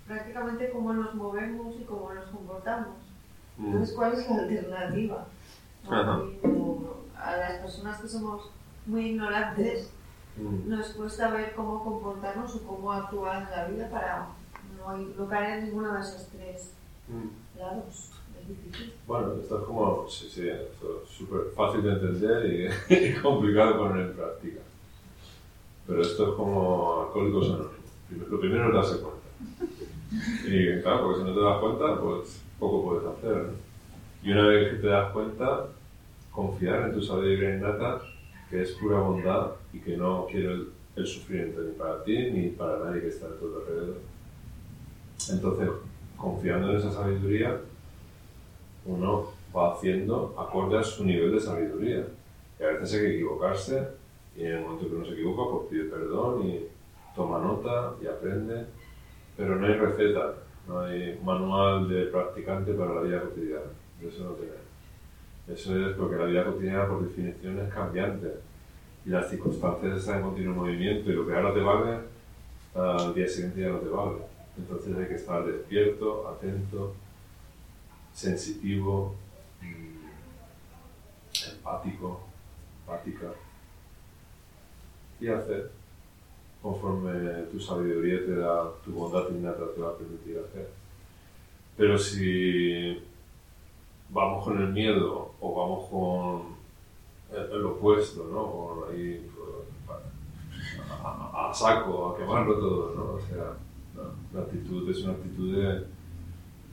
prácticamente 0.08 0.70
cómo 0.70 0.94
nos 0.94 1.16
movemos 1.16 1.76
y 1.80 1.84
cómo 1.84 2.14
nos 2.14 2.26
comportamos. 2.26 2.98
Mm. 3.58 3.66
Entonces, 3.66 3.96
¿cuál 3.96 4.14
es 4.14 4.30
la 4.30 4.38
alternativa? 4.38 5.28
A 5.90 7.38
las 7.38 7.60
personas 7.60 8.00
que 8.00 8.08
somos 8.08 8.52
muy 8.86 9.08
ignorantes, 9.08 9.90
Mm. 10.38 10.70
nos 10.70 10.88
cuesta 10.90 11.32
ver 11.32 11.54
cómo 11.56 11.84
comportarnos 11.84 12.56
o 12.56 12.62
cómo 12.68 12.92
actuar 12.92 13.44
en 13.44 13.50
la 13.52 13.66
vida 13.66 13.90
para 13.90 14.28
no, 14.78 14.98
no 14.98 15.28
caer 15.28 15.60
en 15.60 15.66
ninguno 15.66 15.94
de 15.94 16.02
esos 16.02 16.28
tres 16.28 16.74
Mm. 17.10 17.58
lados. 17.60 18.12
Bueno, 19.08 19.34
esto 19.42 19.60
es 19.60 19.64
como, 19.66 20.08
sí, 20.10 20.30
sí, 20.30 20.48
esto 20.48 21.04
es 21.04 21.10
súper 21.10 21.42
fácil 21.56 21.82
de 21.84 21.92
entender 21.94 22.46
y, 22.90 22.94
y 22.94 23.14
complicado 23.16 23.72
de 23.74 23.78
poner 23.78 24.06
en 24.08 24.14
práctica. 24.16 24.60
Pero 25.86 26.02
esto 26.02 26.30
es 26.30 26.36
como 26.36 27.02
alcohólicos 27.04 27.46
anónimos. 27.48 28.30
Lo 28.30 28.40
primero 28.40 28.68
es 28.68 28.74
darse 28.74 29.02
cuenta. 29.02 29.28
Y 30.48 30.82
claro, 30.82 31.04
porque 31.04 31.20
si 31.20 31.26
no 31.28 31.34
te 31.36 31.42
das 31.42 31.58
cuenta, 31.60 32.02
pues 32.02 32.42
poco 32.60 32.84
puedes 32.86 33.06
hacer. 33.06 33.36
¿no? 33.48 33.54
Y 34.24 34.32
una 34.32 34.48
vez 34.48 34.70
que 34.74 34.80
te 34.82 34.88
das 34.88 35.12
cuenta, 35.12 35.68
confiar 36.32 36.84
en 36.84 36.94
tu 36.94 37.02
sabiduría 37.02 37.56
innata, 37.56 38.02
que 38.50 38.62
es 38.62 38.72
pura 38.74 39.00
bondad 39.00 39.52
y 39.74 39.80
que 39.80 39.98
no 39.98 40.26
quiere 40.26 40.54
el, 40.54 40.70
el 40.96 41.06
sufrimiento 41.06 41.62
ni 41.62 41.72
para 41.74 42.04
ti 42.04 42.32
ni 42.32 42.50
para 42.50 42.80
nadie 42.80 43.02
que 43.02 43.08
está 43.10 43.28
a 43.28 43.36
tu 43.36 43.46
alrededor. 43.46 43.98
Entonces, 45.30 45.70
confiando 46.16 46.72
en 46.72 46.78
esa 46.78 46.92
sabiduría, 46.92 47.60
uno 48.86 49.32
va 49.56 49.74
haciendo 49.74 50.36
acorde 50.38 50.78
a 50.78 50.84
su 50.84 51.06
nivel 51.06 51.32
de 51.32 51.40
sabiduría. 51.40 52.06
Y 52.60 52.64
a 52.64 52.68
veces 52.70 52.94
hay 52.94 53.00
que 53.02 53.16
equivocarse, 53.16 53.88
y 54.36 54.46
en 54.46 54.54
el 54.54 54.62
momento 54.62 54.88
que 54.88 54.96
uno 54.96 55.06
se 55.06 55.14
equivoca, 55.14 55.52
pues 55.52 55.70
pide 55.70 55.84
perdón 55.90 56.48
y 56.48 56.66
toma 57.16 57.40
nota 57.40 57.94
y 58.02 58.08
aprende. 58.08 58.66
Pero 59.36 59.56
no 59.56 59.68
hay 59.68 59.74
receta, 59.74 60.34
no 60.68 60.80
hay 60.80 61.20
manual 61.24 61.88
de 61.88 62.06
practicante 62.06 62.74
para 62.74 62.96
la 62.96 63.02
vida 63.02 63.22
cotidiana. 63.22 63.66
Eso 64.02 64.24
no 64.24 64.32
tiene. 64.32 64.67
Eso 65.48 65.88
es 65.88 65.96
porque 65.96 66.18
la 66.18 66.26
vida 66.26 66.46
cotidiana, 66.46 66.88
por 66.88 67.08
definición, 67.08 67.60
es 67.60 67.74
cambiante. 67.74 68.34
Y 69.06 69.10
las 69.10 69.30
circunstancias 69.30 70.00
están 70.00 70.18
en 70.18 70.24
continuo 70.24 70.56
movimiento, 70.56 71.10
y 71.10 71.14
lo 71.14 71.26
que 71.26 71.34
ahora 71.34 71.54
te 71.54 71.62
vale, 71.62 72.00
al 72.76 73.14
día 73.14 73.28
siguiente 73.28 73.62
ya 73.62 73.70
no 73.70 73.80
te 73.80 73.90
vale. 73.90 74.18
Entonces 74.58 74.98
hay 74.98 75.08
que 75.08 75.16
estar 75.16 75.46
despierto, 75.46 76.28
atento, 76.28 76.94
sensitivo, 78.14 79.16
empático, 81.52 82.22
empática 82.82 83.28
y 85.20 85.28
hacer 85.28 85.72
conforme 86.62 87.44
tu 87.52 87.60
sabiduría 87.60 88.26
te 88.26 88.36
da, 88.36 88.72
tu 88.84 88.92
bondad 88.92 89.30
innata 89.30 89.64
te 89.74 89.82
va 89.82 89.90
a 89.90 89.98
permitir 89.98 90.40
hacer. 90.40 90.70
Pero 91.78 91.98
si 91.98 93.02
vamos 94.10 94.44
con 94.44 94.62
el 94.62 94.74
miedo 94.74 95.34
o 95.40 95.56
vamos 95.56 95.90
con 95.90 96.58
el, 97.36 97.66
opuesto, 97.66 98.26
¿no? 98.32 98.86
Pues, 98.86 99.22
a, 101.04 101.52
saco, 101.54 102.10
a 102.10 102.18
quemarlo 102.18 102.60
todo, 102.60 102.96
¿no? 102.96 103.14
O 103.14 103.20
sea, 103.20 103.54
la 104.34 104.42
actitud 104.42 104.90
es 104.90 105.04
una 105.04 105.14
actitud 105.14 105.56
de, 105.56 105.86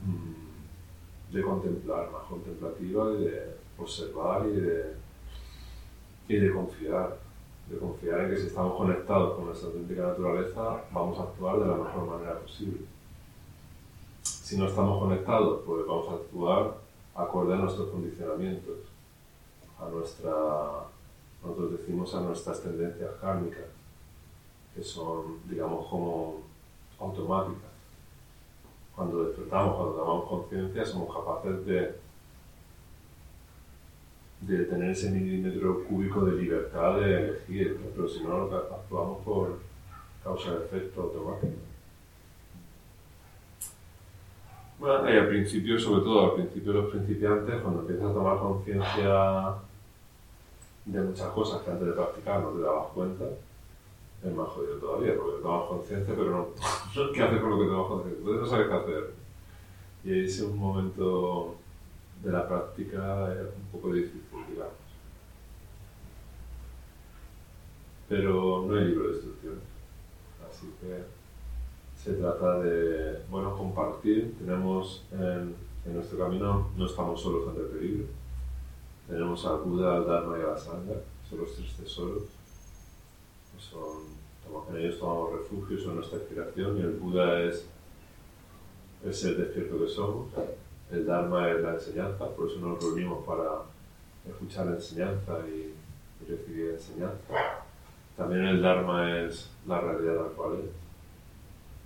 mm, 0.05 1.35
de 1.35 1.43
contemplar, 1.43 2.11
más 2.11 2.23
contemplativa 2.29 3.13
y 3.13 3.25
de 3.25 3.57
observar 3.79 4.47
y 4.47 4.61
de, 4.61 4.95
y 6.29 6.37
de 6.37 6.53
confiar. 6.53 7.19
De 7.69 7.79
confiar 7.79 8.21
en 8.21 8.31
que 8.31 8.37
si 8.37 8.49
estamos 8.49 8.77
conectados 8.77 9.37
con 9.37 9.47
nuestra 9.47 9.69
auténtica 9.69 10.03
naturaleza, 10.03 10.85
vamos 10.93 11.19
a 11.19 11.23
actuar 11.23 11.61
de 11.61 11.67
la 11.67 11.77
mejor 11.77 12.07
manera 12.07 12.39
posible. 12.39 12.81
Si 14.23 14.59
no 14.59 14.67
estamos 14.67 14.99
conectados, 14.99 15.63
pues 15.65 15.87
vamos 15.87 16.09
a 16.11 16.15
actuar 16.17 16.84
acorde 17.15 17.55
a 17.55 17.57
nuestros 17.57 17.91
condicionamientos, 17.91 18.79
a 19.79 19.89
nuestra, 19.89 20.33
nosotros 21.43 21.79
decimos 21.79 22.15
a 22.15 22.21
nuestras 22.21 22.63
tendencias 22.63 23.11
kármicas, 23.21 23.67
que 24.75 24.83
son, 24.83 25.39
digamos, 25.49 25.87
como 25.87 26.43
automáticas. 26.99 27.71
Cuando 28.95 29.25
despertamos, 29.25 29.77
cuando 29.77 29.95
tomamos 29.95 30.29
conciencia, 30.29 30.85
somos 30.85 31.15
capaces 31.15 31.67
de, 31.67 31.95
de 34.41 34.65
tener 34.65 34.91
ese 34.91 35.11
milímetro 35.11 35.85
cúbico 35.85 36.25
de 36.25 36.43
libertad 36.43 36.99
de 37.01 37.29
elegir, 37.29 37.93
pero 37.95 38.09
si 38.09 38.23
no, 38.23 38.45
actuamos 38.45 39.23
por 39.25 39.59
causa-efecto 40.23 41.03
automático. 41.03 41.64
Y 44.85 45.17
al 45.17 45.29
principio, 45.29 45.79
sobre 45.79 46.03
todo 46.03 46.25
al 46.27 46.35
principio 46.35 46.73
de 46.75 46.79
los 46.83 46.91
principiantes, 46.91 47.63
cuando 47.63 47.81
empiezas 47.81 48.11
a 48.11 48.13
tomar 48.13 48.39
conciencia 48.39 49.55
de 50.85 51.01
muchas 51.01 51.29
cosas 51.29 51.63
que 51.63 51.71
antes 51.71 51.87
de 51.87 51.95
practicar 51.95 52.41
no 52.41 52.51
te 52.51 52.61
dabas 52.61 52.89
cuenta, 52.89 53.25
es 54.23 54.35
más 54.35 54.49
jodido 54.49 54.77
todavía, 54.77 55.17
porque 55.17 55.41
tomas 55.41 55.69
conciencia, 55.69 56.15
pero 56.15 56.31
no, 56.31 57.13
qué 57.15 57.23
hacer 57.23 57.41
con 57.41 57.51
lo 57.51 57.59
que 57.61 57.65
tomas 57.65 57.87
conciencia, 57.87 58.19
entonces 58.19 58.43
no 58.43 58.47
sabes 58.47 58.69
qué 58.69 58.75
hacer. 58.75 59.11
Y 60.05 60.13
ahí 60.13 60.25
es 60.27 60.41
un 60.43 60.59
momento 60.59 61.55
de 62.23 62.33
la 62.33 62.47
práctica 62.47 63.33
eh, 63.33 63.53
un 63.57 63.81
poco 63.81 63.95
difícil, 63.95 64.21
digamos. 64.51 64.75
Pero 68.07 68.67
no 68.69 68.77
hay 68.77 68.85
libro 68.85 69.09
de 69.09 69.15
instrucciones, 69.15 69.63
así 70.47 70.67
que 70.79 71.14
se 72.05 72.13
trata 72.13 72.59
de, 72.59 73.23
bueno, 73.31 73.57
compartir. 73.57 74.35
Tenemos 74.39 75.07
en, 75.11 75.55
en 75.87 75.95
nuestro 75.95 76.19
camino, 76.19 76.69
no 76.77 76.85
estamos 76.85 77.19
solos 77.19 77.49
ante 77.49 77.63
el 77.63 77.69
peligro. 77.69 78.05
Tenemos 79.09 79.47
al 79.47 79.61
Buda, 79.61 79.97
al 79.97 80.07
Dharma 80.07 80.39
y 80.39 80.43
a 80.43 80.49
la 80.49 80.59
Sangha, 80.59 80.97
son 81.29 81.39
los 81.39 81.55
tres 81.55 81.75
tesoros. 81.77 82.25
Son, 83.59 84.05
en 84.69 84.77
ellos 84.77 84.99
tomamos 84.99 85.33
refugio, 85.33 85.79
son 85.79 85.97
nuestra 85.97 86.19
inspiración 86.19 86.77
y 86.77 86.81
el 86.83 86.93
Buda 86.93 87.41
es, 87.41 87.67
el 89.03 89.39
despierto 89.39 89.79
que 89.79 89.89
somos. 89.89 90.27
El 90.93 91.07
Dharma 91.07 91.51
es 91.51 91.63
la 91.63 91.73
enseñanza, 91.73 92.29
por 92.29 92.51
eso 92.51 92.61
nos 92.61 92.83
reunimos 92.83 93.25
para 93.25 93.63
escuchar 94.29 94.67
la 94.67 94.75
enseñanza 94.75 95.39
y, 95.49 95.75
y 96.23 96.31
recibir 96.31 96.71
enseñanza. 96.73 97.65
También 98.15 98.45
el 98.45 98.61
Dharma 98.61 99.23
es 99.23 99.51
la 99.67 99.81
realidad 99.81 100.17
tal 100.17 100.33
cual 100.33 100.59
es. 100.59 100.84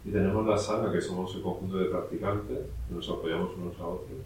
Y 0.04 0.10
tenemos 0.10 0.46
la 0.46 0.56
Sangha, 0.56 0.92
que 0.92 1.00
somos 1.00 1.34
el 1.34 1.42
conjunto 1.42 1.76
de 1.76 1.86
practicantes, 1.86 2.58
que 2.88 2.94
nos 2.94 3.08
apoyamos 3.08 3.56
unos 3.56 3.78
a 3.78 3.86
otros, 3.86 4.18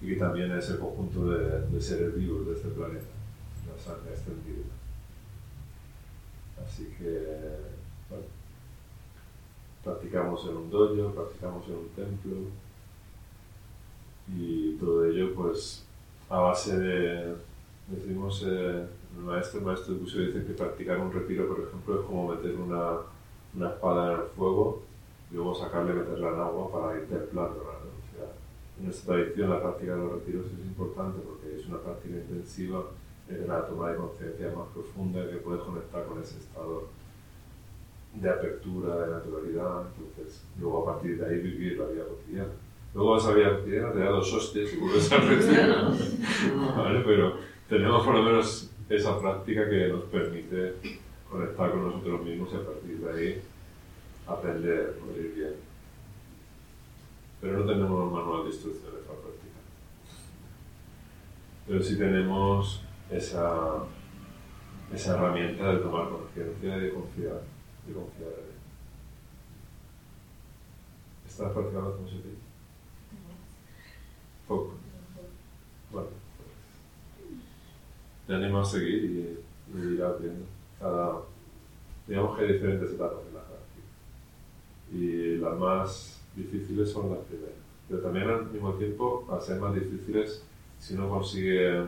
y 0.00 0.08
que 0.08 0.16
también 0.16 0.52
es 0.52 0.70
el 0.70 0.78
conjunto 0.78 1.30
de, 1.30 1.80
seres 1.80 2.16
vivos 2.16 2.46
de 2.46 2.52
este 2.54 2.68
planeta, 2.68 3.06
la 3.66 3.82
Sangha 3.82 4.10
extendida. 4.10 4.64
Así 6.64 6.86
que, 6.98 7.26
bueno, 8.08 8.24
practicamos 9.84 10.48
en 10.48 10.56
un 10.56 10.70
dojo, 10.70 11.14
practicamos 11.14 11.66
en 11.68 11.74
un 11.74 11.88
templo, 11.90 12.36
y 14.34 14.76
todo 14.76 15.06
ello, 15.06 15.34
pues, 15.34 15.84
a 16.28 16.38
base 16.40 16.78
de, 16.78 17.34
decimos, 17.88 18.44
eh, 18.46 18.86
el 19.16 19.24
maestro, 19.24 19.60
el 19.60 19.66
maestro 19.66 19.94
de 19.94 20.00
Busio 20.00 20.20
dice 20.20 20.44
que 20.44 20.52
practicar 20.52 20.98
un 21.00 21.12
retiro, 21.12 21.48
por 21.48 21.60
ejemplo, 21.60 22.00
es 22.00 22.06
como 22.06 22.28
meter 22.28 22.54
una, 22.56 22.98
una 23.54 23.70
espada 23.70 24.12
en 24.14 24.20
el 24.20 24.26
fuego 24.36 24.82
y 25.30 25.34
luego 25.34 25.54
sacarle 25.54 25.92
y 25.92 25.96
meterla 25.96 26.28
en 26.28 26.40
agua 26.40 26.72
para 26.72 26.98
ir 26.98 27.08
templándola. 27.08 27.72
¿no? 27.84 27.90
O 27.90 28.16
sea, 28.16 28.32
en 28.78 28.84
nuestra 28.84 29.14
tradición 29.14 29.50
la 29.50 29.62
práctica 29.62 29.92
de 29.94 29.98
los 29.98 30.12
retiros 30.12 30.46
es 30.46 30.66
importante 30.66 31.20
porque 31.20 31.56
es 31.56 31.66
una 31.66 31.78
práctica 31.78 32.16
intensiva 32.16 32.84
de 33.28 33.46
la 33.46 33.66
toma 33.66 33.90
de 33.90 33.96
conciencia 33.96 34.52
más 34.56 34.68
profunda 34.72 35.28
que 35.28 35.36
puedes 35.36 35.62
conectar 35.62 36.04
con 36.06 36.22
ese 36.22 36.38
estado 36.38 36.88
de 38.14 38.30
apertura, 38.30 39.06
de 39.06 39.12
naturalidad, 39.12 39.82
entonces 39.88 40.44
luego 40.58 40.82
a 40.82 40.94
partir 40.94 41.18
de 41.18 41.26
ahí 41.26 41.40
vivir 41.40 41.78
la 41.78 41.86
vida 41.86 42.04
cotidiana. 42.04 42.52
Luego 42.94 43.18
esa 43.18 43.34
vida 43.34 43.58
cotidiana 43.58 43.92
te 43.92 43.98
da 43.98 44.10
dos 44.10 44.32
hostias 44.32 44.72
y 44.72 44.76
vuelves 44.78 45.10
retiro, 45.10 45.92
¿vale? 46.76 47.02
Pero 47.04 47.34
tenemos 47.68 48.02
por 48.02 48.14
lo 48.14 48.22
menos 48.22 48.70
esa 48.88 49.20
práctica 49.20 49.68
que 49.68 49.88
nos 49.88 50.04
permite 50.04 50.74
conectar 51.30 51.70
con 51.70 51.84
nosotros 51.84 52.22
mismos 52.22 52.48
y 52.52 52.56
a 52.56 52.64
partir 52.64 52.98
de 52.98 53.10
ahí 53.10 53.42
aprender, 54.26 54.98
¿no? 55.00 55.16
ir 55.16 55.34
bien. 55.34 55.54
Pero 57.40 57.58
no 57.58 57.66
tenemos 57.66 58.04
un 58.04 58.12
manual 58.12 58.44
de 58.44 58.50
instrucciones 58.50 59.00
para 59.06 59.20
practicar. 59.20 59.62
pero 61.66 61.82
sí 61.82 61.96
tenemos 61.96 62.82
esa, 63.10 63.84
esa 64.92 65.14
herramienta 65.14 65.72
de 65.72 65.78
tomar 65.78 66.08
conciencia 66.08 66.76
y 66.76 66.80
de 66.80 66.92
confiar, 66.92 67.42
de 67.86 67.92
confiar 67.92 68.30
en 68.32 68.38
él. 68.38 68.58
¿Estás 71.26 71.52
practicando 71.52 71.96
como 71.96 72.08
se 72.08 72.16
dice? 72.16 72.28
Poco. 74.46 74.74
Bueno, 75.92 76.08
te 78.26 78.34
animo 78.34 78.60
a 78.60 78.64
seguir 78.64 79.04
y, 79.04 79.78
y 79.78 79.94
ir 79.94 80.02
aprendiendo. 80.02 80.57
Digamos 82.06 82.36
que 82.36 82.44
hay 82.44 82.52
diferentes 82.52 82.92
etapas 82.92 83.18
en 83.28 83.34
la 83.34 83.42
práctica. 83.42 83.86
Y 84.92 85.36
las 85.36 85.58
más 85.58 86.20
difíciles 86.34 86.90
son 86.90 87.10
las 87.10 87.20
primeras. 87.20 87.56
Pero 87.88 88.00
también 88.00 88.28
al 88.28 88.46
mismo 88.50 88.72
tiempo, 88.74 89.26
al 89.30 89.42
ser 89.42 89.58
más 89.60 89.74
difíciles, 89.74 90.42
si 90.78 90.94
uno 90.94 91.08
consigue 91.08 91.84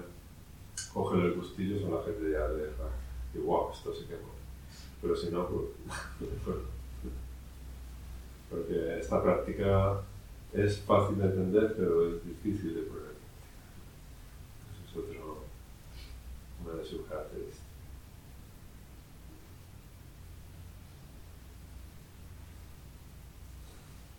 coger 0.92 1.20
el 1.20 1.34
gustillo, 1.34 1.80
son 1.80 1.94
la 1.94 2.02
gente 2.02 2.32
ya 2.32 2.48
deja 2.48 2.90
y 3.34 3.38
wow, 3.38 3.70
esto 3.72 3.94
sí 3.94 4.06
que 4.06 4.14
no. 4.14 4.30
Pero 5.00 5.16
si 5.16 5.30
no, 5.30 5.46
pues, 5.46 5.66
porque 8.50 8.98
esta 8.98 9.22
práctica 9.22 10.00
es 10.52 10.80
fácil 10.80 11.18
de 11.18 11.24
entender, 11.24 11.74
pero 11.76 12.08
es 12.08 12.24
difícil 12.24 12.74
de 12.74 12.82
poner. 12.82 13.14
Eso 14.72 14.82
es 14.90 14.96
otro, 14.96 15.44
una 16.64 16.74
de 16.74 16.84
sus. 16.84 17.00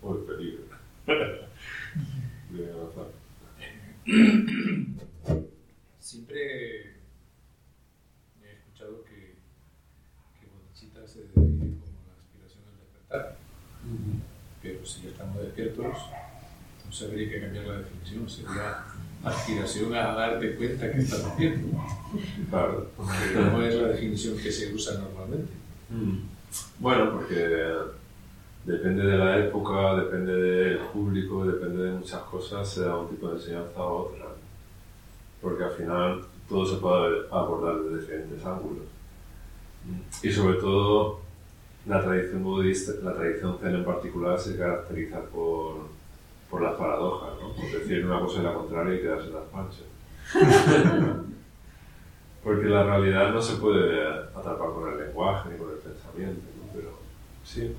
Uy, 0.04 0.18
peligro. 0.26 0.64
Voy 1.06 2.66
a 2.66 2.74
avanzar. 2.74 3.22
Siempre 6.00 6.82
he 8.42 8.52
escuchado 8.52 9.04
que, 9.06 9.36
que 10.40 10.48
se 11.08 11.20
define 11.22 11.78
como 11.80 11.98
la 12.08 12.14
aspiración 12.18 12.64
al 12.68 12.78
despertar. 12.80 13.38
Pero 14.62 14.86
si 14.86 15.02
ya 15.04 15.10
estamos 15.10 15.42
despiertos, 15.42 15.98
no 16.86 17.08
habría 17.08 17.30
que 17.30 17.42
cambiar 17.42 17.66
la 17.66 17.78
definición, 17.80 18.30
sería 18.30 18.84
aspiración 19.24 19.94
a 19.94 20.14
darte 20.14 20.56
cuenta 20.56 20.92
que 20.92 21.00
estás 21.00 21.24
despierto. 21.24 21.68
Claro. 22.50 22.90
Que 23.32 23.40
no 23.40 23.66
es 23.66 23.76
la 23.76 23.88
definición 23.90 24.38
que 24.38 24.52
se 24.52 24.74
usa 24.74 25.00
normalmente. 25.00 25.54
Bueno, 26.80 27.12
porque 27.14 27.70
depende 28.64 29.04
de 29.04 29.18
la 29.18 29.38
época, 29.40 29.96
depende 29.96 30.34
del 30.34 30.78
público, 30.78 31.46
depende 31.46 31.84
de 31.84 31.92
muchas 31.92 32.22
cosas, 32.24 32.68
se 32.68 32.82
da 32.82 32.98
un 32.98 33.10
tipo 33.10 33.28
de 33.28 33.36
enseñanza 33.36 33.80
a 33.80 33.86
otra. 33.86 34.26
Porque 35.42 35.64
al 35.64 35.72
final 35.72 36.22
todo 36.48 36.66
se 36.66 36.78
puede 36.78 37.28
abordar 37.32 37.80
desde 37.82 38.02
diferentes 38.02 38.46
ángulos. 38.46 38.84
Y 40.22 40.32
sobre 40.32 40.60
todo, 40.60 41.22
la 41.88 42.02
tradición 42.04 42.44
budista, 42.44 42.92
la 43.04 43.14
tradición 43.14 43.58
zen 43.60 43.76
en 43.76 43.86
particular, 43.86 44.40
se 44.40 44.58
caracteriza 44.58 45.22
por, 45.22 45.88
por 46.50 46.62
las 46.62 46.76
paradojas, 46.76 47.32
¿no? 47.42 47.54
Por 47.56 47.72
decir 47.72 48.06
una 48.06 48.20
cosa 48.20 48.42
y 48.42 48.44
la 48.44 48.54
contraria 48.54 48.96
y 48.96 49.02
quedarse 49.02 49.30
las 49.30 49.52
manchas. 49.52 49.86
Porque 52.44 52.66
la 52.68 52.84
realidad 52.84 53.34
no 53.34 53.42
se 53.42 53.56
puede 53.58 54.04
atrapar 54.36 54.70
con 54.72 54.92
el 54.92 55.00
lenguaje 55.00 55.50
ni 55.50 55.58
con 55.58 55.70
el 55.72 55.78
pensamiento, 55.78 56.42
¿no? 56.58 56.72
Pero 56.74 56.90
sí. 57.44 57.76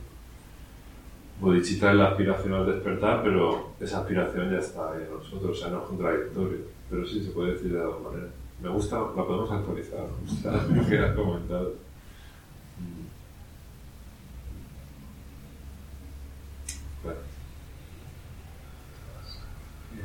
Bodhicitta 1.41 1.91
es 1.91 1.97
la 1.97 2.09
aspiración 2.09 2.55
al 2.55 2.67
despertar, 2.67 3.23
pero 3.23 3.73
esa 3.81 4.01
aspiración 4.01 4.51
ya 4.51 4.59
está 4.59 4.95
en 4.97 5.11
nosotros, 5.11 5.59
o 5.59 5.61
sea, 5.61 5.71
no 5.71 5.83
es 5.83 5.89
contradictorio. 5.89 6.59
Pero 6.89 7.07
sí, 7.07 7.23
se 7.25 7.31
puede 7.31 7.53
decir 7.53 7.73
de 7.73 7.81
dos 7.81 8.01
maneras. 8.03 8.31
Me 8.63 8.69
gusta, 8.69 8.97
la 9.01 9.25
podemos 9.27 9.51
actualizar. 9.51 10.01
O 10.01 10.29
sea, 10.29 10.53
lo 10.71 10.87
que 10.87 10.99
has 10.99 11.15
comentado. 11.17 11.73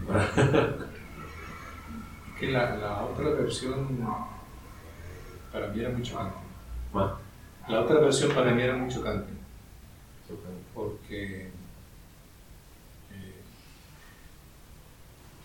Que 2.40 2.52
la, 2.52 2.76
la 2.76 3.04
otra 3.04 3.30
versión 3.32 3.98
para 5.52 5.68
mí 5.70 5.80
era 5.80 5.90
muy 5.90 6.04
chocante. 6.04 6.38
Bueno, 6.94 7.14
La 7.68 7.82
otra 7.82 8.00
versión 8.00 8.32
para 8.32 8.52
mí 8.52 8.62
era 8.62 8.76
muy 8.76 8.90
chocante, 8.94 9.34
porque 10.78 11.46
eh, 11.46 13.34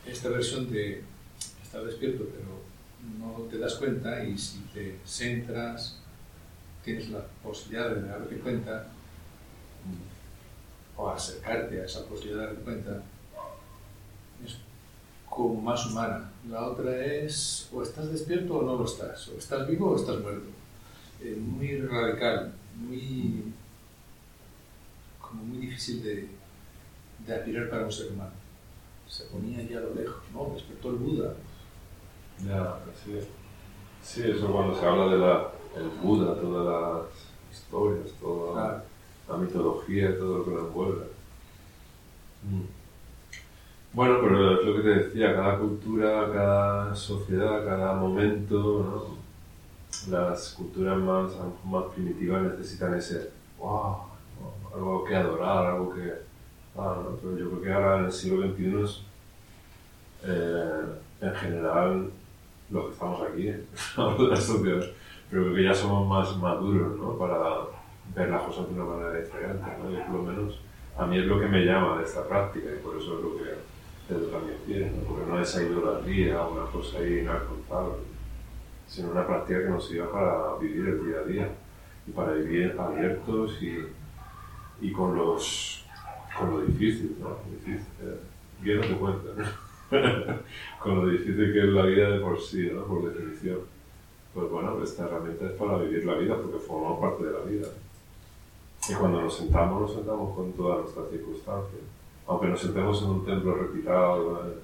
esta 0.07 0.29
versión 0.29 0.71
de 0.71 1.03
estar 1.63 1.83
despierto 1.83 2.25
pero 2.31 2.61
no 3.19 3.45
te 3.45 3.57
das 3.57 3.77
cuenta 3.77 4.23
y 4.23 4.37
si 4.37 4.59
te 4.75 4.99
centras, 5.07 5.99
tienes 6.85 7.09
la 7.09 7.25
posibilidad 7.43 7.91
de 7.91 8.03
darte 8.03 8.37
cuenta 8.37 8.89
o 10.97 11.09
acercarte 11.09 11.81
a 11.81 11.87
esa 11.87 12.05
posibilidad 12.05 12.41
de 12.41 12.47
darte 12.49 12.63
cuenta, 12.63 13.03
es 14.45 14.57
como 15.29 15.63
más 15.63 15.87
humana. 15.87 16.31
La 16.49 16.67
otra 16.67 17.05
es 17.05 17.71
o 17.73 17.83
estás 17.83 18.13
despierto 18.13 18.59
o 18.59 18.63
no 18.63 18.77
lo 18.77 18.85
estás, 18.85 19.29
o 19.29 19.39
estás 19.39 19.67
vivo 19.67 19.93
o 19.93 19.97
estás 19.97 20.21
muerto. 20.21 20.49
Eh, 21.23 21.37
muy 21.37 21.79
radical, 21.79 22.53
muy 22.77 23.32
difícil 25.83 26.03
de, 26.03 26.29
de 27.27 27.35
aspirar 27.35 27.69
para 27.69 27.85
un 27.85 27.93
ser 27.93 28.13
humano. 28.13 28.31
Se 29.09 29.25
ponía 29.25 29.63
ya 29.63 29.79
a 29.79 29.83
lo 29.83 29.95
lejos, 29.95 30.23
¿no? 30.33 30.53
Despertó 30.55 30.91
el 30.91 30.97
Buda. 30.97 31.35
ya, 32.47 32.79
sí. 33.05 33.19
Sí, 34.03 34.23
eso 34.31 34.51
cuando 34.53 34.79
se 34.79 34.87
habla 34.87 35.07
de 35.13 35.19
la, 35.19 35.49
el 35.77 35.89
Buda, 36.03 36.35
todas 36.41 37.05
las 37.05 37.57
historias, 37.57 38.13
toda 38.21 38.53
Claro. 38.53 38.83
la 39.29 39.37
mitología, 39.37 40.19
todo 40.19 40.39
lo 40.39 40.45
que 40.45 40.51
lo 40.51 40.61
envuelve. 40.69 41.05
Mm. 42.45 42.63
Bueno, 43.93 44.19
pero 44.23 44.59
es 44.61 44.67
lo 44.67 44.75
que 44.77 44.83
te 44.83 44.89
decía, 44.89 45.35
cada 45.35 45.59
cultura, 45.59 46.33
cada 46.33 46.95
sociedad, 46.95 47.65
cada 47.65 47.95
momento, 47.95 48.57
¿no? 48.57 49.23
las 50.11 50.51
culturas 50.55 50.99
más, 50.99 51.33
más 51.65 51.85
primitivas 51.95 52.43
necesitan 52.43 52.95
ese 52.95 53.31
wow. 53.59 54.12
Algo 54.75 55.05
que 55.05 55.17
adorar, 55.17 55.67
algo 55.67 55.95
que... 55.95 56.13
Ah, 56.77 56.97
¿no? 57.03 57.17
Pero 57.17 57.39
yo 57.39 57.51
creo 57.51 57.63
que 57.63 57.73
ahora 57.73 57.99
en 57.99 58.05
el 58.07 58.13
siglo 58.13 58.49
XXI 58.49 58.83
es, 58.83 59.03
eh, 60.25 60.85
en 61.21 61.35
general 61.35 62.11
los 62.71 62.87
que 62.87 62.93
estamos 62.93 63.23
aquí, 63.23 63.53
sociedad, 64.37 64.85
pero 65.31 65.45
creo 65.45 65.55
que 65.55 65.65
ya 65.65 65.75
somos 65.75 66.09
más 66.09 66.37
maduros 66.39 66.99
¿no? 66.99 67.19
para 67.19 67.39
ver 68.15 68.31
las 68.31 68.43
cosas 68.43 68.69
de 68.69 68.75
una 68.75 68.85
manera 68.85 69.21
diferente. 69.21 69.65
¿no? 69.83 70.07
Por 70.07 70.15
lo 70.15 70.23
menos 70.23 70.61
a 70.97 71.07
mí 71.07 71.19
es 71.19 71.27
lo 71.27 71.39
que 71.39 71.47
me 71.47 71.65
llama 71.65 71.99
de 71.99 72.05
esta 72.05 72.27
práctica 72.27 72.69
y 72.71 72.83
por 72.83 72.97
eso 72.97 73.19
es 73.19 73.25
lo 73.25 73.37
que 73.37 73.51
Pedro 74.09 74.27
también 74.27 74.59
tiene, 74.67 74.91
¿no? 74.91 75.03
porque 75.09 75.31
no 75.31 75.41
es 75.41 75.55
idolatría 75.55 76.43
o 76.43 76.53
una 76.53 76.71
cosa 76.71 76.99
ahí 76.99 77.21
inalcanzable, 77.21 77.95
sino 78.87 79.11
una 79.11 79.27
práctica 79.27 79.61
que 79.61 79.71
nos 79.71 79.87
sirva 79.87 80.13
para 80.13 80.57
vivir 80.59 80.89
el 80.89 81.07
día 81.07 81.19
a 81.19 81.25
día 81.25 81.49
y 82.07 82.11
para 82.11 82.33
vivir 82.33 82.75
abiertos 82.79 83.63
y, 83.63 83.87
y 84.83 84.93
con, 84.93 85.17
los, 85.17 85.85
con 86.37 86.51
lo 86.51 86.61
difícil, 86.63 87.17
¿no? 87.21 87.37
Difícil, 87.51 87.87
eh, 88.03 88.19
bien 88.61 88.81
no 88.81 89.15
te 89.15 89.43
¿no? 89.93 90.39
con 90.83 90.97
lo 90.97 91.07
difícil 91.07 91.53
que 91.53 91.61
es 91.61 91.69
la 91.69 91.85
vida 91.85 92.11
de 92.11 92.21
por 92.21 92.41
sí, 92.41 92.69
¿no? 92.73 92.85
por 92.85 93.13
definición. 93.13 93.61
Pues 94.35 94.51
bueno, 94.51 94.83
esta 94.83 95.05
herramienta 95.05 95.47
es 95.47 95.53
para 95.53 95.79
vivir 95.79 96.05
la 96.05 96.15
vida 96.15 96.37
porque 96.37 96.59
formamos 96.59 97.01
parte 97.01 97.25
de 97.25 97.33
la 97.33 97.45
vida. 97.45 97.69
Y 98.89 98.95
cuando 98.95 99.23
nos 99.23 99.37
sentamos, 99.37 99.83
nos 99.83 99.95
sentamos 99.95 100.35
con 100.35 100.53
todas 100.53 100.81
nuestras 100.81 101.11
circunstancias. 101.11 101.83
Aunque 102.27 102.49
nos 102.49 102.61
sentemos 102.61 103.03
en 103.03 103.11
un 103.11 103.25
templo 103.25 103.55
replicado, 103.55 104.55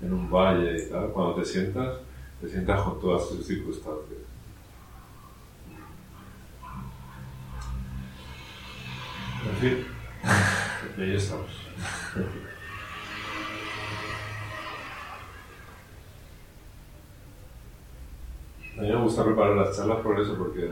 en 0.00 0.12
un 0.12 0.30
valle 0.30 0.82
y 0.82 0.88
tal, 0.88 1.10
cuando 1.10 1.34
te 1.34 1.44
sientas, 1.44 1.98
te 2.40 2.48
sientas 2.48 2.80
con 2.82 3.00
todas 3.00 3.28
tus 3.28 3.44
circunstancias. 3.44 4.25
En 9.56 9.62
fin, 9.62 9.86
y 10.98 11.02
ahí 11.02 11.14
estamos. 11.16 11.50
A 18.76 18.80
mí 18.82 18.88
me 18.88 18.96
gusta 19.02 19.24
preparar 19.24 19.56
las 19.56 19.74
charlas 19.76 19.98
por 20.00 20.20
eso, 20.20 20.36
porque 20.36 20.68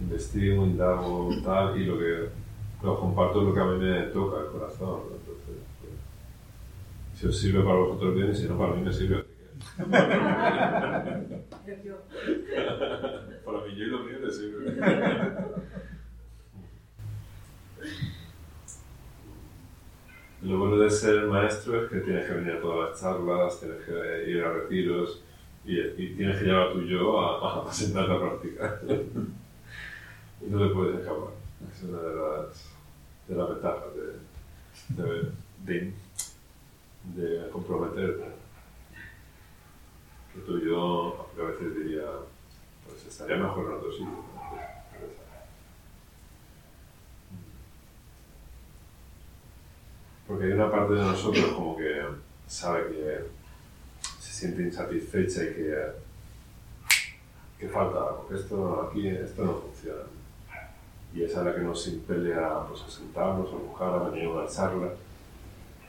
investigo, 0.00 0.64
indago, 0.66 1.30
tal, 1.42 1.80
y 1.80 1.86
lo 1.86 1.98
que 1.98 2.28
lo 2.82 3.00
comparto 3.00 3.40
es 3.40 3.46
lo 3.48 3.54
que 3.54 3.60
a 3.60 3.64
mí 3.64 3.78
me 3.78 4.02
toca 4.08 4.40
el 4.40 4.46
corazón. 4.48 4.88
¿no? 4.88 5.16
Entonces, 5.16 5.54
pues, 5.80 5.92
si 7.18 7.26
os 7.26 7.38
sirve 7.38 7.62
para 7.64 7.76
vosotros 7.78 8.14
bien, 8.14 8.30
y 8.30 8.34
si 8.34 8.46
no, 8.48 8.58
para 8.58 8.74
mí 8.74 8.82
me 8.82 8.92
sirve. 8.92 9.20
así 9.20 9.30
que- 9.30 9.40
para 13.44 13.60
mí 13.62 13.74
yo 13.76 13.84
y 13.84 13.86
lo 13.86 14.00
mío 14.00 14.18
te 14.22 14.30
sirve. 14.30 14.74
Lo 20.42 20.58
bueno 20.58 20.78
de 20.78 20.90
ser 20.90 21.26
maestro 21.26 21.84
es 21.84 21.90
que 21.90 22.00
tienes 22.00 22.26
que 22.26 22.34
venir 22.34 22.52
a 22.52 22.60
todas 22.60 22.90
las 22.90 23.00
charlas, 23.00 23.60
tienes 23.60 23.84
que 23.84 24.30
ir 24.30 24.42
a 24.42 24.52
retiros, 24.52 25.22
Y, 25.64 25.76
tienes 26.16 26.38
que 26.38 26.46
llevar 26.46 26.68
a 26.68 26.72
tu 26.72 26.80
yo 26.82 27.20
a, 27.20 27.68
a 27.68 27.72
sentarte 27.72 28.12
a 28.16 28.20
practicar. 28.20 28.80
y 30.40 30.50
no 30.50 30.66
te 30.66 30.74
puedes 30.74 31.00
escapar. 31.00 31.34
Es 31.70 31.82
una 31.82 31.98
de 31.98 32.14
las, 32.16 32.70
ventajas 33.28 33.94
de, 35.66 35.92
comprometerte. 37.52 38.24
Que 40.34 40.64
yo 40.64 41.28
a 41.38 41.42
veces 41.42 41.76
diría, 41.76 42.06
pues 42.86 43.04
estaría 43.06 43.36
mejor 43.36 43.66
en 43.66 43.72
otro 43.72 43.92
sitio. 43.92 44.06
¿no? 44.06 44.24
Pues, 44.48 44.62
regresar. 44.92 45.30
Porque 50.30 50.44
hay 50.44 50.52
una 50.52 50.70
parte 50.70 50.94
de 50.94 51.00
nosotros 51.00 51.44
como 51.46 51.76
que 51.76 52.02
sabe 52.46 52.86
que 52.92 53.18
se 54.20 54.32
siente 54.32 54.62
insatisfecha 54.62 55.42
y 55.42 55.54
que, 55.54 55.74
que 57.58 57.68
falta 57.68 57.98
algo, 57.98 58.28
que 58.28 58.36
esto 58.36 58.88
aquí 58.88 59.08
esto 59.08 59.44
no 59.44 59.54
funciona. 59.54 60.04
Y 61.12 61.24
esa 61.24 61.40
es 61.40 61.46
la 61.46 61.54
que 61.56 61.62
nos 61.62 61.84
impele 61.88 62.32
a, 62.34 62.64
pues, 62.64 62.80
a 62.82 62.88
sentarnos, 62.88 63.52
a 63.52 63.56
buscar, 63.56 63.92
a 63.92 64.08
venir 64.08 64.28
a 64.28 64.30
una 64.30 64.46
charla. 64.48 64.92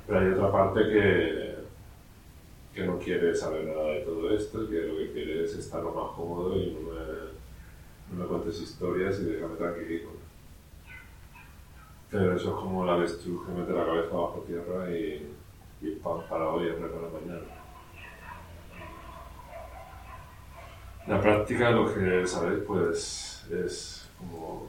Pero 0.07 0.19
hay 0.19 0.29
otra 0.29 0.51
parte 0.51 0.79
que, 0.89 1.55
que 2.73 2.87
no 2.87 2.97
quiere 2.97 3.35
saber 3.35 3.65
nada 3.65 3.89
de 3.89 4.01
todo 4.01 4.35
esto, 4.35 4.67
que 4.67 4.81
lo 4.81 4.97
que 4.97 5.11
quiere 5.11 5.43
es 5.43 5.53
estar 5.53 5.83
lo 5.83 5.91
más 5.91 6.15
cómodo 6.15 6.57
y 6.57 6.71
no 6.71 6.79
me, 6.89 6.99
no 8.11 8.23
me 8.23 8.25
cuentes 8.25 8.59
historias 8.59 9.19
y 9.19 9.25
déjame 9.25 9.55
tranquilo. 9.55 10.20
Pero 12.11 12.35
eso 12.35 12.49
es 12.49 12.55
como 12.55 12.85
la 12.85 12.93
avestruz 12.93 13.45
que 13.45 13.53
mete 13.53 13.71
la 13.71 13.85
cabeza 13.85 14.13
bajo 14.13 14.43
tierra 14.45 14.91
y, 14.91 15.33
y 15.81 15.91
pan 15.95 16.19
para 16.29 16.49
hoy, 16.49 16.69
hambre 16.69 16.89
para 16.89 17.07
mañana. 17.09 17.47
La 21.07 21.21
práctica, 21.21 21.71
lo 21.71 21.91
que 21.91 22.27
sabéis, 22.27 22.63
pues 22.67 23.45
es 23.49 24.09
como. 24.17 24.67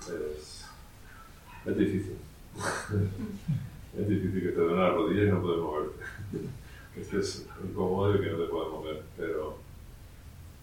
es, 0.00 0.66
es 1.66 1.76
difícil. 1.76 2.16
es 3.98 4.08
difícil 4.08 4.42
que 4.42 4.48
te 4.48 4.60
duele 4.60 4.76
la 4.76 4.90
rodilla 4.90 5.24
y 5.24 5.30
no 5.30 5.42
puedes 5.42 5.60
moverte. 5.60 6.04
que 6.94 7.00
estés 7.02 7.46
incómodo 7.62 8.16
y 8.16 8.20
que 8.20 8.30
no 8.30 8.38
te 8.38 8.50
puedes 8.50 8.70
mover, 8.70 9.02
pero, 9.18 9.58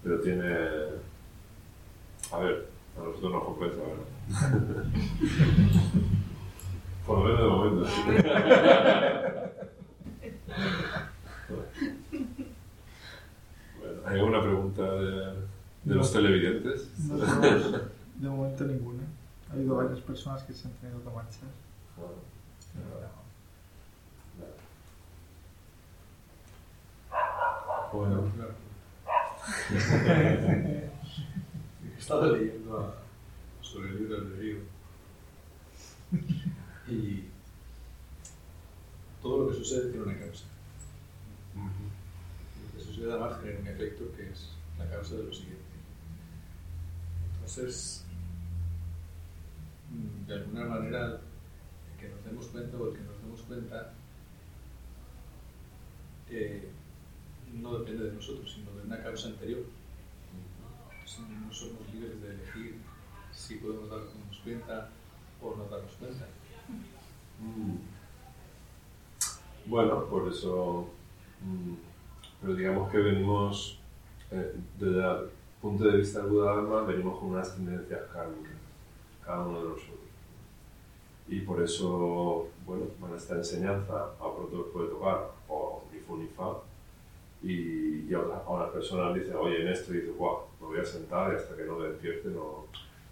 pero 0.03 0.19
tiene. 0.19 0.51
A 2.31 2.37
ver, 2.39 2.67
a 2.97 3.03
nosotros 3.03 3.31
nos 3.31 3.43
compensa, 3.43 3.77
¿verdad? 3.77 4.18
Por 7.05 7.17
lo 7.17 7.23
menos 7.23 7.39
de 7.39 7.47
momento. 7.47 7.87
bueno, 13.79 14.01
¿hay 14.05 14.19
alguna 14.19 14.41
pregunta 14.41 14.83
de, 14.95 15.33
de 15.83 15.95
los 15.95 16.11
televidentes? 16.11 16.89
No 16.99 17.15
tenemos 17.17 17.71
de 18.15 18.29
momento 18.29 18.63
ninguna. 18.65 19.03
Ha 19.49 19.53
habido 19.53 19.75
varias 19.75 19.99
personas 20.01 20.43
que 20.43 20.53
se 20.53 20.67
han 20.67 20.73
tenido 20.75 21.01
que 21.03 21.09
marchar. 21.09 21.49
Bueno, 27.91 28.23
Claro. 28.35 28.53
He 31.95 31.99
estado 31.99 32.35
leyendo 32.37 32.77
a- 32.79 32.93
sobre 33.71 33.89
el 33.89 33.97
libro 33.97 34.21
del 34.21 34.37
río 34.37 34.57
y 36.87 37.25
todo 39.21 39.43
lo 39.43 39.51
que 39.51 39.57
sucede 39.57 39.91
tiene 39.91 40.05
una 40.05 40.19
causa. 40.19 40.45
Lo 41.55 42.77
que 42.77 42.83
sucede 42.83 43.11
además 43.11 43.39
genera 43.41 43.59
un 43.59 43.67
efecto 43.67 44.11
que 44.15 44.29
es 44.29 44.49
la 44.79 44.89
causa 44.89 45.17
de 45.17 45.23
lo 45.23 45.33
siguiente. 45.33 45.59
Entonces, 47.35 48.05
mm, 49.91 50.27
de 50.27 50.33
alguna 50.33 50.65
manera, 50.65 51.21
el 51.91 51.99
que 51.99 52.09
nos 52.09 52.25
demos 52.25 52.47
cuenta 52.47 52.77
o 52.77 52.87
el 52.89 52.97
que 52.97 53.03
nos 53.03 53.21
demos 53.21 53.41
cuenta 53.41 53.93
eh, 56.31 56.71
no 57.53 57.79
depende 57.79 58.05
de 58.05 58.13
nosotros, 58.13 58.51
sino 58.51 58.71
de 58.71 58.87
una 58.87 59.03
causa 59.03 59.27
anterior. 59.27 59.63
Entonces, 60.91 61.19
no 61.19 61.53
somos 61.53 61.93
libres 61.93 62.19
de 62.21 62.33
elegir 62.33 62.75
si 63.39 63.55
podemos 63.55 63.89
darnos 63.89 64.09
cuenta 64.43 64.89
o 65.41 65.55
no 65.55 65.63
darnos 65.65 65.93
cuenta. 65.93 66.25
Mm. 67.39 67.77
Bueno, 69.65 70.05
por 70.05 70.27
eso, 70.27 70.87
mm, 71.41 71.73
pero 72.41 72.55
digamos 72.55 72.91
que 72.91 72.97
venimos, 72.97 73.79
eh, 74.31 74.55
desde 74.77 74.99
el 74.99 75.29
punto 75.61 75.85
de 75.85 75.97
vista 75.97 76.19
del 76.19 76.31
Buda 76.31 76.83
venimos 76.83 77.17
con 77.17 77.29
unas 77.29 77.55
tendencias 77.55 78.01
kármicas, 78.11 78.57
cada 79.23 79.45
uno 79.45 79.63
de 79.63 79.69
nosotros. 79.69 79.99
Y 81.29 81.39
por 81.41 81.61
eso, 81.61 82.49
bueno, 82.65 82.87
bueno, 82.99 83.15
esta 83.15 83.35
enseñanza 83.35 84.03
a 84.19 84.35
pronto 84.35 84.61
os 84.61 84.67
puede 84.73 84.89
tocar, 84.89 85.31
o 85.47 85.83
ni 85.93 85.99
fu 85.99 86.17
ni 86.17 86.27
fa, 86.27 86.57
y, 87.41 88.09
y 88.09 88.13
a, 88.13 88.19
otras, 88.19 88.41
a 88.47 88.73
personas 88.73 89.15
dicen, 89.15 89.35
oye, 89.37 89.61
en 89.61 89.69
esto, 89.69 89.93
y 89.93 89.97
dices, 89.97 90.17
guau, 90.17 90.41
me 90.59 90.67
voy 90.67 90.79
a 90.79 90.83
sentar 90.83 91.31
y 91.31 91.37
hasta 91.37 91.55
que 91.55 91.63
no 91.63 91.77
me 91.77 91.87
despierte 91.87 92.29
no... 92.29 92.65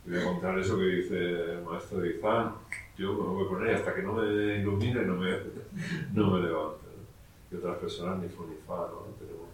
Voy 0.07 0.17
a 0.17 0.23
contar 0.23 0.57
eso 0.57 0.77
que 0.77 0.85
dice 0.85 1.51
el 1.51 1.63
maestro 1.63 1.99
de 1.99 2.15
Izan, 2.15 2.53
yo 2.97 3.13
me 3.13 3.27
voy 3.27 3.45
a 3.45 3.49
poner 3.49 3.75
hasta 3.75 3.93
que 3.93 4.03
no 4.03 4.13
me 4.13 4.59
ilumine 4.59 5.01
no 5.03 5.15
me, 5.15 5.31
no 6.13 6.31
me 6.31 6.47
levanto. 6.47 6.79
¿no? 6.81 7.51
Y 7.51 7.59
otras 7.59 7.77
personas 7.77 8.19
ni 8.19 8.29
fu 8.29 8.45
ni 8.45 8.55
fa, 8.65 8.87
¿no? 8.87 9.01
Tenemos 9.19 9.49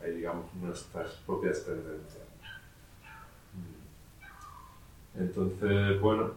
ahí, 0.00 0.16
digamos, 0.16 0.44
nuestras 0.54 1.14
propias 1.26 1.64
tendencias. 1.64 2.22
Mm. 5.16 5.22
Entonces, 5.22 6.00
bueno, 6.00 6.30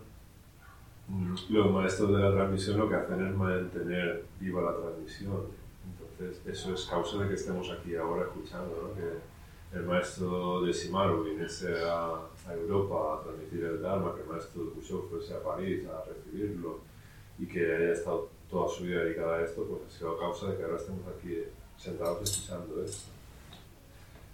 mm, 1.07 1.35
los 1.49 1.71
maestros 1.71 2.13
de 2.13 2.19
la 2.19 2.31
transmisión 2.31 2.79
lo 2.79 2.89
que 2.89 2.95
hacen 2.95 3.23
es 3.23 3.35
mantener 3.35 4.25
viva 4.39 4.63
la 4.63 4.77
transmisión. 4.77 5.43
Entonces, 5.85 6.41
eso 6.47 6.73
es 6.73 6.85
causa 6.85 7.19
de 7.19 7.27
que 7.27 7.35
estemos 7.35 7.69
aquí 7.69 7.95
ahora 7.95 8.23
escuchando, 8.23 8.81
¿no? 8.81 8.95
Que 8.95 9.77
el 9.77 9.83
maestro 9.83 10.63
de 10.63 10.73
Simaru 10.73 11.23
viniese 11.23 11.83
a, 11.85 12.19
a 12.47 12.53
Europa 12.53 12.95
a 13.19 13.23
transmitir 13.23 13.63
el 13.63 13.81
Dharma, 13.81 14.15
que 14.15 14.21
el 14.21 14.27
maestro 14.27 14.65
de 14.65 14.71
Kusho 14.71 15.07
fuese 15.09 15.33
a 15.33 15.43
París 15.43 15.85
a 15.87 16.03
recibirlo 16.05 16.79
y 17.39 17.45
que 17.45 17.59
haya 17.75 17.91
estado 17.93 18.29
toda 18.49 18.69
su 18.69 18.83
vida 18.83 19.03
dedicada 19.03 19.37
a 19.37 19.43
esto, 19.43 19.65
pues 19.65 19.81
ha 19.93 19.97
sido 19.97 20.17
causa 20.17 20.49
de 20.49 20.57
que 20.57 20.63
ahora 20.63 20.77
estemos 20.77 21.01
aquí 21.07 21.43
sentados 21.77 22.21
escuchando 22.23 22.83
esto. 22.83 23.09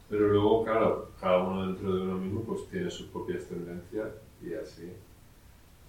Pero 0.10 0.28
luego, 0.28 0.64
claro, 0.64 1.10
cada 1.20 1.44
uno 1.44 1.66
dentro 1.68 1.96
de 1.96 2.02
uno 2.04 2.18
mismo 2.18 2.42
pues 2.42 2.70
tiene 2.70 2.92
sus 2.92 3.08
propias 3.08 3.46
tendencias 3.46 4.10
y 4.44 4.54
así, 4.54 4.94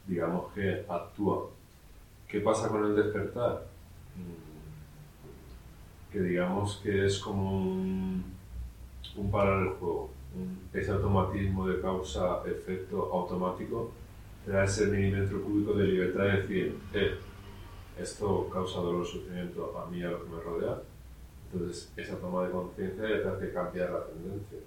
digamos 0.06 0.52
que 0.54 0.84
actúa. 0.88 1.50
¿Qué 2.26 2.40
pasa 2.40 2.68
con 2.68 2.84
el 2.86 2.96
despertar? 2.96 3.66
Mm, 4.16 4.54
Que 6.12 6.20
digamos 6.20 6.80
que 6.82 7.04
es 7.06 7.18
como 7.18 7.58
un, 7.60 8.24
un 9.16 9.30
parar 9.30 9.62
el 9.62 9.68
juego, 9.74 10.10
ese 10.72 10.90
automatismo 10.90 11.66
de 11.68 11.80
causa-efecto 11.80 13.12
automático, 13.12 13.92
te 14.44 14.52
da 14.52 14.64
ese 14.64 14.86
milímetro 14.86 15.42
cúbico 15.42 15.74
de 15.74 15.84
libertad 15.84 16.24
de 16.24 16.42
decir, 16.42 16.78
eh, 16.92 17.14
esto 17.98 18.50
causa 18.52 18.80
dolor, 18.80 19.06
sufrimiento 19.06 19.78
a 19.78 19.88
mí 19.88 19.98
y 19.98 20.02
a 20.02 20.10
lo 20.10 20.24
que 20.24 20.30
me 20.30 20.40
rodea. 20.40 20.82
Entonces, 21.52 21.92
esa 21.96 22.16
toma 22.16 22.44
de 22.44 22.50
conciencia 22.50 23.08
ya 23.08 23.22
te 23.22 23.28
hace 23.28 23.52
cambiar 23.52 23.90
la 23.92 24.06
tendencia, 24.06 24.58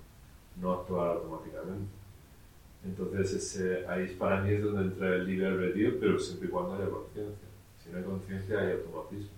no 0.61 0.73
actuar 0.73 1.09
automáticamente. 1.09 1.91
Entonces, 2.85 3.33
ese, 3.33 3.85
ahí 3.87 4.15
para 4.15 4.41
mí 4.41 4.51
es 4.51 4.63
donde 4.63 4.83
entra 4.83 5.15
el 5.15 5.25
libre 5.25 5.47
albedrío, 5.47 5.99
pero 5.99 6.17
siempre 6.17 6.47
y 6.47 6.51
cuando 6.51 6.75
haya 6.75 6.89
conciencia. 6.89 7.47
Si 7.83 7.89
no 7.89 7.97
hay 7.97 8.03
conciencia, 8.03 8.59
hay 8.59 8.71
automatismo, 8.71 9.31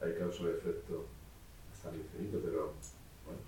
hay 0.00 0.14
causa-efecto 0.14 1.04
hasta 1.70 1.90
el 1.90 1.96
infinito, 1.96 2.40
pero 2.42 2.72
bueno, 3.24 3.40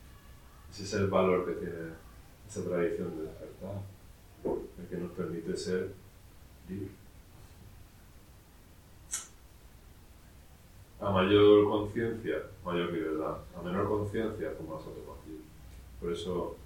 ese 0.70 0.82
es 0.82 0.94
el 0.94 1.08
valor 1.08 1.46
que 1.46 1.52
tiene 1.52 2.05
esa 2.48 2.64
tradición 2.64 3.16
de 3.16 3.22
despertar, 3.24 3.82
el 4.44 4.86
que 4.88 4.96
nos 4.96 5.12
permite 5.12 5.56
ser 5.56 5.92
libres. 6.68 6.90
A 11.00 11.10
mayor 11.10 11.68
conciencia, 11.68 12.42
mayor 12.64 12.92
libertad. 12.92 13.36
A 13.58 13.62
menor 13.62 13.88
conciencia, 13.88 14.52
pues 14.56 14.68
más 14.68 14.86
automatismo. 14.86 15.44
Por 16.00 16.12
eso, 16.12 16.56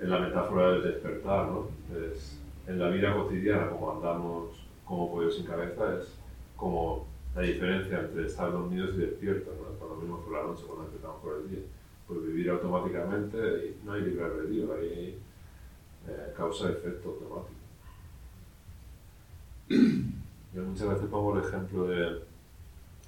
en 0.00 0.10
la 0.10 0.20
metáfora 0.20 0.72
del 0.72 0.82
despertar, 0.82 1.48
¿no? 1.48 1.68
Es, 1.96 2.38
en 2.66 2.78
la 2.78 2.88
vida 2.90 3.14
cotidiana, 3.14 3.70
como 3.70 3.92
andamos 3.92 4.50
como 4.84 5.10
pollos 5.10 5.34
sin 5.34 5.46
cabeza, 5.46 5.98
es 5.98 6.14
como 6.56 7.06
la 7.34 7.42
diferencia 7.42 8.00
entre 8.00 8.26
estar 8.26 8.52
dormidos 8.52 8.94
y 8.94 8.98
despiertos. 8.98 9.52
Cuando 9.78 9.96
dormimos 9.96 10.24
por 10.24 10.32
la 10.32 10.42
noche, 10.44 10.62
cuando 10.66 10.84
empezamos 10.84 11.20
por 11.22 11.36
el 11.38 11.50
día. 11.50 11.64
Pues 12.06 12.22
vivir 12.24 12.50
automáticamente, 12.50 13.36
y 13.36 13.84
no 13.84 13.92
hay 13.92 14.02
libre 14.02 14.24
albedrío, 14.24 14.72
hay 14.74 15.18
eh, 16.08 16.32
causa-efecto 16.36 17.08
automático. 17.08 17.56
Yo 20.54 20.62
muchas 20.62 20.88
veces 20.88 21.06
pongo 21.10 21.36
el 21.36 21.44
ejemplo 21.44 21.84
de 21.88 22.22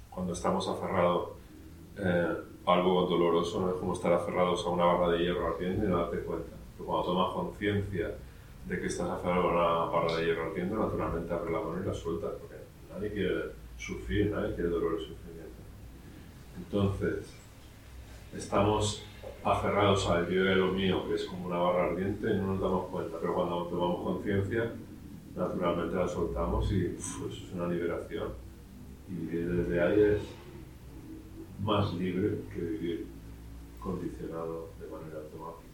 cuando 0.09 0.33
estamos 0.33 0.67
aferrados, 0.67 1.29
eh, 1.97 2.35
algo 2.65 3.07
doloroso, 3.07 3.61
no 3.61 3.69
es 3.69 3.75
como 3.75 3.93
estar 3.93 4.11
aferrados 4.11 4.65
a 4.65 4.69
una 4.69 4.85
barra 4.85 5.13
de 5.13 5.19
hierro 5.19 5.47
ardiendo 5.47 5.85
y 5.85 5.87
no 5.87 5.97
darte 5.97 6.19
cuenta. 6.19 6.51
Pero 6.77 6.85
cuando 6.85 7.05
tomas 7.05 7.33
conciencia 7.33 8.15
de 8.67 8.79
que 8.79 8.87
estás 8.87 9.09
aferrado 9.09 9.49
a 9.49 9.85
una 9.85 9.91
barra 9.91 10.17
de 10.17 10.25
hierro 10.25 10.47
ardiendo, 10.47 10.75
naturalmente 10.75 11.33
abres 11.33 11.53
la 11.53 11.61
mano 11.61 11.81
y 11.81 11.85
la 11.87 11.93
sueltas, 11.93 12.31
porque 12.39 12.57
nadie 12.93 13.11
quiere 13.13 13.43
sufrir, 13.77 14.29
nadie 14.29 14.53
quiere 14.55 14.69
dolor 14.69 14.99
y 14.99 15.05
sufrimiento. 15.05 15.61
Entonces, 16.57 17.33
estamos 18.35 19.03
aferrados 19.43 20.07
al 20.09 20.29
yo 20.29 20.41
a 20.41 20.55
lo 20.55 20.71
mío, 20.71 21.07
que 21.07 21.15
es 21.15 21.25
como 21.25 21.47
una 21.47 21.57
barra 21.57 21.85
ardiente, 21.91 22.29
y 22.29 22.37
no 22.37 22.53
nos 22.53 22.61
damos 22.61 22.87
cuenta, 22.87 23.17
pero 23.19 23.33
cuando 23.33 23.65
tomamos 23.65 24.03
conciencia, 24.03 24.71
naturalmente 25.35 25.95
la 25.95 26.07
soltamos 26.07 26.71
y 26.71 26.85
eso 26.97 27.27
es 27.29 27.51
una 27.53 27.67
liberación. 27.67 28.29
Y 29.09 29.25
desde 29.25 29.81
ahí 29.81 30.01
es 30.01 30.21
más 31.63 31.93
libre 31.93 32.41
que 32.53 32.59
vivir 32.59 33.07
condicionado 33.79 34.69
de 34.79 34.87
manera 34.87 35.17
automática. 35.19 35.69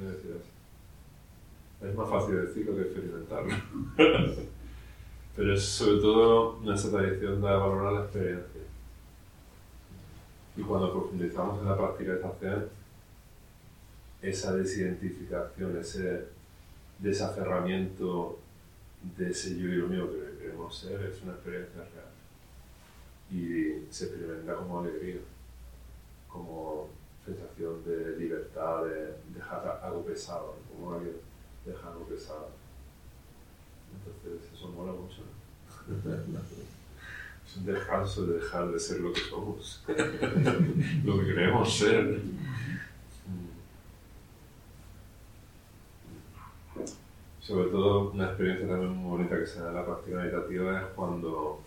Decir 0.00 0.36
así. 0.40 1.86
Es 1.86 1.94
más 1.94 2.08
fácil 2.08 2.36
decirlo 2.36 2.76
que 2.76 2.82
experimentarlo. 2.82 3.54
Pero 5.36 5.54
es 5.54 5.62
sobre 5.62 6.00
todo 6.00 6.60
nuestra 6.62 6.90
tradición 6.92 7.34
de 7.36 7.40
valorar 7.40 7.92
la 7.92 8.00
experiencia. 8.00 8.51
Y 10.56 10.62
cuando 10.62 10.92
profundizamos 10.92 11.60
en 11.60 11.68
la 11.68 11.76
práctica 11.76 12.14
de 12.14 12.24
hacer 12.24 12.68
esa 14.20 14.54
desidentificación, 14.54 15.78
ese 15.78 16.26
desaferramiento 16.98 18.38
de 19.16 19.30
ese 19.30 19.58
yo 19.58 19.68
y 19.68 19.76
lo 19.76 19.88
mío 19.88 20.10
que 20.10 20.38
queremos 20.38 20.76
ser, 20.76 21.00
es 21.02 21.22
una 21.22 21.32
experiencia 21.32 21.80
real. 21.80 22.12
Y 23.30 23.86
se 23.90 24.04
experimenta 24.04 24.54
como 24.54 24.80
alegría, 24.80 25.20
como 26.28 26.88
sensación 27.24 27.82
de 27.84 28.16
libertad, 28.18 28.84
de 28.84 29.14
dejar 29.34 29.80
algo 29.82 30.04
pesado, 30.04 30.56
como 30.72 30.94
alguien 30.94 31.16
deja 31.64 31.88
algo 31.88 32.04
pesado. 32.06 32.50
Entonces 33.94 34.52
eso 34.52 34.68
mola 34.68 34.92
mucho. 34.92 35.22
Descanso 37.56 38.26
de 38.26 38.38
dejar 38.38 38.70
de 38.70 38.78
ser 38.78 39.00
lo 39.00 39.12
que 39.12 39.20
somos, 39.20 39.84
lo 41.04 41.20
que 41.20 41.26
queremos 41.26 41.78
ser. 41.78 42.20
Sobre 47.40 47.70
todo, 47.70 48.12
una 48.12 48.26
experiencia 48.26 48.68
también 48.68 48.92
muy 48.96 49.18
bonita 49.18 49.38
que 49.38 49.46
se 49.46 49.60
da 49.60 49.68
en 49.68 49.74
la 49.74 49.84
práctica 49.84 50.18
meditativa 50.18 50.80
es 50.80 50.86
cuando 50.94 51.60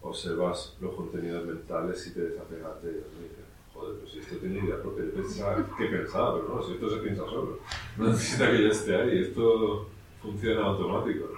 observas 0.00 0.76
los 0.80 0.94
contenidos 0.94 1.46
mentales 1.46 2.06
y 2.06 2.10
te 2.14 2.22
desapegas 2.22 2.82
de 2.82 2.90
ellos. 2.90 3.04
Y 3.18 3.22
dices, 3.22 3.44
joder, 3.72 3.98
pues 4.00 4.12
si 4.12 4.18
esto 4.18 4.36
tiene 4.36 4.64
idea 4.64 4.82
propia, 4.82 5.04
yo 5.04 5.12
pensaba 5.12 5.64
que 5.76 5.84
pensaba, 5.86 6.34
pero 6.34 6.54
no, 6.54 6.62
si 6.62 6.72
esto 6.72 6.90
se 6.90 6.96
piensa 6.96 7.24
solo. 7.24 7.58
No 7.96 8.08
necesita 8.08 8.50
que 8.50 8.62
yo 8.62 8.68
esté 8.68 8.96
ahí, 8.96 9.22
esto 9.22 9.86
funciona 10.20 10.66
automático 10.66 11.28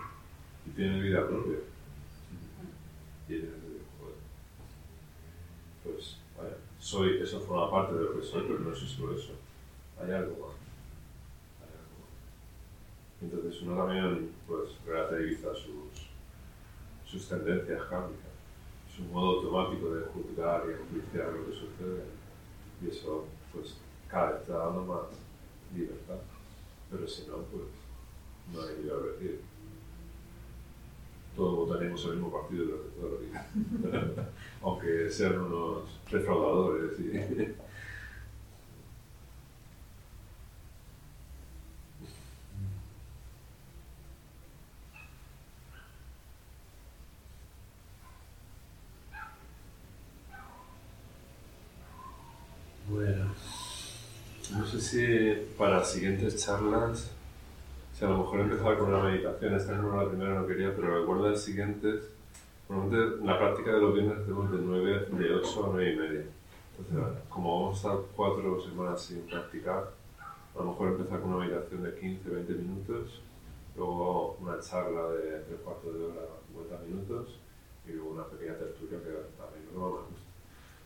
y 0.67 0.71
tiene 0.71 1.01
vida 1.03 1.27
propia. 1.27 1.59
Y 3.29 3.33
dices, 3.33 3.51
joder, 4.01 4.15
pues, 5.83 6.17
vaya, 6.37 6.57
soy, 6.85 7.23
eso 7.23 7.41
forma 7.41 7.71
parte 7.71 7.95
de 7.95 8.05
lo 8.05 8.21
que 8.21 8.27
soy, 8.27 8.43
pero 8.47 8.59
no 8.59 8.73
es 8.75 8.79
solo 8.79 9.17
eso. 9.17 9.33
Hay 9.99 10.13
algo 10.13 10.47
más. 10.47 10.57
Entonces 13.23 13.63
uno 13.63 13.77
también 13.77 14.33
pues, 14.47 14.69
relativiza 14.85 15.55
sus, 15.55 16.11
sus 17.07 17.27
tendencias 17.27 17.83
kármicas, 17.85 18.35
su 18.95 19.03
modo 19.05 19.41
automático 19.41 19.95
de 19.95 20.05
juzgar 20.09 20.65
y 20.67 20.73
enjuiciar 20.73 21.33
lo 21.33 21.47
que 21.47 21.53
sucede. 21.53 22.05
Y 22.83 22.91
eso 22.91 23.25
pues 23.51 23.77
cada 24.07 24.33
vez 24.33 24.47
da 24.47 24.67
dando 24.67 24.85
más 24.85 25.07
libertad. 25.75 26.19
Pero 26.91 27.09
si 27.09 27.27
no, 27.29 27.39
pues 27.45 27.65
no 28.53 28.61
hay 28.61 28.83
libre 28.83 29.13
decir. 29.13 29.41
Todos 31.37 31.69
votaremos 31.69 32.05
el 32.05 32.13
mismo 32.13 32.33
partido 32.33 32.65
durante 32.65 32.89
toda 32.91 33.11
la 33.13 33.19
vida. 33.19 34.29
Aunque 34.63 35.11
sean 35.11 35.41
unos 35.41 36.01
defraudadores 36.11 36.99
y 37.01 37.55
Bueno, 52.87 53.35
no 54.53 54.67
sé 54.67 54.81
si 54.81 55.55
para 55.57 55.79
las 55.79 55.91
siguientes 55.91 56.37
charlas, 56.37 57.11
si 57.95 58.05
a 58.05 58.09
lo 58.09 58.19
mejor 58.19 58.41
empezar 58.41 58.77
con 58.77 58.93
una 58.93 59.05
meditación, 59.05 59.55
esta 59.55 59.77
no 59.77 59.97
la 59.97 60.09
primera 60.09 60.35
no 60.35 60.47
quería, 60.47 60.75
pero 60.75 61.01
recuerda 61.01 61.31
las 61.31 61.43
siguientes, 61.43 62.11
normalmente 62.69 63.21
en 63.21 63.27
la 63.27 63.39
práctica 63.39 63.73
de 63.73 63.81
los 63.81 63.95
viernes 63.95 64.19
hacemos 64.19 64.51
de 64.51 64.59
9, 64.59 65.07
de 65.13 65.35
8 65.35 65.65
a 65.65 65.69
9 65.73 65.93
y 65.93 65.97
media. 65.97 66.25
Entonces, 66.77 67.23
como 67.29 67.63
vamos 67.63 67.85
a 67.85 67.89
estar 67.89 68.05
cuatro 68.17 68.61
semanas 68.61 69.01
sin 69.01 69.21
practicar, 69.23 69.93
a 70.19 70.59
lo 70.59 70.65
mejor 70.65 70.89
empezar 70.89 71.21
con 71.21 71.35
una 71.35 71.47
meditación 71.47 71.85
de 71.85 71.95
15, 71.95 72.31
20 72.31 72.53
minutos, 72.55 73.23
luego 73.77 74.37
una 74.41 74.59
charla 74.59 75.11
de 75.11 75.39
3 75.47 75.61
cuartos 75.63 75.95
de 75.95 76.05
hora, 76.05 76.27
50 76.49 76.85
minutos, 76.87 77.39
y 77.87 77.93
luego 77.93 78.11
una 78.11 78.25
pequeña 78.25 78.55
tertulia 78.55 78.99
que 78.99 79.09
mí 79.09 79.69
no 79.73 79.81
me 79.81 79.87
gusta 79.87 80.25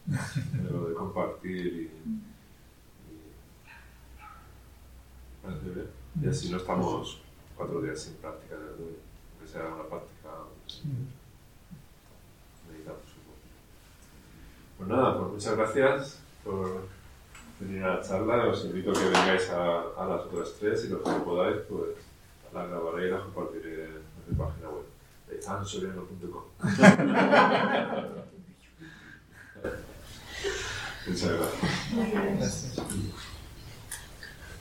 lo 0.73 0.89
de 0.89 0.95
compartir 0.95 1.67
y, 1.67 1.81
y 1.81 3.33
parece 5.43 5.71
bien. 5.71 6.08
Y 6.23 6.29
así 6.29 6.51
no 6.51 6.57
estamos 6.59 7.21
cuatro 7.57 7.81
días 7.81 8.01
sin 8.01 8.15
práctica 8.15 8.57
que 9.41 9.47
sea 9.47 9.67
una 9.75 9.85
práctica 9.85 10.31
meditamos 12.69 13.03
un 13.03 13.23
poco. 13.25 13.39
Pues 14.77 14.89
nada, 14.89 15.19
pues 15.19 15.33
muchas 15.33 15.57
gracias 15.57 16.21
por 16.45 16.87
venir 17.61 17.85
a 17.85 17.97
la 17.97 18.03
charla. 18.03 18.47
Os 18.49 18.65
invito 18.65 18.91
a 18.91 18.95
que 18.95 19.05
vengáis 19.05 19.51
a, 19.51 19.81
a 19.97 20.07
las 20.07 20.23
otras 20.23 20.55
tres 20.59 20.85
y 20.85 20.89
los 20.89 21.03
que 21.03 21.11
podáis, 21.25 21.57
pues 21.69 21.97
la 22.53 22.67
grabaré 22.67 23.09
y 23.09 23.11
la 23.11 23.21
compartiré 23.21 23.85
en 23.85 24.03
mi 24.29 24.35
página 24.37 24.69
web 24.69 24.87
de 25.29 25.47
ansoriano.com. 25.47 26.45
Muchas 31.07 31.31
gracias. 31.31 31.63
Gracias. 32.39 33.25